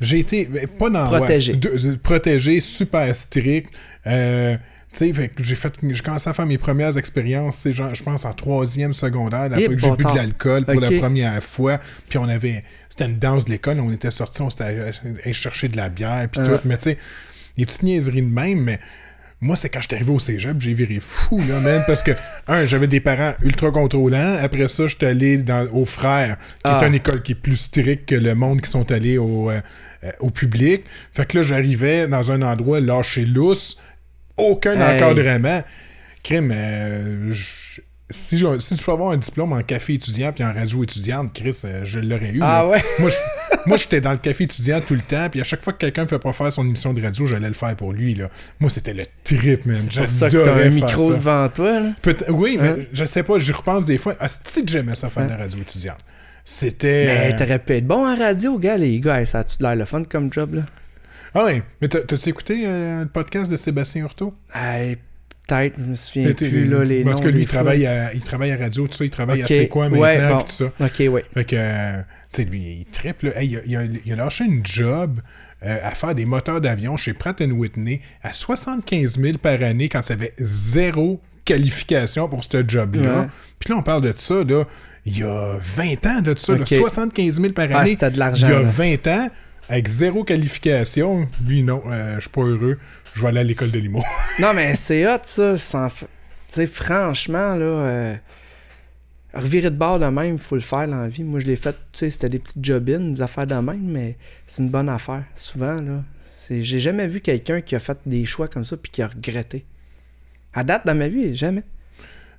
[0.00, 0.44] j'ai été,
[0.78, 1.52] pas dans Protégé.
[1.52, 3.70] ouais, de- de- protégé, super strict.
[4.06, 4.56] Euh,
[4.96, 8.92] tu sais, j'ai fait, j'ai commencé à faire mes premières expériences, je pense en troisième
[8.92, 11.78] secondaire, la Eh, que j'ai bu de l'alcool pour la première fois,
[12.08, 15.68] puis on avait, c'était une danse de l'école, on était sortis, on s'était allé chercher
[15.68, 16.48] de la bière, puis Ah.
[16.48, 16.98] tout, mais tu sais,
[17.58, 18.78] des petites niaiseries de même, mais
[19.38, 22.12] moi, c'est quand j'étais arrivé au cégep, j'ai viré fou, là, man, parce que,
[22.48, 24.36] un, j'avais des parents ultra contrôlants.
[24.42, 26.80] Après ça, j'étais allé dans, au Frère, qui Ah.
[26.82, 29.60] est une école qui est plus stricte que le monde qui sont allés au, euh,
[30.04, 30.84] euh, au public.
[31.12, 33.78] Fait que là, j'arrivais dans un endroit lâché lousse,
[34.36, 34.96] aucun Hey.
[35.02, 35.62] encadrement.
[36.22, 37.80] Crime, euh, je-
[38.10, 41.32] si, je- si tu peux avoir un diplôme en café étudiant puis en radio étudiante,
[41.32, 42.38] Chris, euh, je l'aurais eu.
[42.42, 42.82] Ah ouais?
[43.00, 43.16] Moi, je-
[43.66, 46.02] moi, j'étais dans le café étudiant tout le temps, puis à chaque fois que quelqu'un
[46.04, 48.14] me fait pas faire son émission de radio, j'allais le faire pour lui.
[48.14, 48.28] Là.
[48.60, 49.76] Moi, c'était le trip, man.
[49.90, 51.12] C'est pour ça que t'as un micro ça.
[51.14, 51.90] devant toi, là.
[52.28, 52.76] Oui, mais Hein?
[52.92, 54.14] je sais pas, j'y repense des fois.
[54.20, 55.98] Ah, c'est que j'aimais ça faire de la radio étudiante.
[56.44, 57.06] C'était.
[57.06, 59.24] Mais euh, t'aurais pu être bon en radio, gars, les gars.
[59.24, 60.62] Ça a-tu l'air le fun comme job, là?
[61.38, 64.32] Ah oui, mais t'as- t'as-tu écouté euh, le podcast de Sébastien Hurtaud?
[64.54, 64.96] Hey,
[65.46, 67.14] peut-être, je me souviens plus, là, les noms.
[67.14, 69.46] tout cas, lui, il travaille, à, il travaille à radio, tout ça, il travaille à
[69.46, 70.38] C'est quoi maintenant, ouais, bon.
[70.40, 70.64] tout ça.
[70.80, 71.24] Ok, ouais.
[71.34, 71.98] Fait que, euh,
[72.32, 73.26] tu sais, lui, il triple.
[73.26, 73.42] là.
[73.42, 75.20] Hey, il, a, il a- il a lâché une job
[75.62, 80.02] euh, à faire des moteurs d'avion chez Pratt Whitney à 75 000 par année quand
[80.02, 83.20] ça avait zéro qualification pour ce job-là.
[83.22, 83.26] Ouais.
[83.58, 84.64] Puis là, on parle de ça, là,
[85.04, 86.68] il y a 20 ans de ça, là, Ok.
[86.68, 87.90] 75 000 par Ah, année.
[87.90, 88.48] c'était de il l'argent.
[88.48, 88.68] y a là.
[88.68, 89.28] 20 ans,
[89.68, 91.28] avec zéro qualification.
[91.46, 92.78] Lui, non, euh, je suis pas heureux.
[93.14, 94.02] Je vais aller à l'école de l'IMO.
[94.38, 95.56] Non, mais c'est hot, ça.
[95.56, 95.88] Sans...
[95.88, 96.04] Tu
[96.48, 98.14] sais, franchement, là, euh,
[99.34, 101.24] revirer de bord de même, faut le faire dans la vie.
[101.24, 104.16] Moi, je l'ai fait, tu sais, c'était des petites jobines, des affaires de même, mais
[104.46, 105.24] c'est une bonne affaire.
[105.34, 106.04] Souvent, là,
[106.50, 109.64] j'ai jamais vu quelqu'un qui a fait des choix comme ça puis qui a regretté.
[110.52, 111.62] À date, dans ma vie, jamais.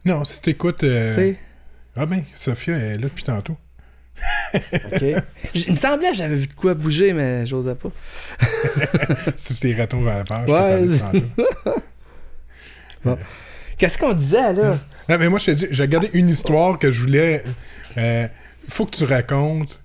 [0.05, 0.83] non, si t'écoutes...
[0.85, 1.33] euh,
[1.97, 3.57] Ah ben, Sophia elle est là depuis tantôt.
[5.53, 7.89] Il me semblait que j'avais vu de quoi bouger, mais j'osais pas.
[9.37, 10.87] si c'est des ratons vapeurs, je Ouais.
[10.87, 11.27] t'ai parlé de
[13.03, 13.19] tantôt.
[13.77, 14.79] Qu'est-ce qu'on disait, là?
[15.07, 17.43] Non, mais moi, je te dis, j'ai regardé une histoire que je voulais.
[17.97, 18.27] euh,
[18.67, 19.81] faut que tu racontes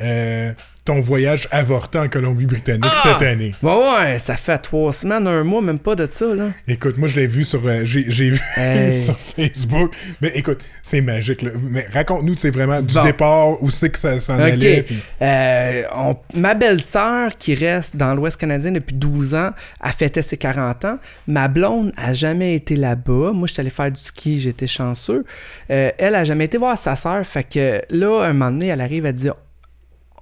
[0.00, 0.52] euh,
[0.84, 3.00] ton voyage avorté en Colombie-Britannique Ah!
[3.18, 3.52] cette année.
[3.62, 6.48] Bon, ouais, ça fait trois semaines, un mois, même pas de ça, là.
[6.68, 8.98] Écoute, moi, je l'ai vu sur, euh, j'ai, j'ai vu Hey.
[9.02, 9.94] sur Facebook.
[10.20, 11.40] Mais écoute, c'est magique.
[11.42, 11.52] là.
[11.70, 13.02] Mais raconte-nous, c'est vraiment du Bon.
[13.02, 14.82] départ, où c'est que ça s'en allait.
[14.82, 19.50] puis- Euh, on- ma belle-sœur, qui reste dans l'Ouest canadien depuis 12 ans,
[19.80, 20.98] a fêté ses 40 ans.
[21.26, 23.32] Ma blonde a jamais été là-bas.
[23.32, 25.24] Moi, j'étais allé faire du ski, j'étais chanceux.
[25.70, 27.24] Euh, elle a jamais été voir sa sœur.
[27.24, 29.30] Fait que là, un moment donné, elle arrive, elle dit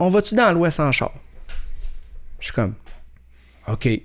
[0.00, 1.12] On va-tu dans l'Ouest en char?
[2.40, 2.74] Je suis comme
[3.68, 3.86] OK.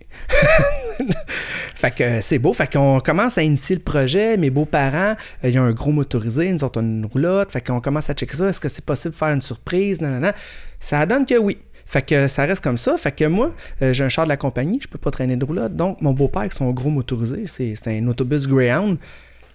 [1.76, 2.54] Fait que euh, c'est beau.
[2.54, 4.38] Fait qu'on commence à initier le projet.
[4.38, 7.52] Mes beaux-parents, euh, il y a un gros motorisé, nous autres, on a une roulotte.
[7.52, 8.48] Fait qu'on commence à checker ça.
[8.48, 10.02] Est-ce que c'est possible de faire une surprise?
[10.02, 10.32] Non, non, non.
[10.80, 11.58] Ça donne que oui.
[11.86, 12.98] Fait que ça reste comme ça.
[12.98, 15.46] Fait que moi, euh, j'ai un char de la compagnie, je peux pas traîner de
[15.46, 15.76] roulotte.
[15.76, 18.98] Donc, mon beau-père, avec son gros motorisé, c'est un autobus Greyhound.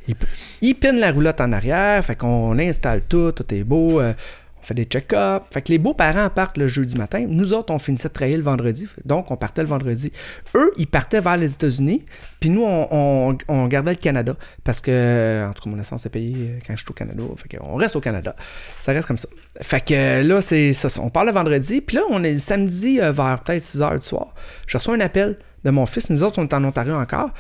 [0.09, 0.17] Il,
[0.63, 2.05] il la roulotte en arrière.
[2.05, 4.01] Fait qu'on installe tout, tout est beau.
[4.01, 4.15] euh,
[4.63, 5.45] on fait des check-ups.
[5.53, 7.27] Fait que les beaux-parents partent le jeudi matin.
[7.29, 8.87] Nous autres, on finissait de travailler le vendredi.
[9.05, 10.13] Donc, on partait le vendredi.
[10.55, 12.05] Eux, ils partaient vers les États-Unis.
[12.39, 14.37] Puis nous, on, on- gardait le Canada.
[14.65, 17.23] Parce que, en tout cas, mon essence est payée euh, quand je suis au Canada.
[17.37, 18.37] Fait qu'on reste au Canada.
[18.79, 19.29] Ça reste comme ça.
[19.61, 20.89] Fait que euh, là, c'est ça.
[21.03, 21.81] On part le vendredi.
[21.81, 24.35] Puis là, on est le samedi euh, vers peut-être 6 h du soir.
[24.67, 26.09] Je reçois un appel de mon fils.
[26.11, 27.31] Nous autres, on est en Ontario encore.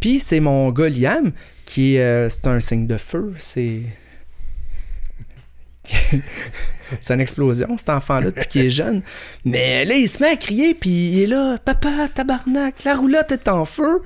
[0.00, 1.30] Puis c'est mon gars Liam
[1.64, 3.32] qui euh, c'est un signe de feu.
[3.38, 3.82] C'est.
[5.84, 9.02] C'est une explosion, cet enfant-là, depuis qu'il est jeune.
[9.44, 13.32] Mais là, il se met à crier, puis il est là, papa, tabarnak, la roulotte
[13.32, 14.02] est en feu.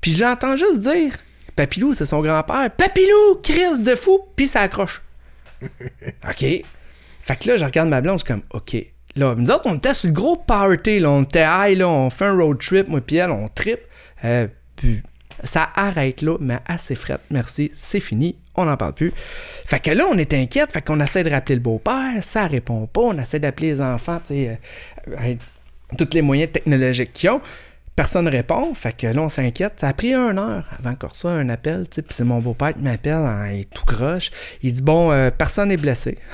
[0.00, 1.12] Puis j'entends juste dire,
[1.56, 5.02] Papilou, c'est son grand-père, Papilou, crise de fou, puis ça accroche.
[5.62, 6.40] OK.
[6.40, 8.76] Fait que là, je regarde ma blonde, je suis comme, OK.
[9.16, 12.10] Là, nous autres, on était sur le gros party, là, on était high, là, on
[12.10, 13.80] fait un road trip, moi puis elle, on trip.
[14.24, 15.02] Euh, puis
[15.44, 17.20] ça arrête là, mais assez frette.
[17.30, 19.12] Merci, c'est fini, on n'en parle plus.
[19.66, 22.86] Fait que là, on est inquiète, fait qu'on essaie de rappeler le beau-père, ça répond
[22.86, 24.58] pas, on essaie d'appeler les enfants, tu sais,
[25.08, 25.34] euh,
[25.96, 27.40] tous les moyens technologiques qu'ils ont.
[27.96, 29.74] Personne ne répond, fait que là, on s'inquiète.
[29.76, 32.40] Ça a pris une heure avant qu'on reçoive un appel, tu sais, puis c'est mon
[32.40, 34.30] beau-père qui m'appelle, hein, il est tout croche.
[34.62, 36.18] Il dit, bon, euh, personne n'est blessé.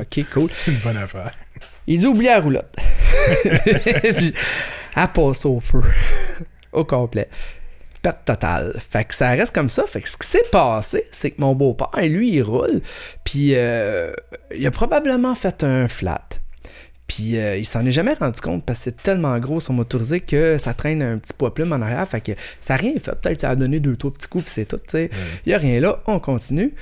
[0.00, 0.50] Ok, cool.
[0.52, 1.30] C'est une bonne affaire.
[1.86, 2.74] Il dit oubliez la roulotte.
[3.44, 4.34] Puis,
[4.96, 5.82] elle passe au feu.
[6.72, 7.28] au complet.
[8.04, 8.76] Perte totale.
[8.78, 9.86] Fait que ça reste comme ça.
[9.86, 12.82] Fait que ce qui s'est passé, c'est que mon beau-père, lui, il roule.
[13.24, 14.12] Puis euh,
[14.54, 16.28] il a probablement fait un flat.
[17.06, 20.20] Puis euh, il s'en est jamais rendu compte parce que c'est tellement gros son motorisé
[20.20, 22.06] que ça traîne un petit poids plume en arrière.
[22.06, 23.12] Fait que ça a rien fait.
[23.12, 24.76] Peut-être que ça a donné deux, trois petits coups, puis c'est tout.
[24.76, 25.10] tu sais.
[25.46, 26.02] Il y a rien là.
[26.06, 26.74] On continue.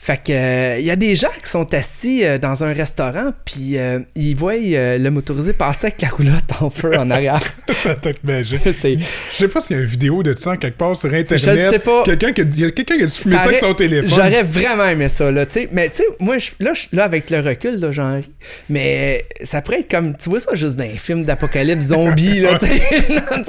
[0.00, 3.32] Fait que euh, il y a des gens qui sont assis euh, dans un restaurant,
[3.44, 7.42] puis euh, ils voient euh, le motorisé passer avec la roulotte en feu en arrière.
[7.72, 8.60] ça t'a magique.
[8.64, 8.96] Je
[9.32, 11.40] sais pas s'il y a une vidéo de ça quelque part sur Internet.
[11.58, 12.02] Je sais pas.
[12.04, 14.10] Quelqu'un qui a, il y a quelqu'un qui a filmé ça, Ça avec son téléphone.
[14.10, 15.68] J'aurais vraiment aimé ça, là, tu sais.
[15.72, 18.30] Mais, tu sais, moi, je- là, je- là, avec le recul, là, j'en ris.
[18.70, 22.58] Mais ça pourrait être comme, tu vois ça juste dans un film d'apocalypse zombie, là,
[22.58, 22.82] tu sais.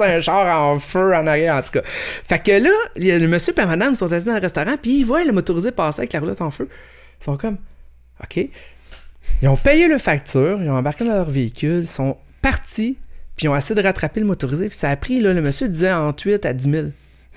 [0.00, 1.82] Un char en feu en arrière, en tout cas.
[1.84, 4.74] Fait que là, y a le monsieur et la madame sont assis dans le restaurant,
[4.80, 6.68] puis ils voient le motorisé passer avec la roulotte en feu.
[7.20, 7.58] Ils sont comme,
[8.22, 8.48] OK.
[9.42, 12.96] Ils ont payé le facture, ils ont embarqué dans leur véhicule, ils sont partis,
[13.36, 14.68] puis ils ont essayé de rattraper le motorisé.
[14.68, 16.86] Puis ça a pris, là, le monsieur disait entre 8 à 10 000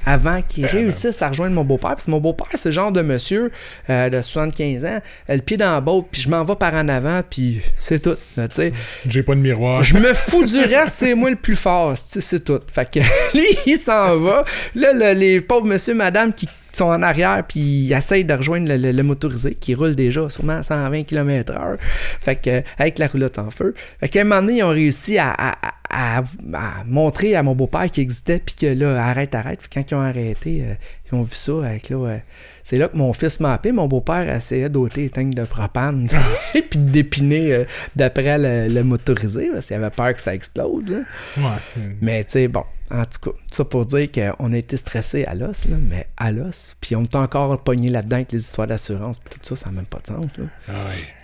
[0.06, 1.92] avant qu'il réussisse à rejoindre mon beau-père.
[1.92, 3.52] Parce que mon beau-père, c'est le genre de monsieur
[3.90, 5.00] euh, de 75 ans,
[5.30, 8.02] euh, le pied dans la botte, puis je m'en vais par en avant, puis c'est
[8.02, 8.18] tout,
[8.52, 8.74] sais.
[9.08, 9.82] J'ai pas de miroir.
[9.82, 12.60] Je me fous du reste, c'est moi le plus fort, c'est tout.
[12.74, 13.00] Fait que
[13.38, 14.44] lui, il s'en va.
[14.76, 18.68] Là, le- les pauvres monsieur, madame qui sont en arrière, puis ils essayent de rejoindre
[18.70, 21.78] le, le- le motorisé qui roule déjà sûrement à 120 km/h.
[21.80, 23.74] Fait que, euh, avec la roulotte en feu.
[24.00, 25.56] Fait qu'à un moment donné, ils ont réussi à, à-
[25.90, 26.24] à-
[26.54, 29.60] à montrer à mon beau-père qu'il existait, puis que là, arrête, arrête.
[29.60, 30.74] Puis quand ils ont arrêté, euh,
[31.12, 31.98] ils ont vu ça avec là.
[31.98, 32.18] euh,
[32.64, 33.72] c'est là que mon fils m'a appelé.
[33.74, 36.08] Mon beau-père essayait d'ôter les tanks de propane,
[36.54, 37.64] puis de dépiner euh,
[37.96, 40.90] d'après le, le motorisé, parce qu'il avait peur que ça explose.
[40.90, 41.00] là.
[41.38, 41.84] Ouais.
[42.02, 42.64] Mais tu sais, bon,
[42.94, 46.32] en tout cas, ça pour dire qu'on a été stressé à l'os, là, mais à
[46.32, 46.76] l'os.
[46.80, 49.78] Puis on est encore pogné là-dedans avec les histoires d'assurance, puis tout ça, ça n'a
[49.78, 50.38] même pas de sens.
[50.38, 50.46] là.
[50.70, 50.74] Ah.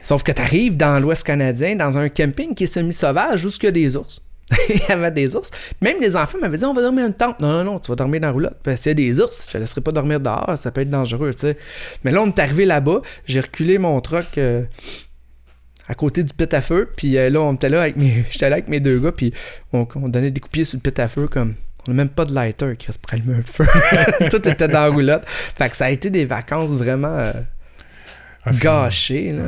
[0.01, 3.63] Sauf que tu arrives dans l'Ouest canadien, dans un camping qui est semi-sauvage, où il
[3.63, 4.25] y a des ours.
[4.69, 5.51] il y avait des ours.
[5.79, 7.39] Même les enfants m'avaient dit on va dormir dans une tente.
[7.39, 8.57] Non, non, non, tu vas dormir dans la roulotte.
[8.63, 10.89] Parce qu'il y a des ours, je ne laisserai pas dormir dehors, ça peut être
[10.89, 11.57] dangereux, tu sais.
[12.03, 14.63] Mais là, on est arrivé là-bas, j'ai reculé mon truck euh,
[15.89, 18.23] à côté du pit à feu, puis euh, là, on était là avec mes.
[18.31, 19.33] J'étais là avec mes deux gars, puis
[19.73, 21.55] on, on donnait des coups de pied sur le pit à feu comme.
[21.87, 23.65] On n'a même pas de lighter qui reste pour allumer un feu.
[24.29, 25.23] Tout était dans la roulotte.
[25.27, 27.31] Fait que ça a été des vacances vraiment euh,
[28.43, 29.43] Ah, gâchées, là.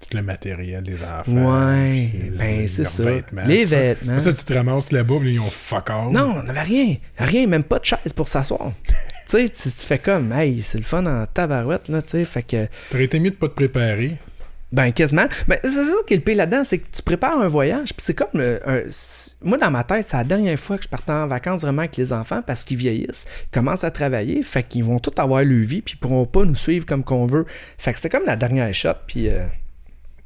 [0.00, 1.72] Tout le matériel des enfants.
[1.74, 3.02] Ouais, ben c'est ça.
[3.02, 3.78] vêtements, les ça.
[3.80, 4.18] vêtements.
[4.18, 6.10] Ça, tu te ramasses là-bas, ils ont fuck all.
[6.12, 6.96] Non, on n'avait rien.
[7.18, 8.72] Rien, même pas de chaise pour s'asseoir.
[8.86, 8.94] tu
[9.26, 12.24] sais, tu tu fais comme, hey, c'est le fun en tabarouette, là, tu sais.
[12.24, 14.16] Fait que, T'aurais été mieux de pas te préparer.
[14.72, 15.26] Ben, quasiment.
[15.48, 17.96] Mais c'est ça qui est le pire là-dedans, c'est que tu prépares un voyage, puis
[18.04, 20.88] c'est comme, euh, un- c'est- moi, dans ma tête, c'est la dernière fois que je
[20.88, 24.62] partais en vacances vraiment avec les enfants parce qu'ils vieillissent, ils commencent à travailler, fait
[24.62, 27.44] qu'ils vont tous avoir leur vie, puis ils pourront pas nous suivre comme qu'on veut.
[27.78, 29.44] Fait que c'était comme la dernière shot, puis euh,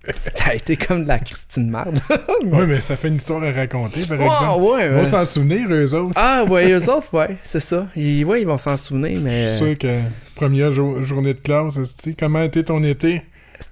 [0.35, 1.99] ça a été comme de la Christine Marde.
[2.45, 4.63] Ouais, mais ça fait une histoire à raconter, par exemple.
[4.63, 6.13] ouais, Ils vont s'en souvenir, eux autres.
[6.15, 7.89] Ah, ouais, eux autres, ouais, c'est ça.
[7.97, 9.43] Ils, ouais, ils vont s'en souvenir, mais.
[9.45, 9.99] Je suis sûr que
[10.37, 13.23] première jour- journée de classe, tu sais, comment été ton été?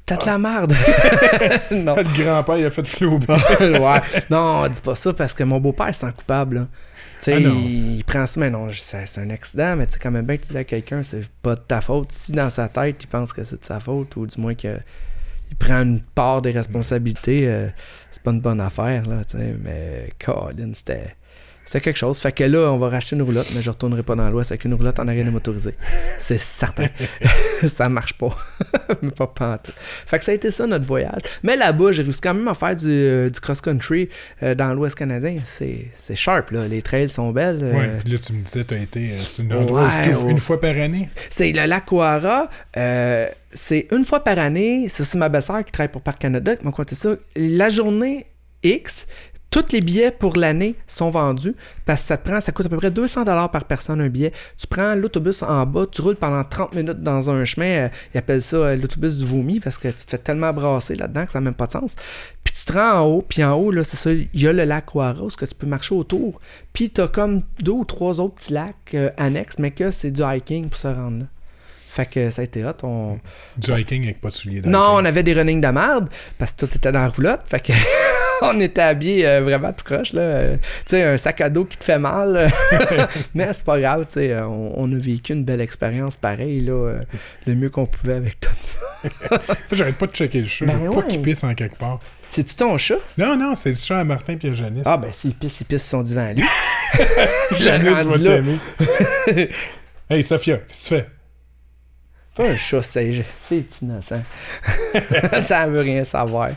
[0.06, 0.72] T'as de la merde.
[1.70, 1.96] non.
[1.96, 3.26] Le grand-père, il a fait flouber.
[3.60, 4.00] ouais.
[4.30, 6.56] Non, dis pas ça parce que mon beau-père se sent coupable.
[6.56, 6.66] là.
[7.18, 9.94] Tu sais, Ah il, il prend ça, mais non, c'est c'est un accident, mais tu
[9.94, 12.12] sais, quand même bien que tu dis à quelqu'un, c'est pas de ta faute.
[12.12, 14.76] Si dans sa tête, il pense que c'est de sa faute, ou du moins que
[15.50, 17.68] il prend une part des responsabilités, euh,
[18.10, 19.54] c'est pas une bonne affaire, là, tu sais.
[19.62, 21.14] Mais, Colin, c'était.
[21.66, 22.18] C'était quelque chose.
[22.20, 24.64] Fait que là, on va racheter une roulotte, mais je retournerai pas dans l'Ouest avec
[24.66, 25.74] une roulotte en arène motorisée.
[26.18, 26.88] C'est certain.
[27.66, 28.36] ça marche pas.
[29.02, 29.74] mais pas pantoute.
[30.06, 31.22] Fait que ça a été ça notre voyage.
[31.42, 34.08] Mais là-bas, j'ai réussi quand même à faire du, euh, du cross-country
[34.42, 35.36] euh, dans l'Ouest canadien.
[35.44, 36.68] C'est c'est sharp, là.
[36.68, 37.60] Les trails sont belles.
[37.62, 39.12] euh, Ouais, puis là, tu me disais, tu as été.
[39.12, 41.08] euh, C'est une Ouais, c'est une fois par année.
[41.30, 42.48] C'est le lac Ouara.
[42.76, 44.86] euh, c'est une fois par année.
[44.88, 47.14] C'est ma belle-sœur qui travaille pour Parc Canada qui m'a compté ça?
[47.36, 48.26] La journée
[48.62, 49.06] X,
[49.54, 51.54] tous les billets pour l'année sont vendus
[51.86, 54.32] parce que ça te prend, ça coûte à peu près 200 par personne un billet.
[54.58, 57.84] Tu prends l'autobus en bas, tu roules pendant 30 minutes dans un chemin.
[57.84, 60.96] euh, ils appellent ça euh, l'autobus du vomi parce que tu te fais tellement brasser
[60.96, 61.94] là-dedans que ça n'a même pas de sens.
[62.42, 64.52] Puis tu te rends en haut, puis en haut, là, c'est ça, il y a
[64.52, 66.40] le lac est-ce que tu peux marcher autour.
[66.72, 70.10] Puis tu as comme deux ou trois autres petits lacs euh, annexes, mais que c'est
[70.10, 71.24] du hiking pour se rendre là.
[71.94, 72.72] Fait que ça a été hot.
[72.82, 73.20] On...
[73.56, 76.08] Du hiking avec pas de souliers Non, on avait des running de merde
[76.38, 77.42] parce que tout était dans la roulotte.
[77.46, 77.72] Fait que
[78.42, 80.12] on était habillés euh, vraiment tout croche.
[80.12, 80.22] Là.
[80.22, 82.50] Euh, tu sais, un sac à dos qui te fait mal.
[83.34, 84.06] Mais c'est pas grave.
[84.06, 86.62] tu sais, On, on a vécu une belle expérience pareille.
[86.62, 87.00] Là, euh,
[87.46, 89.38] le mieux qu'on pouvait avec tout ça.
[89.70, 90.66] J'arrête pas de checker le chat.
[90.66, 91.06] Ben veux pas ouais.
[91.06, 92.00] qu'il pisse en quelque part.
[92.28, 92.98] C'est-tu ton chat?
[93.16, 94.82] Non, non, c'est le chat à Martin et à Janice.
[94.84, 96.42] Ah, ben s'il pisse, il pisse son divan à lui.
[97.60, 98.58] Janice va t'aimer.
[100.10, 101.13] hey, Sophia, qu'est-ce que tu fais?
[102.38, 104.22] Un chat, c'est c'est innocent.
[105.40, 106.50] ça veut rien savoir.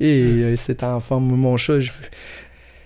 [0.00, 1.34] Et euh, c'est en forme.
[1.34, 1.92] Mon chat, je-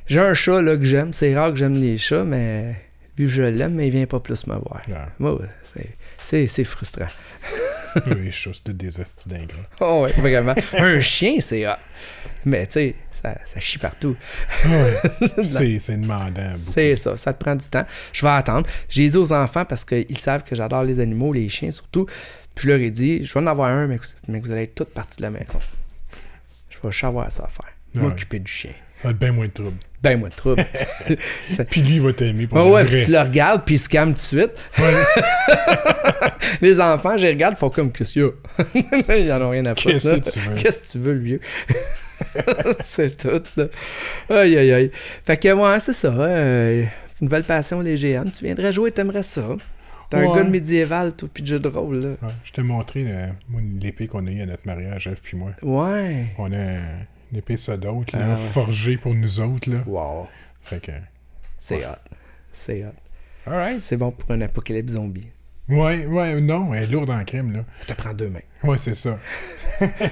[0.07, 1.13] j'ai un chat là, que j'aime.
[1.13, 2.77] C'est rare que j'aime les chats, mais
[3.19, 4.83] lui, je l'aime, mais il vient pas plus me voir.
[5.19, 7.07] Moi, ouais, c'est- c'est c'est frustrant.
[8.07, 8.89] les chats, c'est tous des
[9.27, 9.57] d'ingrats.
[9.81, 10.55] Oh, ouais, vraiment.
[10.79, 11.73] un chien, c'est hot.
[12.45, 14.17] Mais tu sais, ça, ça chie partout.
[14.67, 14.97] Ouais.
[15.81, 16.55] c'est demandant.
[16.57, 17.85] C'est ça, ça te prend du temps.
[18.13, 18.67] Je vais attendre.
[18.89, 22.07] J'ai dit aux enfants parce qu'ils savent que j'adore les animaux, les chiens surtout.
[22.55, 24.63] Puis je leur ai dit, je vais en avoir un, mais, que- mais vous allez
[24.65, 25.59] être toutes parties de la maison.
[26.71, 27.73] Je vais savoir ça à faire.
[27.95, 28.03] Ouais.
[28.09, 28.73] M'occuper du chien.
[29.03, 29.77] Ça va être bien moins de trouble.
[30.03, 30.65] Ben, moi de trouble.
[31.71, 32.97] Puis lui, il va t'aimer pour Ouais, le ouais, vrai.
[32.97, 34.53] puis tu le regardes, puis il se calme tout de suite.
[34.79, 34.95] Ouais.
[36.61, 39.17] Les enfants, je les regarde, ils font comme qu'est-ce qu'il y a?
[39.19, 39.91] Ils en ont rien à foutre.
[39.91, 40.55] Qu'est-ce que tu veux?
[40.57, 41.41] Qu'est-ce que tu veux, le vieux?
[42.81, 43.65] C'est tout, là.
[44.31, 44.91] Aïe, aïe, aïe.
[45.25, 46.09] Fait que, ouais, c'est ça.
[46.09, 46.85] euh,
[47.21, 48.25] nouvelle passion, les géants.
[48.25, 49.45] Tu viendrais jouer, t'aimerais ça.
[50.11, 52.09] T'es un gars de médiéval, toi, puis de jeu de rôle, là.
[52.23, 53.05] Ouais, je t'ai montré
[53.81, 55.51] l'épée qu'on a eue à notre mariage, Eve puis moi.
[55.63, 56.27] Ouais.
[56.39, 56.77] On a
[57.33, 58.37] une épée ça d'autre, Ah là, ouais.
[58.37, 59.71] forgée pour nous autres.
[59.71, 59.79] Là.
[59.87, 60.27] Wow.
[60.63, 60.93] Fait que.
[61.59, 61.97] C'est hot.
[62.53, 63.51] C'est hot.
[63.51, 63.83] Alright.
[63.83, 65.29] C'est bon pour un apocalypse zombie.
[65.69, 67.61] Ouais, ouais, non, elle est lourde en crime, là.
[67.87, 68.41] Ça te prend deux mains.
[68.65, 69.19] Ouais, c'est ça.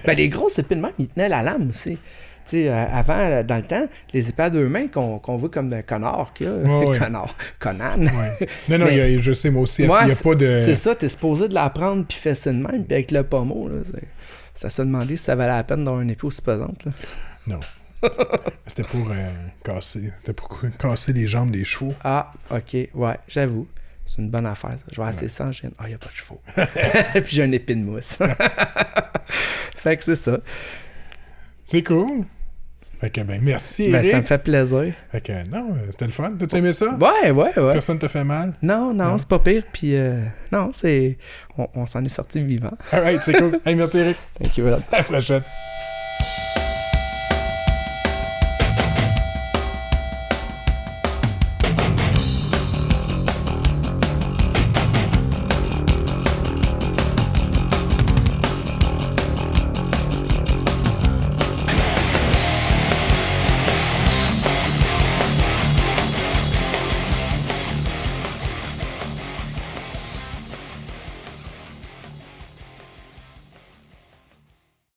[0.04, 1.92] Ben, les grosses épées de main, ils tenaient la lame aussi.
[1.96, 1.98] Tu
[2.44, 5.48] sais, euh, avant, euh, dans le temps, les épées à deux mains qu'on qu'on voit
[5.48, 6.52] comme un connard qu'il y a.
[6.52, 6.98] Ouais, ouais.
[7.00, 7.34] connard.
[7.58, 7.98] Conan.
[7.98, 8.48] Ouais.
[8.68, 10.34] Non, non, Mais- il y a- je sais, moi aussi, il n'y a c'est- pas
[10.36, 10.54] de.
[10.54, 13.68] C'est ça, t'es supposé de la prendre puis fesser de même, puis avec le pommeau,
[13.68, 14.04] là, c'est-
[14.56, 16.84] ça se demandait si ça valait la peine d'avoir une épée aussi pesante.
[16.84, 16.92] Là.
[17.46, 17.60] Non.
[18.66, 19.30] C'était pour euh,
[19.62, 20.12] casser.
[20.20, 21.94] C'était pour casser les jambes des chevaux.
[22.02, 23.68] Ah, ok, ouais, j'avoue.
[24.04, 24.86] C'est une bonne affaire, ça.
[24.92, 25.72] Je vais assez sans gêne.
[25.78, 26.40] Ah, il n'y a pas de chevaux.
[26.56, 28.18] puis j'ai un épée de mousse.
[29.74, 30.38] fait que c'est ça.
[31.64, 32.24] C'est cool.
[33.06, 34.10] Fait que, ben, merci, Ben, Eric.
[34.10, 34.92] ça me fait plaisir.
[35.12, 36.32] Fait que, non, c'était le fun.
[36.36, 36.86] T'as-tu aimé ça?
[36.90, 37.72] Ouais, ouais, ouais.
[37.72, 38.54] Personne te fait mal?
[38.62, 39.18] Non, non, Non?
[39.18, 39.62] c'est pas pire.
[39.72, 41.16] Puis, euh, non, c'est.
[41.56, 42.72] On, on s'en est sorti vivant.
[42.90, 43.60] Alright, c'est cool.
[43.64, 44.16] hey, merci, Eric.
[44.42, 44.66] Thank you.
[44.66, 45.42] À la prochaine.